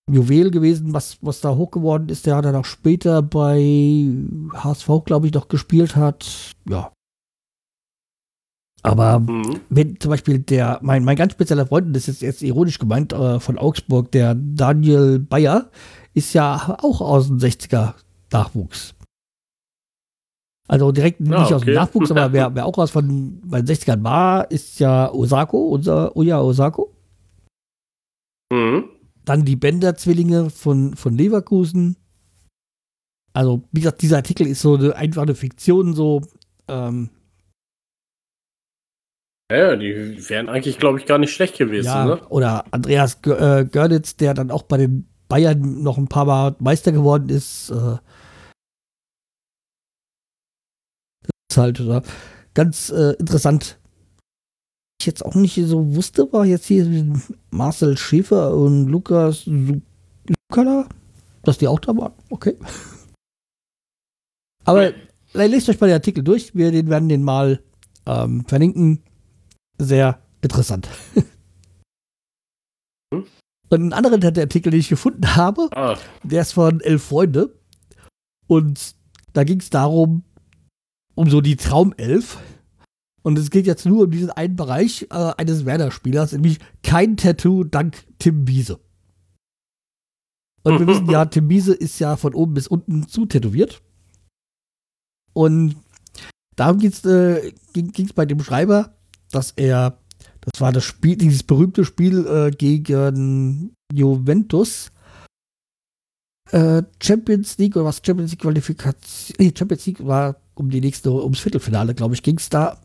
Juwel 0.10 0.52
gewesen, 0.52 0.94
was, 0.94 1.18
was 1.22 1.42
da 1.42 1.56
hoch 1.56 1.72
geworden 1.72 2.10
ist. 2.10 2.26
Der 2.26 2.42
dann 2.42 2.56
auch 2.56 2.66
später 2.66 3.22
bei 3.22 4.08
HSV, 4.54 4.90
glaube 5.06 5.28
ich, 5.28 5.34
noch 5.34 5.48
gespielt 5.48 5.96
hat. 5.96 6.54
Ja. 6.70 6.92
Aber 8.84 9.20
mhm. 9.20 9.60
wenn 9.70 10.00
zum 10.00 10.12
Beispiel 10.12 10.40
der, 10.40 10.80
mein, 10.82 11.04
mein 11.04 11.18
ganz 11.18 11.34
spezieller 11.34 11.66
Freund, 11.66 11.96
das 11.96 12.08
ist 12.08 12.22
jetzt 12.22 12.42
ironisch 12.42 12.80
gemeint, 12.80 13.12
äh, 13.12 13.40
von 13.40 13.58
Augsburg, 13.58 14.12
der 14.12 14.36
Daniel 14.36 15.20
Bayer, 15.20 15.70
ist 16.18 16.34
ja 16.34 16.76
auch 16.82 17.00
aus 17.00 17.28
dem 17.28 17.38
60er 17.38 17.94
Nachwuchs. 18.32 18.96
Also 20.68 20.92
direkt 20.92 21.20
nicht 21.20 21.32
okay. 21.32 21.54
aus 21.54 21.62
dem 21.62 21.76
Nachwuchs, 21.76 22.12
aber 22.12 22.34
wer, 22.34 22.56
wer 22.56 22.66
auch 22.66 22.78
aus 22.80 22.90
von 22.90 23.40
bei 23.46 23.62
den 23.62 23.76
60ern 23.76 24.04
war, 24.04 24.50
ist 24.50 24.80
ja 24.80 25.14
Osako, 25.14 25.70
unser 25.70 26.18
Oya 26.18 26.42
Osako. 26.42 26.92
Mhm. 28.52 28.90
Dann 29.24 29.46
die 29.46 29.56
Bender-Zwillinge 29.56 30.50
von, 30.50 30.96
von 30.96 31.16
Leverkusen. 31.16 31.98
Also, 33.34 33.62
wie 33.72 33.82
gesagt, 33.82 34.02
dieser 34.02 34.18
Artikel 34.18 34.48
ist 34.48 34.62
so 34.62 34.76
eine 34.76 34.96
einfache 34.96 35.36
Fiktion, 35.36 35.94
so. 35.94 36.24
Ähm, 36.68 37.12
ja, 39.52 39.76
die 39.76 40.18
wären 40.30 40.50
eigentlich, 40.50 40.80
glaube 40.80 41.00
ich, 41.00 41.06
gar 41.06 41.20
nicht 41.20 41.32
schlecht 41.34 41.58
gewesen. 41.58 41.86
Ja, 41.86 42.06
ne? 42.06 42.28
Oder 42.30 42.66
Andreas 42.72 43.20
äh, 43.26 43.66
Görlitz, 43.66 44.16
der 44.16 44.34
dann 44.34 44.50
auch 44.50 44.64
bei 44.64 44.78
den 44.78 45.08
Bayern 45.28 45.84
noch 45.84 45.98
ein 45.98 46.08
paar 46.08 46.26
Mal 46.26 46.56
Meister 46.60 46.92
geworden 46.92 47.30
ist. 47.30 47.70
Äh, 47.70 47.98
das 51.22 51.32
ist 51.52 51.58
halt 51.58 51.82
oder? 51.82 52.04
ganz 52.54 52.90
äh, 52.90 53.14
interessant. 53.20 53.78
Ich 55.00 55.06
jetzt 55.06 55.24
auch 55.24 55.36
nicht 55.36 55.56
so 55.56 55.96
wusste, 55.96 56.32
war 56.34 56.46
jetzt 56.46 56.66
hier 56.66 57.06
Marcel 57.52 57.98
Schäfer 57.98 58.56
und 58.56 58.88
Lukas 58.88 59.46
Lukala, 59.46 60.90
dass 61.44 61.60
die 61.60 61.68
auch 61.68 61.80
da 61.80 61.96
waren. 61.96 62.14
Okay. 62.30 62.58
Aber 64.66 64.92
lest 65.34 65.70
euch 65.70 65.80
mal 65.80 65.88
den 65.88 65.94
Artikel 65.94 66.24
durch. 66.24 66.56
Wir 66.56 66.72
den 66.72 66.90
werden 66.90 67.10
den 67.10 67.24
mal 67.24 67.62
ähm, 68.08 68.44
verlinken. 68.46 69.04
Sehr 69.78 70.20
interessant. 70.42 70.90
Hm? 73.14 73.26
Und 73.70 73.82
ein 73.82 73.94
anderer 73.94 74.24
Artikel, 74.24 74.72
den 74.72 74.80
ich 74.80 74.90
gefunden 74.90 75.36
habe, 75.36 75.70
ah. 75.76 75.98
der 76.24 76.42
ist 76.42 76.54
von 76.54 76.80
Elf 76.80 77.04
Freunde. 77.04 77.54
Und 78.48 78.96
da 79.34 79.44
ging 79.44 79.60
es 79.60 79.70
darum, 79.70 80.24
um 81.16 81.30
so 81.30 81.42
die 81.42 81.58
Traumelf. 81.58 82.38
Und 83.24 83.38
es 83.38 83.50
geht 83.50 83.68
jetzt 83.68 83.86
nur 83.86 84.06
um 84.06 84.12
diesen 84.12 84.32
einen 84.32 84.56
Bereich 84.56 85.08
äh, 85.12 85.34
eines 85.38 85.66
Werder-Spielers, 85.66 86.32
nämlich 86.32 86.60
kein 86.82 87.18
Tattoo 87.18 87.66
dank 87.66 88.06
Tim 88.20 88.46
Biese. 88.46 88.80
Und 90.64 90.80
wir 90.80 90.88
wissen 90.88 91.10
ja, 91.10 91.26
Tim 91.26 91.50
Biese 91.50 91.74
ist 91.74 92.00
ja 92.00 92.16
von 92.16 92.34
oben 92.34 92.54
bis 92.54 92.68
unten 92.68 93.08
zu 93.08 93.26
tätowiert. 93.26 93.82
Und 95.34 95.76
darum 96.56 96.80
äh, 96.82 97.52
ging 97.74 98.06
es 98.06 98.14
bei 98.14 98.26
dem 98.26 98.42
Schreiber, 98.42 98.96
dass 99.32 99.52
er 99.52 100.00
das 100.52 100.62
war 100.62 100.72
das 100.72 100.86
Spiel, 100.86 101.18
dieses 101.18 101.44
berühmte 101.44 101.84
Spiel 101.84 102.26
äh, 102.26 102.52
gegen 102.52 103.76
Juventus. 103.92 104.92
Äh, 106.52 106.84
Champions 107.04 107.58
League 107.58 107.76
oder 107.76 107.86
was 107.86 108.02
Champions 108.06 108.32
League 108.32 108.42
Qualifikation? 108.42 109.36
Nee, 109.40 109.54
Champions 109.58 109.86
League 109.86 110.06
war 110.06 110.38
um 110.56 110.70
die 110.70 110.80
nächste, 110.80 111.12
ums 111.12 111.40
Viertelfinale, 111.40 111.94
glaube 111.94 112.16
ich, 112.16 112.24
ging 112.24 112.38
es 112.38 112.48
da, 112.48 112.80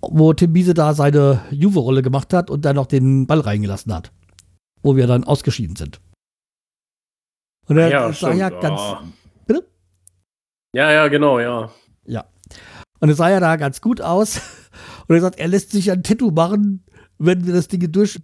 wo 0.00 0.32
Tim 0.32 0.52
Biese 0.52 0.74
da 0.74 0.94
seine 0.94 1.40
Juve-Rolle 1.50 2.02
gemacht 2.02 2.32
hat 2.32 2.50
und 2.50 2.64
dann 2.64 2.76
noch 2.76 2.86
den 2.86 3.26
Ball 3.26 3.40
reingelassen 3.40 3.92
hat. 3.92 4.12
Wo 4.82 4.94
wir 4.94 5.08
dann 5.08 5.24
ausgeschieden 5.24 5.74
sind. 5.74 6.00
Und 7.66 7.78
er 7.78 7.88
ja, 7.88 8.12
sah 8.12 8.32
ja 8.32 8.48
ganz. 8.48 8.80
Oh. 8.80 8.96
Bitte? 9.44 9.68
Ja, 10.72 10.92
ja, 10.92 11.08
genau, 11.08 11.40
ja. 11.40 11.70
Ja. 12.06 12.26
Und 13.00 13.08
es 13.08 13.16
sah 13.16 13.28
ja 13.28 13.40
da 13.40 13.56
ganz 13.56 13.80
gut 13.80 14.00
aus. 14.00 14.40
Und 15.08 15.16
er 15.16 15.20
sagt, 15.20 15.40
er 15.40 15.48
lässt 15.48 15.72
sich 15.72 15.90
ein 15.90 16.04
Tattoo 16.04 16.30
machen, 16.30 16.84
wenn 17.18 17.46
wir 17.46 17.54
das 17.54 17.68
Ding 17.68 17.90
durch, 17.92 18.20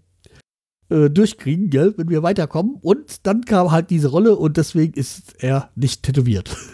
äh, 0.88 1.10
durchkriegen, 1.10 1.70
gell, 1.70 1.94
wenn 1.96 2.08
wir 2.08 2.22
weiterkommen. 2.22 2.76
Und 2.80 3.26
dann 3.26 3.44
kam 3.44 3.70
halt 3.70 3.90
diese 3.90 4.08
Rolle 4.08 4.36
und 4.36 4.56
deswegen 4.56 4.94
ist 4.94 5.42
er 5.42 5.70
nicht 5.74 6.02
tätowiert. 6.02 6.56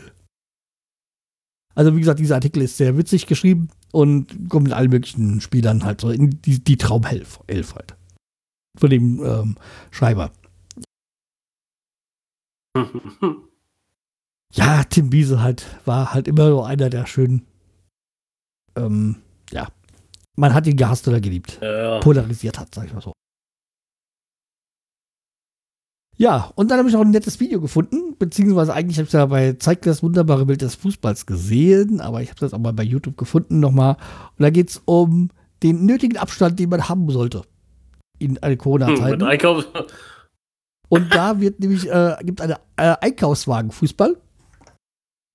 Also 1.77 1.95
wie 1.95 2.01
gesagt, 2.01 2.19
dieser 2.19 2.35
Artikel 2.35 2.63
ist 2.63 2.77
sehr 2.77 2.99
witzig 2.99 3.27
geschrieben 3.27 3.69
und 3.93 4.51
kommt 4.51 4.65
mit 4.65 4.73
allen 4.73 4.91
möglichen 4.91 5.41
Spielern 5.41 5.85
halt 5.85 6.01
so 6.01 6.11
in 6.11 6.43
die, 6.43 6.63
die 6.63 6.77
Traumelf 6.77 7.41
Elf 7.47 7.77
halt. 7.77 7.97
Von 8.77 8.91
dem 8.91 9.25
ähm, 9.25 9.57
Schreiber. 9.93 10.33
ja, 14.53 14.83
Tim 14.85 15.11
Biese 15.11 15.41
halt 15.41 15.65
war 15.87 16.13
halt 16.13 16.27
immer 16.29 16.49
so 16.49 16.63
einer 16.63 16.91
der 16.91 17.07
schönen 17.07 17.47
ähm, 18.77 19.23
ja, 19.53 19.69
man 20.41 20.55
hat 20.55 20.67
ihn 20.67 20.77
gehasst 20.77 21.07
oder 21.07 21.21
geliebt. 21.21 21.59
Ja. 21.61 22.01
Polarisiert 22.01 22.59
hat, 22.59 22.75
sag 22.75 22.87
ich 22.87 22.95
mal 22.95 23.03
so. 23.03 23.13
Ja, 26.17 26.51
und 26.55 26.71
dann 26.71 26.79
habe 26.79 26.89
ich 26.89 26.97
auch 26.97 27.01
ein 27.01 27.11
nettes 27.11 27.41
Video 27.41 27.61
gefunden, 27.61 28.17
beziehungsweise 28.19 28.75
eigentlich 28.75 28.99
habe 28.99 29.05
ich 29.05 29.11
es 29.11 29.15
ja 29.15 29.27
bei 29.27 29.55
Zeigt 29.55 29.87
das 29.87 30.03
wunderbare 30.03 30.45
Bild 30.47 30.61
des 30.61 30.75
Fußballs 30.75 31.25
gesehen, 31.25 32.01
aber 32.01 32.21
ich 32.21 32.29
habe 32.31 32.41
das 32.41 32.53
auch 32.53 32.59
mal 32.59 32.73
bei 32.73 32.83
YouTube 32.83 33.17
gefunden 33.17 33.61
nochmal. 33.61 33.97
Und 34.37 34.43
da 34.43 34.51
geht 34.51 34.71
es 34.71 34.83
um 34.85 35.31
den 35.63 35.87
nötigen 35.87 36.19
Abstand, 36.19 36.59
den 36.59 36.69
man 36.69 36.89
haben 36.89 37.09
sollte 37.11 37.43
in 38.19 38.39
Corona-Zeiten. 38.59 39.21
Hm, 39.21 39.85
und 40.89 41.15
da 41.15 41.41
wird 41.41 41.61
nämlich, 41.61 41.89
äh, 41.89 42.17
gibt 42.23 42.41
eine 42.41 42.57
äh, 42.77 42.97
Einkaufswagen 43.01 43.71
Fußball. 43.71 44.17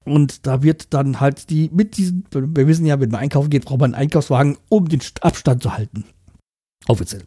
Und 0.05 0.45
da 0.45 0.61
wird 0.61 0.93
dann 0.93 1.19
halt 1.19 1.49
die, 1.49 1.69
mit 1.73 1.97
diesen, 1.97 2.25
wir 2.31 2.67
wissen 2.67 2.85
ja, 2.85 2.99
wenn 2.99 3.09
man 3.09 3.21
einkaufen 3.21 3.49
geht, 3.49 3.65
braucht 3.65 3.79
man 3.79 3.93
einen 3.93 4.03
Einkaufswagen, 4.03 4.57
um 4.69 4.87
den 4.87 5.01
Abstand 5.21 5.63
zu 5.63 5.73
halten. 5.73 6.05
Offiziell. 6.87 7.23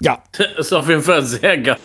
Ja. 0.00 0.22
Das 0.32 0.46
ist 0.58 0.72
auf 0.72 0.88
jeden 0.88 1.02
Fall 1.02 1.22
sehr 1.24 1.58
geil. 1.58 1.78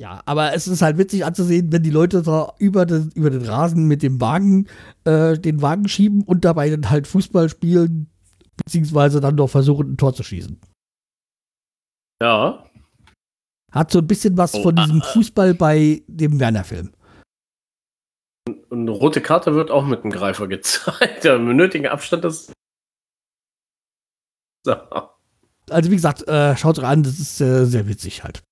Ja, 0.00 0.22
aber 0.24 0.54
es 0.54 0.66
ist 0.66 0.80
halt 0.80 0.96
witzig 0.96 1.26
anzusehen, 1.26 1.72
wenn 1.72 1.82
die 1.82 1.90
Leute 1.90 2.22
da 2.22 2.54
über 2.58 2.86
den, 2.86 3.10
über 3.14 3.28
den 3.28 3.44
Rasen 3.44 3.86
mit 3.86 4.02
dem 4.02 4.18
Wagen 4.18 4.66
äh, 5.04 5.38
den 5.38 5.60
Wagen 5.60 5.88
schieben 5.88 6.22
und 6.22 6.46
dabei 6.46 6.70
dann 6.70 6.88
halt 6.88 7.06
Fußball 7.06 7.50
spielen, 7.50 8.10
beziehungsweise 8.56 9.20
dann 9.20 9.34
noch 9.34 9.48
versuchen, 9.48 9.92
ein 9.92 9.96
Tor 9.98 10.14
zu 10.14 10.22
schießen. 10.22 10.58
Ja. 12.22 12.64
Hat 13.72 13.90
so 13.90 13.98
ein 13.98 14.06
bisschen 14.06 14.38
was 14.38 14.54
oh, 14.54 14.62
von 14.62 14.76
diesem 14.76 15.02
ah, 15.02 15.04
Fußball 15.04 15.52
bei 15.52 16.02
dem 16.06 16.40
Werner-Film. 16.40 16.92
Und 18.70 18.82
eine 18.82 18.90
rote 18.92 19.20
Karte 19.20 19.54
wird 19.54 19.70
auch 19.70 19.84
mit 19.84 20.04
dem 20.04 20.10
Greifer 20.10 20.46
gezeigt. 20.46 21.24
Im 21.26 21.54
nötigen 21.56 21.86
Abstand 21.86 22.24
ist. 22.24 22.52
So. 24.62 24.74
Also, 25.70 25.90
wie 25.90 25.96
gesagt, 25.96 26.28
äh, 26.28 26.54
schaut 26.54 26.78
euch 26.78 26.84
an, 26.84 27.02
das 27.02 27.18
ist 27.18 27.40
äh, 27.40 27.64
sehr 27.64 27.88
witzig 27.88 28.24
halt. 28.24 28.42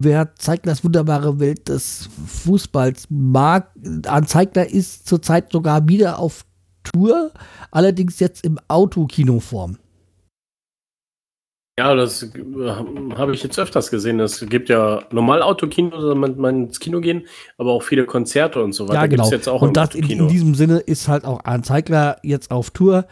Wer 0.00 0.34
Zeiglers 0.36 0.82
wunderbare 0.82 1.40
Welt 1.40 1.68
des 1.68 2.08
Fußballs 2.26 3.08
mag, 3.10 3.70
an 4.06 4.26
Zeigler 4.26 4.66
ist 4.66 5.06
zurzeit 5.06 5.52
sogar 5.52 5.86
wieder 5.88 6.18
auf 6.18 6.46
Tour, 6.84 7.32
allerdings 7.70 8.18
jetzt 8.18 8.46
im 8.46 8.58
Autokinoform. 8.68 9.76
Ja, 11.78 11.94
das 11.94 12.24
äh, 12.24 12.28
habe 13.14 13.34
ich 13.34 13.42
jetzt 13.44 13.56
öfters 13.56 13.88
gesehen. 13.88 14.18
Es 14.18 14.44
gibt 14.48 14.68
ja 14.68 15.04
normal 15.12 15.42
Autokino, 15.42 15.90
da 15.90 16.14
man, 16.16 16.36
man 16.36 16.64
ins 16.64 16.80
Kino 16.80 17.00
gehen, 17.00 17.24
aber 17.56 17.70
auch 17.70 17.84
viele 17.84 18.04
Konzerte 18.04 18.60
und 18.64 18.72
so 18.72 18.88
weiter. 18.88 19.02
Ja, 19.02 19.06
genau. 19.06 19.30
Jetzt 19.30 19.48
auch 19.48 19.62
und 19.62 19.76
das 19.76 19.94
in, 19.94 20.10
in, 20.10 20.26
diesem 20.26 20.56
Sinne 20.56 20.78
ist 20.80 21.06
halt 21.06 21.24
auch 21.24 21.38
ein 21.44 21.62
Zeigler 21.62 22.16
jetzt 22.24 22.50
auf 22.50 22.72
Tour. 22.72 23.06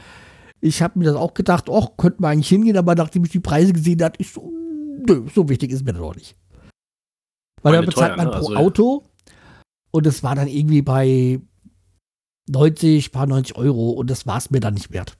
Ich 0.60 0.82
habe 0.82 0.98
mir 0.98 1.04
das 1.04 1.14
auch 1.14 1.32
gedacht, 1.34 1.68
oh, 1.68 1.90
könnte 1.96 2.20
man 2.20 2.32
eigentlich 2.32 2.48
hingehen, 2.48 2.76
aber 2.76 2.96
nachdem 2.96 3.24
ich 3.24 3.30
die 3.30 3.38
Preise 3.38 3.72
gesehen 3.72 4.02
habe, 4.02 4.16
ist 4.18 4.34
so, 4.34 4.50
nö, 5.06 5.22
so 5.32 5.48
wichtig 5.48 5.70
ist 5.70 5.84
mir 5.84 5.92
das 5.92 6.02
auch 6.02 6.16
nicht. 6.16 6.34
Weil 7.62 7.74
da 7.74 7.82
bezahlt 7.82 8.16
man 8.16 8.26
ne? 8.26 8.32
pro 8.32 8.38
also, 8.38 8.56
Auto 8.56 9.04
und 9.92 10.08
es 10.08 10.24
war 10.24 10.34
dann 10.34 10.48
irgendwie 10.48 10.82
bei 10.82 11.40
90, 12.50 13.12
paar 13.12 13.28
90 13.28 13.56
Euro 13.56 13.90
und 13.90 14.10
das 14.10 14.26
war 14.26 14.38
es 14.38 14.50
mir 14.50 14.58
dann 14.58 14.74
nicht 14.74 14.90
wert. 14.90 15.16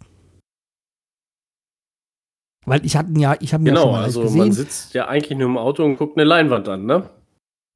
Weil 2.66 2.85
ich 2.85 2.96
hatte 2.96 3.18
ja, 3.18 3.37
ich 3.40 3.55
habe 3.55 3.62
mir 3.62 3.70
genau, 3.70 3.81
ja 3.81 3.87
schon 3.87 3.92
mal 3.92 4.05
also 4.05 4.22
gesehen. 4.22 4.38
man 4.38 4.52
sitzt 4.52 4.92
ja 4.92 5.09
eigentlich 5.09 5.38
nur 5.38 5.48
im 5.48 5.57
Auto 5.57 5.85
und 5.85 5.96
guckt 5.96 6.18
eine 6.18 6.24
Leinwand 6.24 6.68
an, 6.68 6.85
ne? 6.85 7.09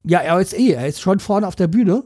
Ja, 0.03 0.19
er 0.19 0.39
ist 0.39 0.53
eh, 0.53 0.73
er 0.73 0.87
ist 0.87 0.99
schon 0.99 1.19
vorne 1.19 1.47
auf 1.47 1.55
der 1.55 1.67
Bühne. 1.67 2.03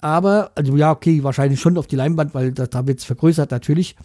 Aber, 0.00 0.50
also 0.54 0.76
ja, 0.76 0.90
okay, 0.90 1.22
wahrscheinlich 1.22 1.60
schon 1.60 1.78
auf 1.78 1.86
die 1.86 1.96
Leinwand, 1.96 2.34
weil 2.34 2.52
da, 2.52 2.66
da 2.66 2.86
wird 2.86 2.98
es 2.98 3.04
vergrößert 3.04 3.50
natürlich. 3.50 3.96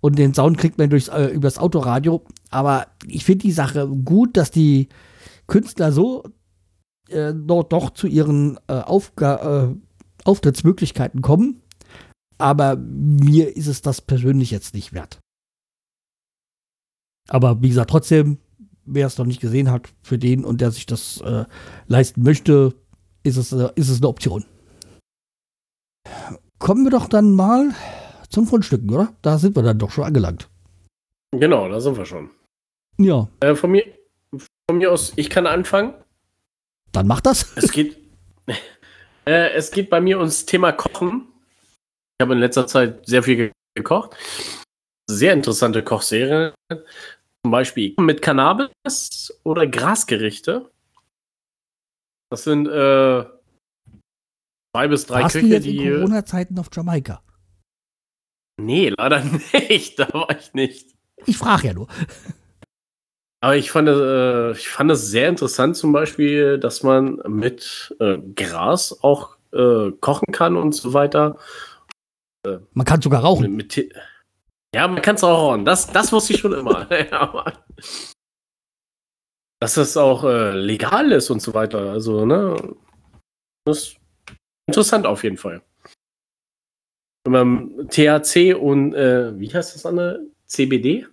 Und 0.00 0.18
den 0.18 0.34
Sound 0.34 0.58
kriegt 0.58 0.78
man 0.78 0.90
durchs, 0.90 1.08
äh, 1.08 1.26
übers 1.26 1.58
Autoradio. 1.58 2.24
Aber 2.50 2.86
ich 3.06 3.24
finde 3.24 3.42
die 3.42 3.52
Sache 3.52 3.86
gut, 3.88 4.36
dass 4.36 4.50
die 4.50 4.88
Künstler 5.46 5.92
so 5.92 6.24
äh, 7.08 7.34
doch, 7.34 7.64
doch 7.64 7.90
zu 7.90 8.06
ihren 8.06 8.58
äh, 8.68 8.74
Aufga 8.74 9.64
äh, 9.64 9.74
Auftrittsmöglichkeiten 10.24 11.22
kommen. 11.22 11.62
Aber 12.38 12.76
mir 12.76 13.56
ist 13.56 13.66
es 13.66 13.82
das 13.82 14.00
persönlich 14.00 14.50
jetzt 14.50 14.74
nicht 14.74 14.92
wert. 14.92 15.18
Aber 17.28 17.62
wie 17.62 17.68
gesagt, 17.68 17.90
trotzdem, 17.90 18.38
wer 18.84 19.06
es 19.06 19.18
noch 19.18 19.26
nicht 19.26 19.40
gesehen 19.40 19.70
hat, 19.70 19.88
für 20.02 20.18
den 20.18 20.44
und 20.44 20.60
der 20.60 20.70
sich 20.70 20.86
das 20.86 21.20
äh, 21.20 21.44
leisten 21.86 22.22
möchte, 22.22 22.74
ist 23.22 23.36
es, 23.36 23.52
äh, 23.52 23.68
ist 23.74 23.88
es 23.88 23.98
eine 23.98 24.08
Option. 24.08 24.44
Kommen 26.58 26.84
wir 26.84 26.90
doch 26.90 27.08
dann 27.08 27.34
mal 27.34 27.70
zum 28.28 28.46
Fundstücken, 28.46 28.90
oder? 28.90 29.12
Da 29.22 29.38
sind 29.38 29.56
wir 29.56 29.62
dann 29.62 29.78
doch 29.78 29.90
schon 29.90 30.04
angelangt. 30.04 30.48
Genau, 31.32 31.68
da 31.68 31.80
sind 31.80 31.96
wir 31.96 32.06
schon. 32.06 32.30
Ja. 32.98 33.28
Äh, 33.40 33.54
von, 33.54 33.70
mir, 33.70 33.84
von 34.68 34.78
mir 34.78 34.92
aus, 34.92 35.12
ich 35.16 35.30
kann 35.30 35.46
anfangen. 35.46 35.94
Dann 36.92 37.06
mach 37.06 37.20
das. 37.20 37.56
Es 37.56 37.70
geht, 37.70 37.96
äh, 39.26 39.50
es 39.52 39.70
geht 39.70 39.90
bei 39.90 40.00
mir 40.00 40.18
ums 40.18 40.46
Thema 40.46 40.72
Kochen. 40.72 41.28
Ich 42.18 42.22
habe 42.22 42.34
in 42.34 42.40
letzter 42.40 42.66
Zeit 42.66 43.06
sehr 43.06 43.22
viel 43.22 43.52
gekocht. 43.74 44.16
Sehr 45.08 45.32
interessante 45.32 45.82
Kochserien. 45.82 46.52
Zum 46.70 47.50
Beispiel 47.50 47.94
mit 47.98 48.22
Cannabis 48.22 49.40
oder 49.44 49.66
Grasgerichte. 49.66 50.70
Das 52.30 52.44
sind 52.44 52.66
äh, 52.68 53.24
zwei 54.72 54.88
bis 54.88 55.06
drei 55.06 55.22
Warst 55.22 55.34
Küche, 55.34 55.46
du 55.46 55.52
jetzt 55.54 55.64
die. 55.64 55.78
in 55.78 55.94
Corona-Zeiten 55.94 56.58
auf 56.58 56.68
Jamaika? 56.72 57.22
Nee, 58.60 58.92
leider 58.96 59.24
nicht. 59.68 59.98
Da 59.98 60.12
war 60.12 60.30
ich 60.38 60.52
nicht. 60.54 60.94
Ich 61.26 61.38
frage 61.38 61.68
ja 61.68 61.74
nur. 61.74 61.88
Aber 63.42 63.56
ich 63.56 63.70
fand, 63.70 63.88
äh, 63.88 64.52
ich 64.52 64.68
fand 64.68 64.90
es 64.90 65.08
sehr 65.08 65.28
interessant, 65.28 65.76
zum 65.76 65.92
Beispiel, 65.92 66.58
dass 66.58 66.82
man 66.82 67.16
mit 67.26 67.96
äh, 67.98 68.18
Gras 68.36 68.98
auch 69.02 69.36
äh, 69.52 69.90
kochen 69.92 70.32
kann 70.32 70.56
und 70.56 70.72
so 70.74 70.92
weiter. 70.92 71.38
Man 72.72 72.86
kann 72.86 73.02
sogar 73.02 73.22
rauchen. 73.22 73.54
Mit, 73.54 73.76
mit, 73.76 73.94
ja, 74.74 74.86
man 74.88 75.02
kann 75.02 75.16
es 75.16 75.24
auch 75.24 75.36
rauchen. 75.36 75.64
Das, 75.64 75.86
das 75.86 76.12
wusste 76.12 76.32
ich 76.32 76.40
schon 76.40 76.52
immer. 76.52 76.86
Aber 77.10 77.52
dass 79.60 79.74
das 79.74 79.96
auch 79.96 80.24
äh, 80.24 80.52
legal 80.52 81.12
ist 81.12 81.30
und 81.30 81.40
so 81.40 81.52
weiter. 81.54 81.90
Also, 81.90 82.24
ne? 82.24 82.56
Das 83.66 83.78
ist 83.78 83.96
interessant 84.66 85.06
auf 85.06 85.22
jeden 85.22 85.36
Fall. 85.36 85.62
Wenn 87.24 87.32
man 87.32 87.88
THC 87.88 88.54
und, 88.54 88.94
äh, 88.94 89.38
wie 89.38 89.52
heißt 89.52 89.74
das 89.74 89.84
andere? 89.84 90.26
CBD? 90.46 91.06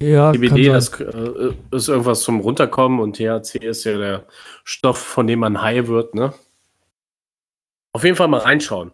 Ja, 0.00 0.32
CBD, 0.32 0.80
sein. 0.80 1.08
äh, 1.08 1.76
ist 1.76 1.88
irgendwas 1.88 2.22
zum 2.22 2.40
Runterkommen 2.40 3.00
und 3.00 3.16
THC 3.16 3.64
ist 3.64 3.84
ja 3.84 3.98
der 3.98 4.26
Stoff, 4.64 4.98
von 4.98 5.26
dem 5.26 5.40
man 5.40 5.60
high 5.60 5.88
wird, 5.88 6.14
ne? 6.14 6.32
Auf 7.94 8.04
jeden 8.04 8.16
Fall 8.16 8.28
mal 8.28 8.40
reinschauen. 8.40 8.92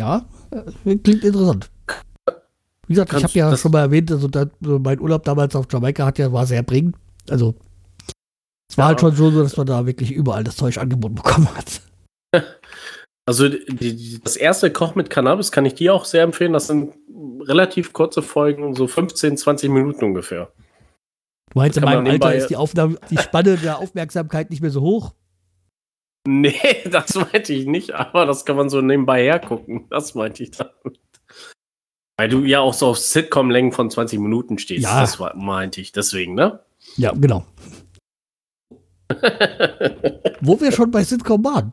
Ja, 0.00 0.24
äh, 0.50 0.96
klingt 0.96 1.24
interessant. 1.24 1.70
Wie 2.86 2.94
gesagt, 2.94 3.10
ich 3.12 3.20
Kannst 3.20 3.24
habe 3.36 3.38
ja 3.38 3.56
schon 3.56 3.70
mal 3.70 3.82
erwähnt, 3.82 4.10
also 4.10 4.28
da, 4.28 4.46
so 4.62 4.78
mein 4.78 4.98
Urlaub 4.98 5.24
damals 5.24 5.54
auf 5.54 5.66
Jamaika 5.70 6.06
hat 6.06 6.18
ja, 6.18 6.32
war 6.32 6.46
sehr 6.46 6.62
prägend. 6.62 6.96
Also 7.28 7.54
es 8.70 8.78
war 8.78 8.84
Ja. 8.84 8.88
halt 8.88 9.00
schon 9.00 9.14
so, 9.14 9.30
dass 9.30 9.58
man 9.58 9.66
da 9.66 9.84
wirklich 9.84 10.10
überall 10.10 10.42
das 10.42 10.56
Zeug 10.56 10.78
angeboten 10.78 11.14
bekommen 11.16 11.48
hat. 11.54 11.82
Also 13.26 13.48
die, 13.48 13.64
die, 13.76 14.20
das 14.24 14.34
erste 14.34 14.72
Koch 14.72 14.96
mit 14.96 15.08
Cannabis 15.08 15.52
kann 15.52 15.64
ich 15.64 15.74
dir 15.74 15.94
auch 15.94 16.04
sehr 16.04 16.24
empfehlen. 16.24 16.52
Das 16.52 16.66
sind 16.66 16.94
relativ 17.42 17.92
kurze 17.92 18.22
Folgen, 18.22 18.74
so 18.74 18.88
15, 18.88 19.36
20 19.36 19.70
Minuten 19.70 20.04
ungefähr. 20.04 20.50
Du 21.52 21.58
meinst, 21.60 21.76
in 21.76 21.84
meinem 21.84 22.06
Alter 22.06 22.34
ist 22.34 22.48
die 22.48 22.56
Aufnahme, 22.56 22.98
die 23.08 23.18
Spanne 23.18 23.56
der 23.56 23.78
Aufmerksamkeit 23.78 24.50
nicht 24.50 24.62
mehr 24.62 24.72
so 24.72 24.80
hoch. 24.80 25.14
Nee, 26.26 26.54
das 26.90 27.14
meinte 27.14 27.52
ich 27.52 27.66
nicht, 27.66 27.92
aber 27.92 28.26
das 28.26 28.44
kann 28.44 28.56
man 28.56 28.68
so 28.68 28.80
nebenbei 28.80 29.22
hergucken. 29.22 29.86
Das 29.90 30.14
meinte 30.14 30.42
ich 30.42 30.50
damit. 30.52 31.00
Weil 32.18 32.28
du 32.28 32.44
ja 32.44 32.60
auch 32.60 32.74
so 32.74 32.88
auf 32.88 32.98
Sitcom-Längen 32.98 33.72
von 33.72 33.90
20 33.90 34.18
Minuten 34.18 34.58
stehst. 34.58 34.84
Ja. 34.84 35.00
Das 35.00 35.18
meinte 35.34 35.80
ich, 35.80 35.92
deswegen, 35.92 36.34
ne? 36.34 36.60
Ja, 36.96 37.12
genau. 37.12 37.46
Wo 40.40 40.60
wir 40.60 40.72
schon 40.72 40.90
bei 40.90 41.02
Sitcom 41.02 41.42
waren. 41.44 41.72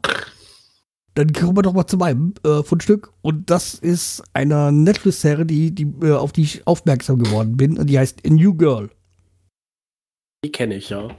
Dann 1.15 1.33
kommen 1.33 1.57
wir 1.57 1.63
doch 1.63 1.73
mal 1.73 1.88
zu 1.88 1.97
meinem 1.97 2.33
äh, 2.45 2.63
Fundstück. 2.63 3.12
Und 3.21 3.49
das 3.49 3.73
ist 3.73 4.23
eine 4.33 4.71
Netflix-Serie, 4.71 5.45
die, 5.45 5.75
die, 5.75 5.91
äh, 6.01 6.13
auf 6.13 6.31
die 6.31 6.43
ich 6.43 6.65
aufmerksam 6.65 7.19
geworden 7.19 7.57
bin. 7.57 7.77
Und 7.77 7.88
die 7.88 7.99
heißt 7.99 8.25
A 8.25 8.29
New 8.29 8.53
Girl. 8.53 8.89
Die 10.45 10.51
kenne 10.51 10.75
ich, 10.75 10.89
ja. 10.89 11.10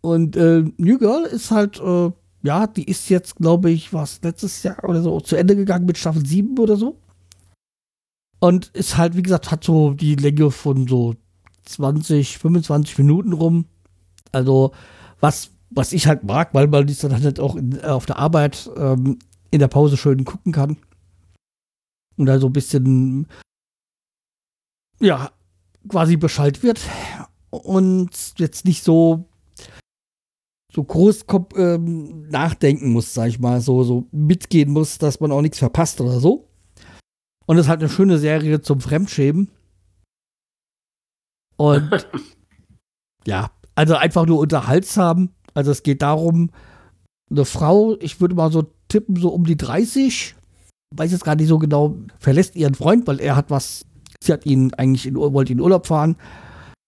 Und 0.00 0.36
äh, 0.36 0.64
New 0.76 0.98
Girl 0.98 1.24
ist 1.24 1.50
halt, 1.50 1.78
äh, 1.80 2.10
ja, 2.46 2.68
die 2.68 2.84
ist 2.84 3.08
jetzt, 3.08 3.36
glaube 3.36 3.70
ich, 3.70 3.92
was 3.92 4.22
letztes 4.22 4.62
Jahr 4.62 4.84
oder 4.84 5.02
so 5.02 5.20
zu 5.20 5.34
Ende 5.34 5.56
gegangen 5.56 5.84
mit 5.84 5.98
Staffel 5.98 6.24
7 6.24 6.56
oder 6.58 6.76
so. 6.76 6.96
Und 8.38 8.68
ist 8.68 8.96
halt, 8.96 9.16
wie 9.16 9.22
gesagt, 9.22 9.50
hat 9.50 9.64
so 9.64 9.94
die 9.94 10.14
Länge 10.14 10.52
von 10.52 10.86
so 10.86 11.16
20, 11.64 12.38
25 12.38 12.98
Minuten 12.98 13.32
rum. 13.32 13.64
Also, 14.30 14.72
was, 15.18 15.50
was 15.70 15.92
ich 15.92 16.06
halt 16.06 16.22
mag, 16.22 16.54
weil 16.54 16.68
man 16.68 16.86
dies 16.86 17.00
dann 17.00 17.12
halt 17.12 17.40
auch 17.40 17.56
in, 17.56 17.80
äh, 17.80 17.86
auf 17.86 18.06
der 18.06 18.18
Arbeit 18.18 18.70
ähm, 18.76 19.18
in 19.50 19.58
der 19.58 19.68
Pause 19.68 19.96
schön 19.96 20.24
gucken 20.24 20.52
kann. 20.52 20.76
Und 22.16 22.26
da 22.26 22.38
so 22.38 22.46
ein 22.46 22.52
bisschen, 22.52 23.26
ja, 25.00 25.32
quasi 25.88 26.16
Bescheid 26.16 26.62
wird. 26.62 26.80
Und 27.50 28.34
jetzt 28.38 28.64
nicht 28.64 28.84
so 28.84 29.28
so 30.76 30.84
groß 30.84 31.24
ähm, 31.56 32.28
nachdenken 32.28 32.92
muss, 32.92 33.14
sag 33.14 33.28
ich 33.28 33.38
mal, 33.38 33.62
so, 33.62 33.82
so 33.82 34.06
mitgehen 34.12 34.70
muss, 34.70 34.98
dass 34.98 35.20
man 35.20 35.32
auch 35.32 35.40
nichts 35.40 35.58
verpasst 35.58 36.02
oder 36.02 36.20
so. 36.20 36.50
Und 37.46 37.56
es 37.56 37.64
ist 37.64 37.70
halt 37.70 37.80
eine 37.80 37.88
schöne 37.88 38.18
Serie 38.18 38.60
zum 38.60 38.82
Fremdschämen. 38.82 39.48
Und 41.56 42.06
ja, 43.26 43.50
also 43.74 43.94
einfach 43.94 44.26
nur 44.26 44.38
unterhaltsam. 44.38 45.30
Also 45.54 45.70
es 45.70 45.82
geht 45.82 46.02
darum, 46.02 46.50
eine 47.30 47.46
Frau, 47.46 47.96
ich 48.00 48.20
würde 48.20 48.34
mal 48.34 48.52
so 48.52 48.70
tippen, 48.88 49.16
so 49.16 49.30
um 49.30 49.46
die 49.46 49.56
30, 49.56 50.34
weiß 50.94 51.10
jetzt 51.10 51.24
gar 51.24 51.36
nicht 51.36 51.48
so 51.48 51.58
genau, 51.58 51.96
verlässt 52.18 52.54
ihren 52.54 52.74
Freund, 52.74 53.06
weil 53.06 53.18
er 53.20 53.34
hat 53.34 53.48
was, 53.48 53.86
sie 54.20 54.30
hat 54.30 54.44
ihn 54.44 54.74
eigentlich 54.74 55.06
in, 55.06 55.16
wollte 55.16 55.54
in 55.54 55.60
Urlaub 55.60 55.86
fahren, 55.86 56.16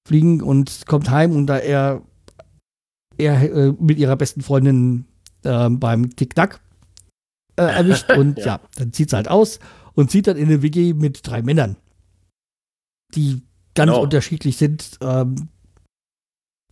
fliegen 0.07 0.43
und 0.43 0.83
kommt 0.87 1.09
heim 1.09 1.35
und 1.35 1.47
da 1.47 1.57
er 1.57 2.03
er 3.19 3.43
äh, 3.43 3.73
mit 3.79 3.99
ihrer 3.99 4.17
besten 4.17 4.41
Freundin 4.43 5.07
ähm, 5.45 5.79
beim 5.79 6.15
Tic-Tac 6.17 6.61
äh, 7.57 7.63
erwischt 7.63 8.11
und 8.17 8.39
Ja. 8.39 8.45
ja. 8.45 8.61
dann 8.77 8.93
zieht 8.93 9.11
sie 9.11 9.17
halt 9.17 9.29
aus 9.29 9.59
und 9.95 10.11
zieht 10.11 10.27
dann 10.27 10.37
in 10.37 10.47
eine 10.47 10.63
WG 10.63 10.95
mit 10.95 11.27
drei 11.27 11.43
Männern, 11.43 11.77
die 13.15 13.43
ganz 13.75 13.91
Genau. 13.91 14.03
unterschiedlich 14.03 14.57
sind. 14.57 14.99
Ähm, 15.01 15.49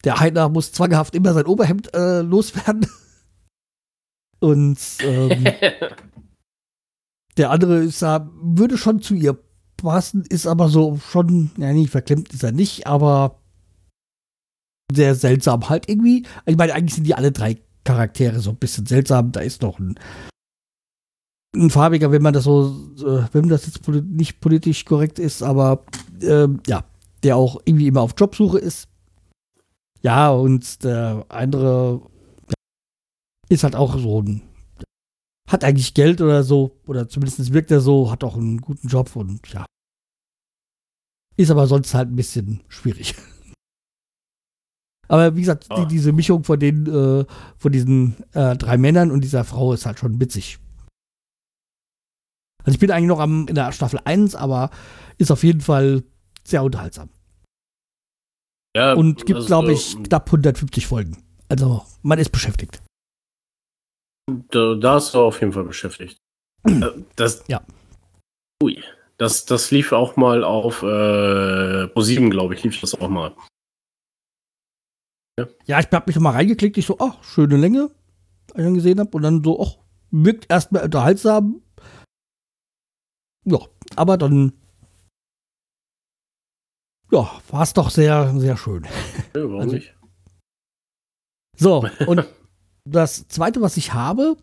der 0.05 0.21
einer 0.21 0.49
muss 0.49 0.73
zwanghaft 0.73 1.15
immer 1.15 1.33
sein 1.35 1.47
Oberhemd 1.47 1.93
äh, 1.95 2.21
loswerden. 2.23 2.87
Und 4.39 4.79
ähm, 5.01 5.45
der 7.37 7.51
andere 7.51 7.83
ist 7.83 8.03
da, 8.03 8.31
würde 8.41 8.77
schon 8.79 9.01
zu 9.01 9.15
ihr 9.15 9.39
passen, 9.79 10.25
ist 10.29 10.47
aber 10.47 10.69
so 10.69 10.99
schon, 10.99 11.51
ja, 11.57 11.73
nicht 11.73 11.91
verklemmt 11.91 12.33
ist 12.33 12.43
er 12.45 12.53
nicht, 12.53 12.87
aber 12.87 13.41
sehr 14.93 15.15
seltsam 15.15 15.69
halt 15.69 15.89
irgendwie. 15.89 16.27
Ich 16.47 16.57
meine, 16.57 16.75
eigentlich 16.75 16.95
sind 16.95 17.07
die 17.07 17.15
alle 17.15 17.33
drei 17.33 17.59
Charaktere 17.85 18.41
so 18.41 18.51
ein 18.51 18.57
bisschen 18.57 18.87
seltsam. 18.87 19.33
Da 19.33 19.41
ist 19.41 19.63
noch 19.63 19.79
ein, 19.79 19.99
ein 21.55 21.71
farbiger, 21.71 22.13
wenn 22.13 22.23
man 22.23 22.35
das 22.35 22.45
so, 22.45 22.93
äh, 22.99 23.27
wenn 23.33 23.49
das 23.49 23.67
jetzt 23.67 23.83
poli 23.83 24.03
nicht 24.03 24.41
politisch 24.41 24.85
korrekt 24.85 25.19
ist, 25.19 25.43
aber 25.43 25.85
ähm, 26.23 26.61
ja, 26.67 26.85
der 27.23 27.37
auch 27.37 27.61
irgendwie 27.65 27.89
immer 27.89 28.03
auf 28.03 28.15
Jobsuche 28.17 28.59
ist. 28.59 28.89
Ja, 30.03 30.31
und 30.31 30.85
der 30.85 31.25
andere 31.29 32.01
ist 33.49 33.65
halt 33.65 33.75
auch 33.75 33.99
so 33.99 34.23
ein, 34.23 34.43
hat 35.49 35.65
eigentlich 35.65 35.95
Geld 35.95 36.21
oder 36.21 36.43
so, 36.45 36.79
oder 36.87 37.09
zumindest 37.09 37.53
wirkt 37.53 37.71
er 37.71 37.81
so, 37.81 38.11
hat 38.11 38.23
auch 38.23 38.37
einen 38.37 38.61
guten 38.61 38.89
Job 38.89 39.15
und 39.17 39.41
ja. 39.53 39.65
Ist 41.37 41.51
aber 41.51 41.67
sonst 41.67 41.93
halt 41.95 42.11
ein 42.11 42.17
bisschen 42.17 42.63
schwierig. 42.69 43.15
Aber 45.09 45.35
wie 45.37 45.41
gesagt, 45.41 45.67
Ah. 45.71 45.81
die, 45.81 45.87
diese 45.87 46.13
Mischung 46.13 46.45
von 46.45 46.59
den, 46.59 46.87
äh, 46.87 47.25
von 47.59 47.73
diesen 47.73 48.17
äh, 48.33 48.57
drei 48.57 48.77
Männern 48.77 49.11
und 49.11 49.23
dieser 49.23 49.45
Frau 49.45 49.73
ist 49.73 49.87
halt 49.87 49.99
schon 49.99 50.21
witzig. 50.21 50.59
Also 52.65 52.75
ich 52.75 52.81
bin 52.81 52.91
eigentlich 52.91 53.09
noch 53.09 53.21
am, 53.21 53.47
in 53.49 53.55
der 53.55 53.71
Staffel 53.73 54.01
1, 54.05 54.35
aber 54.35 54.71
ist 55.19 55.31
auf 55.31 55.45
jeden 55.45 55.61
Fall 55.61 56.03
sehr 56.45 56.63
unterhaltsam. 56.65 57.09
ja, 58.77 58.93
Und 58.95 59.25
gibt, 59.27 59.37
also, 59.37 59.47
glaube 59.47 59.73
ich, 59.73 59.95
ähm, 59.95 60.03
knapp 60.05 60.27
150 60.27 60.87
Folgen. 60.87 61.23
Also 61.49 61.85
man 62.03 62.19
ist 62.19 62.31
beschäftigt. 62.33 62.83
Da, 64.51 64.75
da 64.75 64.97
ist 64.97 65.15
er 65.15 65.21
auf 65.21 65.41
jeden 65.41 65.53
Fall 65.53 65.65
beschäftigt. 65.65 66.17
Äh, 66.67 66.91
das, 67.15 67.45
Ja. 67.47 67.63
Ui. 68.61 68.83
Das, 69.19 69.45
das 69.47 69.71
lief 69.71 69.93
auch 69.93 70.17
mal 70.17 70.43
auf 70.43 70.83
äh, 70.83 70.87
Pro7, 71.87 72.29
glaube 72.31 72.55
ich, 72.55 72.65
lief 72.65 72.81
das 72.81 72.95
auch 73.01 73.09
mal. 73.09 73.33
Ja, 75.67 75.81
ich 75.81 75.87
habe 75.93 76.05
mich 76.07 76.19
mal 76.19 76.31
reingeklickt, 76.31 76.79
ich 76.79 76.87
so, 76.87 76.97
ach, 76.99 77.23
schöne 77.23 77.57
Länge, 77.57 77.91
als 78.53 78.59
ich 78.59 78.65
dann 78.65 78.75
gesehen 78.75 79.01
habe. 79.01 79.11
Und 79.17 79.23
dann 79.23 79.45
so, 79.45 79.61
ach, 79.63 79.79
wirkt 80.11 80.51
erstmal 80.51 80.85
unterhaltsam. 80.85 81.61
Ja, 83.45 83.59
aber 83.97 84.17
dann 84.17 84.53
ja, 87.13 87.31
war 87.51 87.63
es 87.63 87.73
doch 87.73 87.91
sehr, 87.91 88.35
sehr 88.39 88.57
schön. 88.57 88.85
Ja, 89.35 89.43
warum 89.43 89.61
Also- 89.61 89.75
nicht? 89.75 89.95
So, 91.59 91.87
und 92.07 92.27
das 92.85 93.29
zweite, 93.29 93.61
was 93.63 93.77
ich 93.77 93.93
habe, 93.95 94.37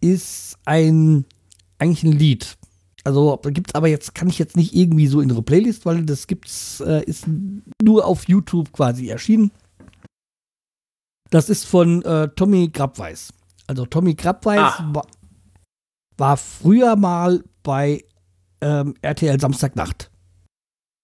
ist 0.00 0.56
ein 0.64 1.24
eigentlich 1.78 2.04
ein 2.04 2.12
Lied. 2.18 2.56
Also 3.04 3.36
da 3.36 3.50
gibt 3.50 3.68
es 3.70 3.74
aber 3.74 3.88
jetzt, 3.88 4.14
kann 4.14 4.28
ich 4.28 4.38
jetzt 4.38 4.56
nicht 4.56 4.74
irgendwie 4.74 5.06
so 5.06 5.20
in 5.20 5.28
ihre 5.30 5.42
Playlist, 5.42 5.86
weil 5.86 6.04
das 6.04 6.26
gibt's, 6.26 6.80
äh, 6.80 7.02
ist 7.04 7.26
nur 7.82 8.04
auf 8.06 8.28
YouTube 8.28 8.72
quasi 8.72 9.08
erschienen. 9.08 9.50
Das 11.30 11.48
ist 11.48 11.64
von 11.66 12.02
äh, 12.04 12.28
Tommy 12.28 12.68
Grabweis. 12.68 13.32
Also 13.66 13.84
Tommy 13.86 14.14
Grabweis 14.14 14.58
Ah. 14.78 14.90
war, 14.94 15.06
war 16.16 16.36
früher 16.36 16.96
mal 16.96 17.44
bei 17.62 18.02
ähm, 18.60 18.94
RTL 19.02 19.38
Samstagnacht. 19.40 20.10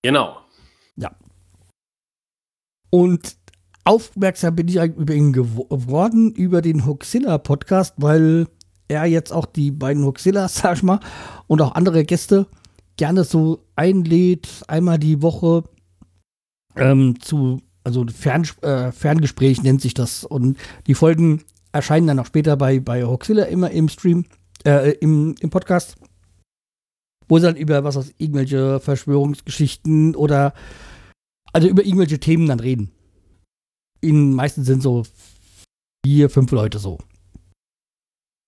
Genau. 0.03 0.39
Und 2.91 3.37
aufmerksam 3.85 4.55
bin 4.55 4.69
ich 4.69 4.81
eigentlich 4.81 5.01
über 5.03 5.15
ihn 5.15 5.35
gewo- 5.35 5.69
geworden, 5.69 6.31
über 6.33 6.63
den 6.63 6.87
Hoxilla 6.87 7.39
Podcast, 7.39 7.95
weil 7.97 8.47
er 8.87 9.05
jetzt 9.07 9.33
auch 9.33 9.47
die 9.47 9.73
beiden 9.73 10.05
Hoxillas, 10.05 10.55
sag 10.59 10.77
ich 10.77 10.83
mal, 10.83 11.01
und 11.49 11.61
auch 11.61 11.75
andere 11.75 12.05
Gäste 12.05 12.47
gerne 12.97 13.25
so 13.25 13.65
einlädt, 13.75 14.63
einmal 14.69 14.99
die 15.01 15.23
Woche 15.23 15.65
ähm, 16.77 17.19
zu, 17.21 17.61
also 17.85 18.07
Fern, 18.07 18.47
äh, 18.63 18.91
Ferngespräch 18.91 19.63
nennt 19.63 19.81
sich 19.81 19.95
das. 19.95 20.25
Und 20.25 20.59
die 20.87 20.95
Folgen 20.95 21.45
erscheinen 21.73 22.07
dann 22.07 22.19
auch 22.19 22.27
später 22.27 22.57
bei, 22.57 22.81
bei 22.81 23.05
Hoxilla 23.05 23.45
immer 23.45 23.71
im 23.71 23.89
Stream, 23.89 24.25
äh, 24.65 24.93
im, 24.93 25.35
im 25.41 25.51
Podcast. 25.51 25.97
Wo 27.29 27.39
sie 27.39 27.47
dann 27.47 27.57
über 27.57 27.85
was 27.85 27.97
aus 27.97 28.13
irgendwelche 28.19 28.81
Verschwörungsgeschichten 28.81 30.15
oder 30.15 30.53
also 31.53 31.69
über 31.69 31.85
irgendwelche 31.85 32.19
Themen 32.19 32.49
dann 32.49 32.61
reden. 32.61 32.91
In 34.01 34.35
meisten 34.35 34.65
sind 34.65 34.83
so 34.83 35.05
vier, 36.05 36.29
fünf 36.29 36.51
Leute 36.51 36.79
so. 36.79 36.99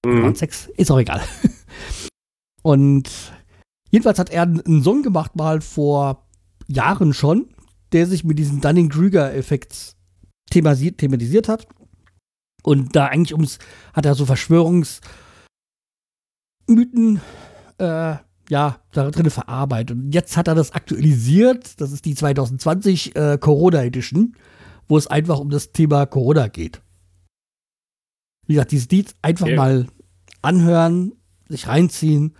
Mhm. 0.04 0.24
Und 0.24 0.38
sechs, 0.38 0.66
ist 0.76 0.90
auch 0.90 0.98
egal. 0.98 1.22
Und 2.62 3.32
jedenfalls 3.90 4.18
hat 4.18 4.30
er 4.30 4.42
einen 4.42 4.82
Song 4.82 5.02
gemacht, 5.02 5.36
mal 5.36 5.60
vor 5.60 6.26
Jahren 6.66 7.14
schon, 7.14 7.48
der 7.92 8.06
sich 8.06 8.24
mit 8.24 8.38
diesem 8.38 8.60
Dunning-Kruger-Effekt 8.60 9.96
thematisiert, 10.50 10.98
thematisiert 10.98 11.48
hat. 11.48 11.66
Und 12.62 12.96
da 12.96 13.06
eigentlich 13.06 13.32
ums, 13.32 13.58
hat 13.92 14.06
er 14.06 14.14
so 14.14 14.26
Verschwörungsmythen, 14.26 15.00
äh, 17.78 18.16
ja, 18.48 18.80
da 18.92 19.10
drin 19.10 19.30
verarbeitet. 19.30 19.96
Und 19.96 20.12
jetzt 20.12 20.36
hat 20.36 20.48
er 20.48 20.54
das 20.54 20.72
aktualisiert. 20.72 21.80
Das 21.80 21.92
ist 21.92 22.04
die 22.04 22.14
2020 22.14 23.16
äh, 23.16 23.38
Corona 23.40 23.82
Edition, 23.84 24.36
wo 24.88 24.96
es 24.96 25.06
einfach 25.06 25.38
um 25.40 25.50
das 25.50 25.72
Thema 25.72 26.06
Corona 26.06 26.48
geht. 26.48 26.80
Wie 28.46 28.54
gesagt, 28.54 28.72
dieses 28.72 28.88
Lied 28.90 29.14
einfach 29.22 29.46
Okay. 29.46 29.56
mal 29.56 29.86
anhören, 30.42 31.12
sich 31.48 31.66
reinziehen. 31.66 32.36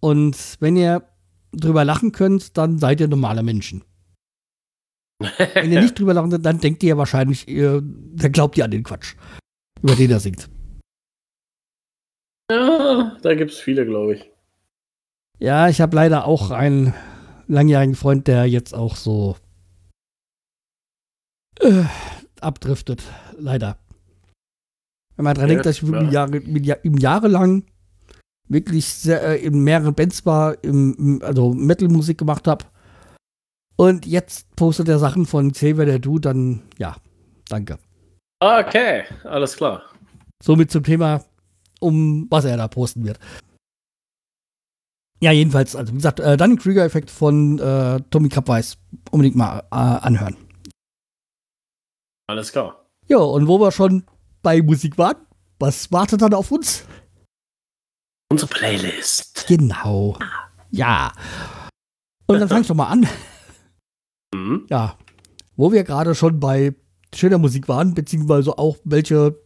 Und 0.00 0.56
wenn 0.60 0.76
ihr 0.76 1.02
drüber 1.52 1.84
lachen 1.84 2.12
könnt, 2.12 2.56
dann 2.58 2.78
seid 2.78 3.00
ihr 3.00 3.08
normale 3.08 3.42
Menschen. 3.42 3.82
Wenn 5.20 5.72
ihr 5.72 5.82
nicht 5.82 5.98
drüber 5.98 6.14
lachen 6.14 6.30
könnt, 6.30 6.46
dann 6.46 6.60
denkt 6.60 6.82
ihr 6.82 6.96
wahrscheinlich, 6.96 7.46
ihr, 7.46 7.82
dann 7.82 8.32
glaubt 8.32 8.56
ihr 8.56 8.64
an 8.64 8.70
den 8.70 8.82
Quatsch, 8.82 9.14
über 9.82 9.94
den 9.94 10.10
er 10.10 10.20
singt. 10.20 10.48
ja, 12.50 13.16
da 13.20 13.34
gibt 13.34 13.52
es 13.52 13.58
viele, 13.58 13.84
glaube 13.84 14.14
ich. 14.14 14.30
Ja, 15.38 15.68
ich 15.68 15.80
habe 15.80 15.96
leider 15.96 16.26
auch 16.26 16.50
einen 16.50 16.94
langjährigen 17.48 17.94
Freund, 17.94 18.26
der 18.26 18.46
jetzt 18.46 18.74
auch 18.74 18.96
so 18.96 19.36
äh, 21.60 21.84
abdriftet. 22.40 23.02
Leider. 23.38 23.78
Wenn 25.16 25.24
man 25.24 25.34
dran 25.34 25.48
Ja, 25.48 25.54
denkt, 25.54 25.66
dass 25.66 25.82
ich 25.82 25.88
ja. 25.88 26.02
Jahre, 26.10 26.38
ihm 26.38 26.96
jahrelang 26.96 27.64
wirklich 28.48 28.86
sehr, 28.86 29.22
äh, 29.22 29.36
in 29.38 29.62
mehreren 29.62 29.94
Bands 29.94 30.26
war, 30.26 30.62
im, 30.64 30.94
im, 30.98 31.22
also 31.22 31.52
Metal-Musik 31.52 32.18
gemacht 32.18 32.48
habe. 32.48 32.64
Und 33.80 34.04
jetzt 34.04 34.54
postet 34.56 34.90
er 34.90 34.98
Sachen 34.98 35.24
von 35.24 35.52
Xavier 35.52 35.86
der 35.86 36.00
Du, 36.00 36.18
dann 36.18 36.60
ja, 36.76 36.96
danke. 37.48 37.78
Okay, 38.38 39.04
alles 39.24 39.56
klar. 39.56 39.84
Somit 40.42 40.70
zum 40.70 40.84
Thema, 40.84 41.24
um 41.80 42.26
was 42.28 42.44
er 42.44 42.58
da 42.58 42.68
posten 42.68 43.06
wird. 43.06 43.18
Ja, 45.22 45.32
jedenfalls, 45.32 45.74
also 45.74 45.94
wie 45.94 45.96
gesagt, 45.96 46.20
äh, 46.20 46.36
Dunning-Kruger-Effekt 46.36 47.10
von 47.10 47.58
äh, 47.58 48.02
Tommy 48.10 48.28
Krabweis. 48.28 48.76
Unbedingt 49.12 49.36
mal 49.36 49.60
äh, 49.70 49.76
anhören. 49.76 50.36
Alles 52.26 52.52
klar. 52.52 52.84
Ja, 53.08 53.16
und 53.16 53.48
wo 53.48 53.58
wir 53.60 53.72
schon 53.72 54.04
bei 54.42 54.60
Musik 54.60 54.98
waren, 54.98 55.16
was 55.58 55.90
wartet 55.90 56.20
dann 56.20 56.34
auf 56.34 56.52
uns? 56.52 56.84
Unsere 58.30 58.50
Playlist. 58.50 59.46
Genau. 59.48 60.18
Ja. 60.70 61.14
Und 62.26 62.40
dann 62.40 62.48
fang 62.50 62.60
ich 62.60 62.68
doch 62.68 62.74
mal 62.74 62.88
an. 62.88 63.08
Mhm. 64.34 64.66
Ja, 64.70 64.96
wo 65.56 65.72
wir 65.72 65.84
gerade 65.84 66.14
schon 66.14 66.40
bei 66.40 66.74
schöner 67.14 67.38
Musik 67.38 67.68
waren, 67.68 67.94
beziehungsweise 67.94 68.56
auch 68.58 68.78
welche, 68.84 69.38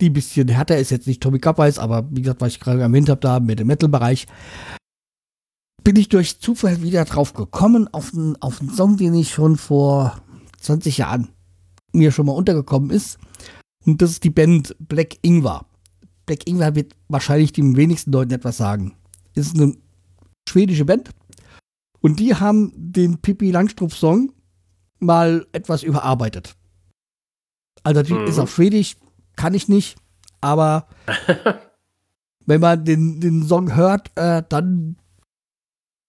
die 0.00 0.10
ein 0.10 0.12
bisschen 0.12 0.48
härter 0.48 0.78
ist, 0.78 0.90
jetzt 0.90 1.06
nicht 1.06 1.22
Tommy 1.22 1.38
Krabweis, 1.38 1.78
aber 1.78 2.08
wie 2.10 2.22
gesagt, 2.22 2.40
was 2.40 2.52
ich 2.52 2.60
gerade 2.60 2.80
erwähnt 2.80 3.08
habe, 3.08 3.20
da 3.20 3.40
mit 3.40 3.58
dem 3.58 3.66
Metal-Bereich, 3.66 4.26
bin 5.82 5.96
ich 5.96 6.08
durch 6.08 6.40
Zufall 6.40 6.82
wieder 6.82 7.04
drauf 7.04 7.32
gekommen, 7.32 7.88
auf 7.92 8.12
einen, 8.14 8.40
auf 8.40 8.60
einen 8.60 8.70
Song, 8.70 8.96
den 8.96 9.14
ich 9.14 9.32
schon 9.32 9.56
vor 9.56 10.16
20 10.60 10.98
Jahren 10.98 11.28
mir 11.92 12.12
schon 12.12 12.26
mal 12.26 12.32
untergekommen 12.32 12.90
ist. 12.90 13.18
Und 13.84 14.00
das 14.00 14.10
ist 14.12 14.24
die 14.24 14.30
Band 14.30 14.76
Black 14.78 15.16
Ingwer. 15.22 15.66
Black 16.24 16.46
Ingwer 16.46 16.74
wird 16.76 16.94
wahrscheinlich 17.08 17.52
den 17.52 17.76
wenigsten 17.76 18.12
Leuten 18.12 18.32
etwas 18.32 18.56
sagen. 18.56 18.94
Ist 19.34 19.56
eine 19.56 19.74
schwedische 20.48 20.84
Band. 20.84 21.10
Und 22.02 22.18
die 22.20 22.34
haben 22.34 22.72
den 22.76 23.18
Pippi 23.18 23.50
Langstrumpf-Song 23.50 24.32
mal 24.98 25.46
etwas 25.52 25.82
überarbeitet. 25.82 26.56
Also 27.84 28.02
die 28.02 28.14
Mhm. 28.14 28.26
ist 28.26 28.38
auf 28.38 28.52
Schwedisch, 28.54 28.96
kann 29.36 29.54
ich 29.54 29.68
nicht, 29.68 29.96
aber 30.40 30.86
wenn 32.46 32.60
man 32.60 32.84
den, 32.84 33.20
den 33.20 33.42
Song 33.44 33.74
hört, 33.74 34.10
äh, 34.16 34.42
dann 34.48 34.96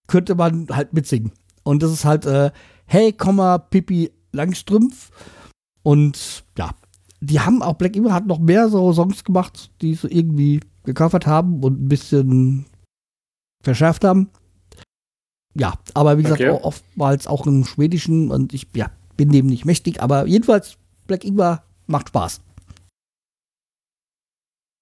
könnte 0.06 0.34
man 0.34 0.68
halt 0.70 0.92
mitsingen. 0.92 1.32
Und 1.62 1.82
das 1.82 1.92
ist 1.92 2.04
halt 2.04 2.26
äh, 2.26 2.50
Hey, 2.86 3.12
Komma, 3.12 3.58
Pippi 3.58 4.12
Langstrumpf. 4.32 5.10
Und 5.82 6.44
ja, 6.58 6.72
die 7.20 7.40
haben 7.40 7.62
auch 7.62 7.74
Black 7.74 7.96
Emma 7.96 8.12
hat 8.12 8.26
noch 8.26 8.38
mehr 8.38 8.68
so 8.68 8.92
Songs 8.92 9.24
gemacht, 9.24 9.70
die 9.80 9.94
so 9.94 10.08
irgendwie 10.08 10.60
gecovert 10.84 11.26
haben 11.26 11.62
und 11.62 11.80
ein 11.80 11.88
bisschen 11.88 12.66
verschärft 13.62 14.04
haben. 14.04 14.28
Ja, 15.54 15.74
aber 15.94 16.18
wie 16.18 16.22
gesagt, 16.22 16.40
Okay. 16.40 16.50
auch 16.50 16.64
oftmals 16.64 17.26
auch 17.26 17.46
im 17.46 17.64
Schwedischen 17.64 18.30
und 18.30 18.52
ich 18.52 18.66
ja, 18.74 18.90
bin 19.16 19.30
dem 19.30 19.46
nicht 19.46 19.64
mächtig, 19.64 20.02
aber 20.02 20.26
jedenfalls 20.26 20.76
Black 21.06 21.24
Ingwer 21.24 21.62
macht 21.86 22.08
Spaß. 22.08 22.40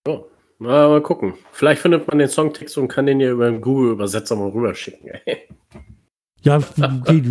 So. 0.07 0.29
Na, 0.59 0.89
mal 0.89 1.03
gucken. 1.03 1.35
Vielleicht 1.51 1.83
findet 1.83 2.07
man 2.07 2.19
den 2.19 2.29
Songtext 2.29 2.79
und 2.79 2.89
kann 2.89 3.07
den 3.07 3.19
ja 3.21 3.31
über 3.31 3.51
den 3.51 3.61
Google-Übersetzer 3.61 4.37
mal 4.37 4.49
rüberschicken. 4.51 5.11
Ja, 6.45 6.57
okay. 6.57 7.23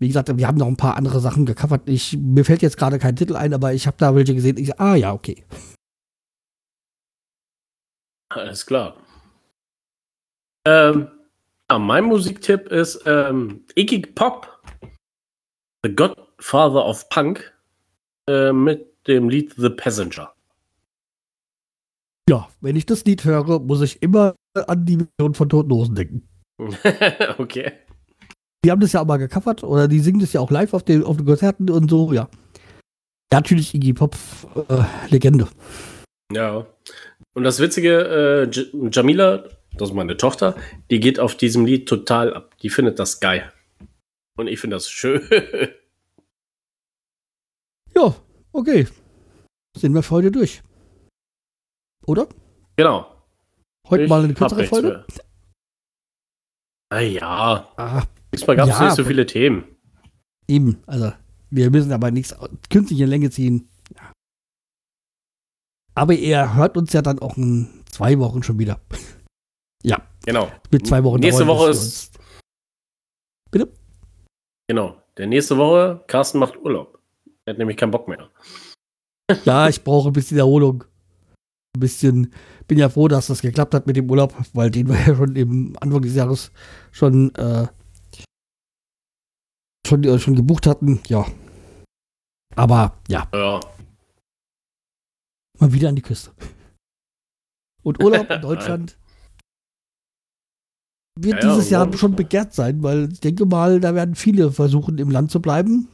Wie 0.00 0.08
gesagt, 0.08 0.36
wir 0.36 0.48
haben 0.48 0.58
noch 0.58 0.66
ein 0.66 0.76
paar 0.76 0.96
andere 0.96 1.20
Sachen 1.20 1.46
gecovert. 1.46 1.88
Ich, 1.88 2.16
mir 2.18 2.44
fällt 2.44 2.62
jetzt 2.62 2.76
gerade 2.76 2.98
kein 2.98 3.14
Titel 3.14 3.36
ein, 3.36 3.54
aber 3.54 3.74
ich 3.74 3.86
habe 3.86 3.96
da 3.96 4.16
welche 4.16 4.34
gesehen. 4.34 4.56
Ich, 4.56 4.80
ah 4.80 4.96
ja, 4.96 5.12
okay. 5.12 5.44
Alles 8.30 8.66
klar. 8.66 8.96
Ähm, 10.68 11.08
ja, 11.70 11.78
mein 11.78 12.04
Musiktipp 12.04 12.68
ist 12.68 13.02
ähm, 13.06 13.64
Iggy 13.74 14.00
Pop, 14.00 14.62
The 15.82 15.94
Godfather 15.94 16.84
of 16.84 17.08
Punk, 17.08 17.54
äh, 18.28 18.52
mit 18.52 18.86
dem 19.06 19.30
Lied 19.30 19.54
The 19.56 19.70
Passenger. 19.70 20.30
Ja, 22.28 22.48
wenn 22.60 22.76
ich 22.76 22.84
das 22.84 23.06
Lied 23.06 23.24
höre, 23.24 23.60
muss 23.60 23.80
ich 23.80 24.02
immer 24.02 24.34
an 24.54 24.84
die 24.84 24.98
Version 24.98 25.34
von 25.34 25.48
Toten 25.48 25.72
Hosen 25.72 25.94
denken. 25.94 26.28
okay. 27.38 27.72
Die 28.62 28.70
haben 28.70 28.80
das 28.80 28.92
ja 28.92 29.00
auch 29.00 29.06
mal 29.06 29.16
gecovert 29.16 29.64
oder 29.64 29.88
die 29.88 30.00
singen 30.00 30.20
das 30.20 30.34
ja 30.34 30.42
auch 30.42 30.50
live 30.50 30.74
auf 30.74 30.82
den, 30.82 31.02
auf 31.02 31.16
den 31.16 31.24
Konzerten 31.24 31.70
und 31.70 31.88
so, 31.88 32.12
ja. 32.12 32.28
Ja, 33.32 33.38
natürlich 33.38 33.74
Iggy 33.74 33.94
Pop, 33.94 34.16
äh, 34.68 34.84
Legende. 35.08 35.48
Ja. 36.30 36.66
Und 37.32 37.44
das 37.44 37.58
Witzige, 37.58 38.50
äh, 38.52 38.88
Jamila, 38.90 39.44
das 39.80 39.90
ist 39.90 39.94
meine 39.94 40.16
Tochter, 40.16 40.56
die 40.90 41.00
geht 41.00 41.18
auf 41.20 41.36
diesem 41.36 41.64
Lied 41.66 41.88
total 41.88 42.34
ab. 42.34 42.56
Die 42.58 42.68
findet 42.70 42.98
das 42.98 43.20
geil. 43.20 43.52
Und 44.36 44.46
ich 44.48 44.60
finde 44.60 44.76
das 44.76 44.88
schön. 44.90 45.22
Ja, 47.94 48.14
okay. 48.52 48.86
Sind 49.76 49.92
wir 49.92 50.02
für 50.04 50.14
heute 50.16 50.30
durch. 50.30 50.62
Oder? 52.06 52.28
genau. 52.76 53.12
Heute 53.88 54.04
Ich 54.04 54.08
mal 54.08 54.22
eine 54.22 54.34
kürzere 54.34 54.64
Folge? 54.64 54.88
mehr. 54.88 55.06
Ah 56.90 57.00
ja, 57.00 57.72
Ah, 57.76 58.04
diesmal 58.32 58.56
gab 58.56 58.68
es 58.68 58.78
Ja, 58.78 58.84
nicht 58.84 58.96
so 58.96 59.04
viele 59.04 59.26
Themen. 59.26 59.64
eben. 60.46 60.80
Also, 60.86 61.12
wir 61.50 61.70
müssen 61.70 61.90
aber 61.92 62.10
nichts 62.10 62.36
künstlich 62.70 63.00
in 63.00 63.08
Länge 63.08 63.30
ziehen. 63.30 63.68
Ja. 63.96 64.12
Aber 65.94 66.12
ihr 66.14 66.54
hört 66.54 66.76
uns 66.76 66.92
ja 66.92 67.02
dann 67.02 67.18
auch 67.18 67.36
in 67.36 67.82
zwei 67.90 68.18
Wochen 68.20 68.42
schon 68.44 68.58
wieder. 68.58 68.80
Ja. 69.82 70.02
Genau. 70.24 70.50
Mit 70.70 70.86
zwei 70.86 71.02
Wochen. 71.04 71.20
Nächste 71.20 71.46
Woche 71.46 71.70
ist. 71.70 72.18
Bitte? 73.50 73.72
Genau. 74.68 75.00
Der 75.16 75.26
nächste 75.26 75.56
Woche, 75.56 76.04
Carsten 76.06 76.38
macht 76.38 76.56
Urlaub. 76.56 76.98
Er 77.44 77.52
hat 77.52 77.58
nämlich 77.58 77.76
keinen 77.76 77.90
Bock 77.90 78.08
mehr. 78.08 78.30
Ja, 79.44 79.68
ich 79.68 79.82
brauche 79.82 80.08
ein 80.10 80.12
bisschen 80.12 80.38
Erholung. 80.38 80.84
Ein 81.76 81.80
bisschen. 81.80 82.32
Bin 82.66 82.78
ja 82.78 82.88
froh, 82.90 83.08
dass 83.08 83.28
das 83.28 83.40
geklappt 83.40 83.72
hat 83.74 83.86
mit 83.86 83.96
dem 83.96 84.10
Urlaub, 84.10 84.34
weil 84.52 84.70
den 84.70 84.88
wir 84.88 84.96
ja 85.00 85.14
schon 85.16 85.34
im 85.36 85.76
Anfang 85.80 86.02
des 86.02 86.14
Jahres 86.14 86.52
schon, 86.92 87.34
äh, 87.36 87.66
schon, 89.86 90.04
äh, 90.04 90.18
schon 90.18 90.34
gebucht 90.36 90.66
hatten. 90.66 91.00
Ja. 91.08 91.26
Aber 92.56 92.98
ja, 93.08 93.26
Ja. 93.32 93.60
mal 95.58 95.72
wieder 95.72 95.88
an 95.88 95.96
die 95.96 96.02
Küste. 96.02 96.32
Und 97.82 98.02
Urlaub 98.02 98.28
in 98.30 98.40
Deutschland 98.42 98.97
wird 101.22 101.42
Ja, 101.42 101.48
ja, 101.48 101.54
dieses 101.54 101.70
Jahr 101.70 101.92
schon 101.96 102.14
begehrt 102.16 102.52
sein, 102.54 102.82
weil 102.82 103.10
ich 103.12 103.20
denke 103.20 103.46
mal, 103.46 103.80
da 103.80 103.94
werden 103.94 104.14
viele 104.14 104.50
versuchen, 104.52 104.98
im 104.98 105.10
Land 105.10 105.30
zu 105.30 105.40
bleiben. 105.40 105.88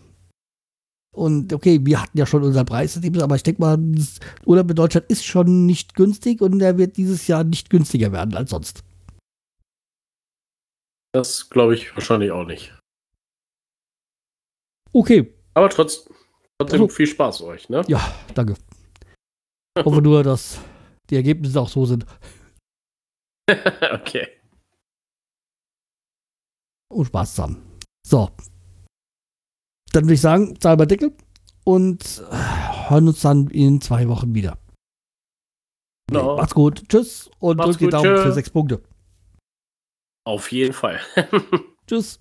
Und 1.14 1.52
okay, 1.52 1.78
wir 1.82 2.02
hatten 2.02 2.18
ja 2.18 2.26
schon 2.26 2.42
unseren 2.42 2.66
Preis, 2.66 2.96
aber 2.96 3.36
ich 3.36 3.42
denke 3.44 3.60
mal, 3.60 3.76
das 3.78 4.18
Urlaub 4.46 4.68
in 4.70 4.76
Deutschland 4.76 5.06
ist 5.08 5.24
schon 5.24 5.64
nicht 5.64 5.94
günstig 5.94 6.40
und 6.40 6.58
der 6.58 6.76
wird 6.76 6.96
dieses 6.96 7.28
Jahr 7.28 7.44
nicht 7.44 7.70
günstiger 7.70 8.10
werden 8.10 8.34
als 8.34 8.50
sonst. 8.50 8.82
Das 11.12 11.48
glaube 11.48 11.74
ich 11.74 11.94
wahrscheinlich 11.94 12.32
auch 12.32 12.44
nicht. 12.44 12.76
Okay, 14.92 15.32
Aber 15.54 15.68
trotz, 15.70 16.08
trotzdem 16.58 16.82
Also- 16.82 16.88
viel 16.94 17.06
Spaß 17.06 17.42
euch, 17.42 17.68
ne? 17.68 17.82
ja, 17.86 18.00
danke. 18.34 18.54
Hoffe 19.84 20.02
nur, 20.02 20.22
dass 20.24 20.58
die 21.10 21.16
Ergebnisse 21.16 21.60
auch 21.60 21.68
so 21.68 21.86
sind. 21.86 22.06
okay. 23.50 24.26
Und 26.94 27.06
Spaß 27.06 27.34
zusammen. 27.34 27.62
So. 28.06 28.30
Dann 29.92 30.04
würde 30.04 30.14
ich 30.14 30.20
sagen, 30.20 30.58
Zahl 30.60 30.76
bei 30.76 30.86
Deckel 30.86 31.12
und 31.64 32.22
äh, 32.30 32.88
hören 32.88 33.08
uns 33.08 33.20
dann 33.20 33.48
in 33.48 33.80
zwei 33.80 34.08
Wochen 34.08 34.34
wieder. 34.34 34.58
Genau. 36.08 36.36
Macht's 36.36 36.54
gut. 36.54 36.88
Tschüss 36.88 37.30
und 37.40 37.56
Macht's 37.56 37.70
drückt 37.70 37.80
die 37.80 37.88
Daumen 37.88 38.16
tschö. 38.16 38.22
für 38.22 38.32
sechs 38.32 38.50
Punkte. 38.50 38.82
Auf 40.26 40.52
jeden 40.52 40.72
Fall. 40.72 41.00
Tschüss. 41.86 42.20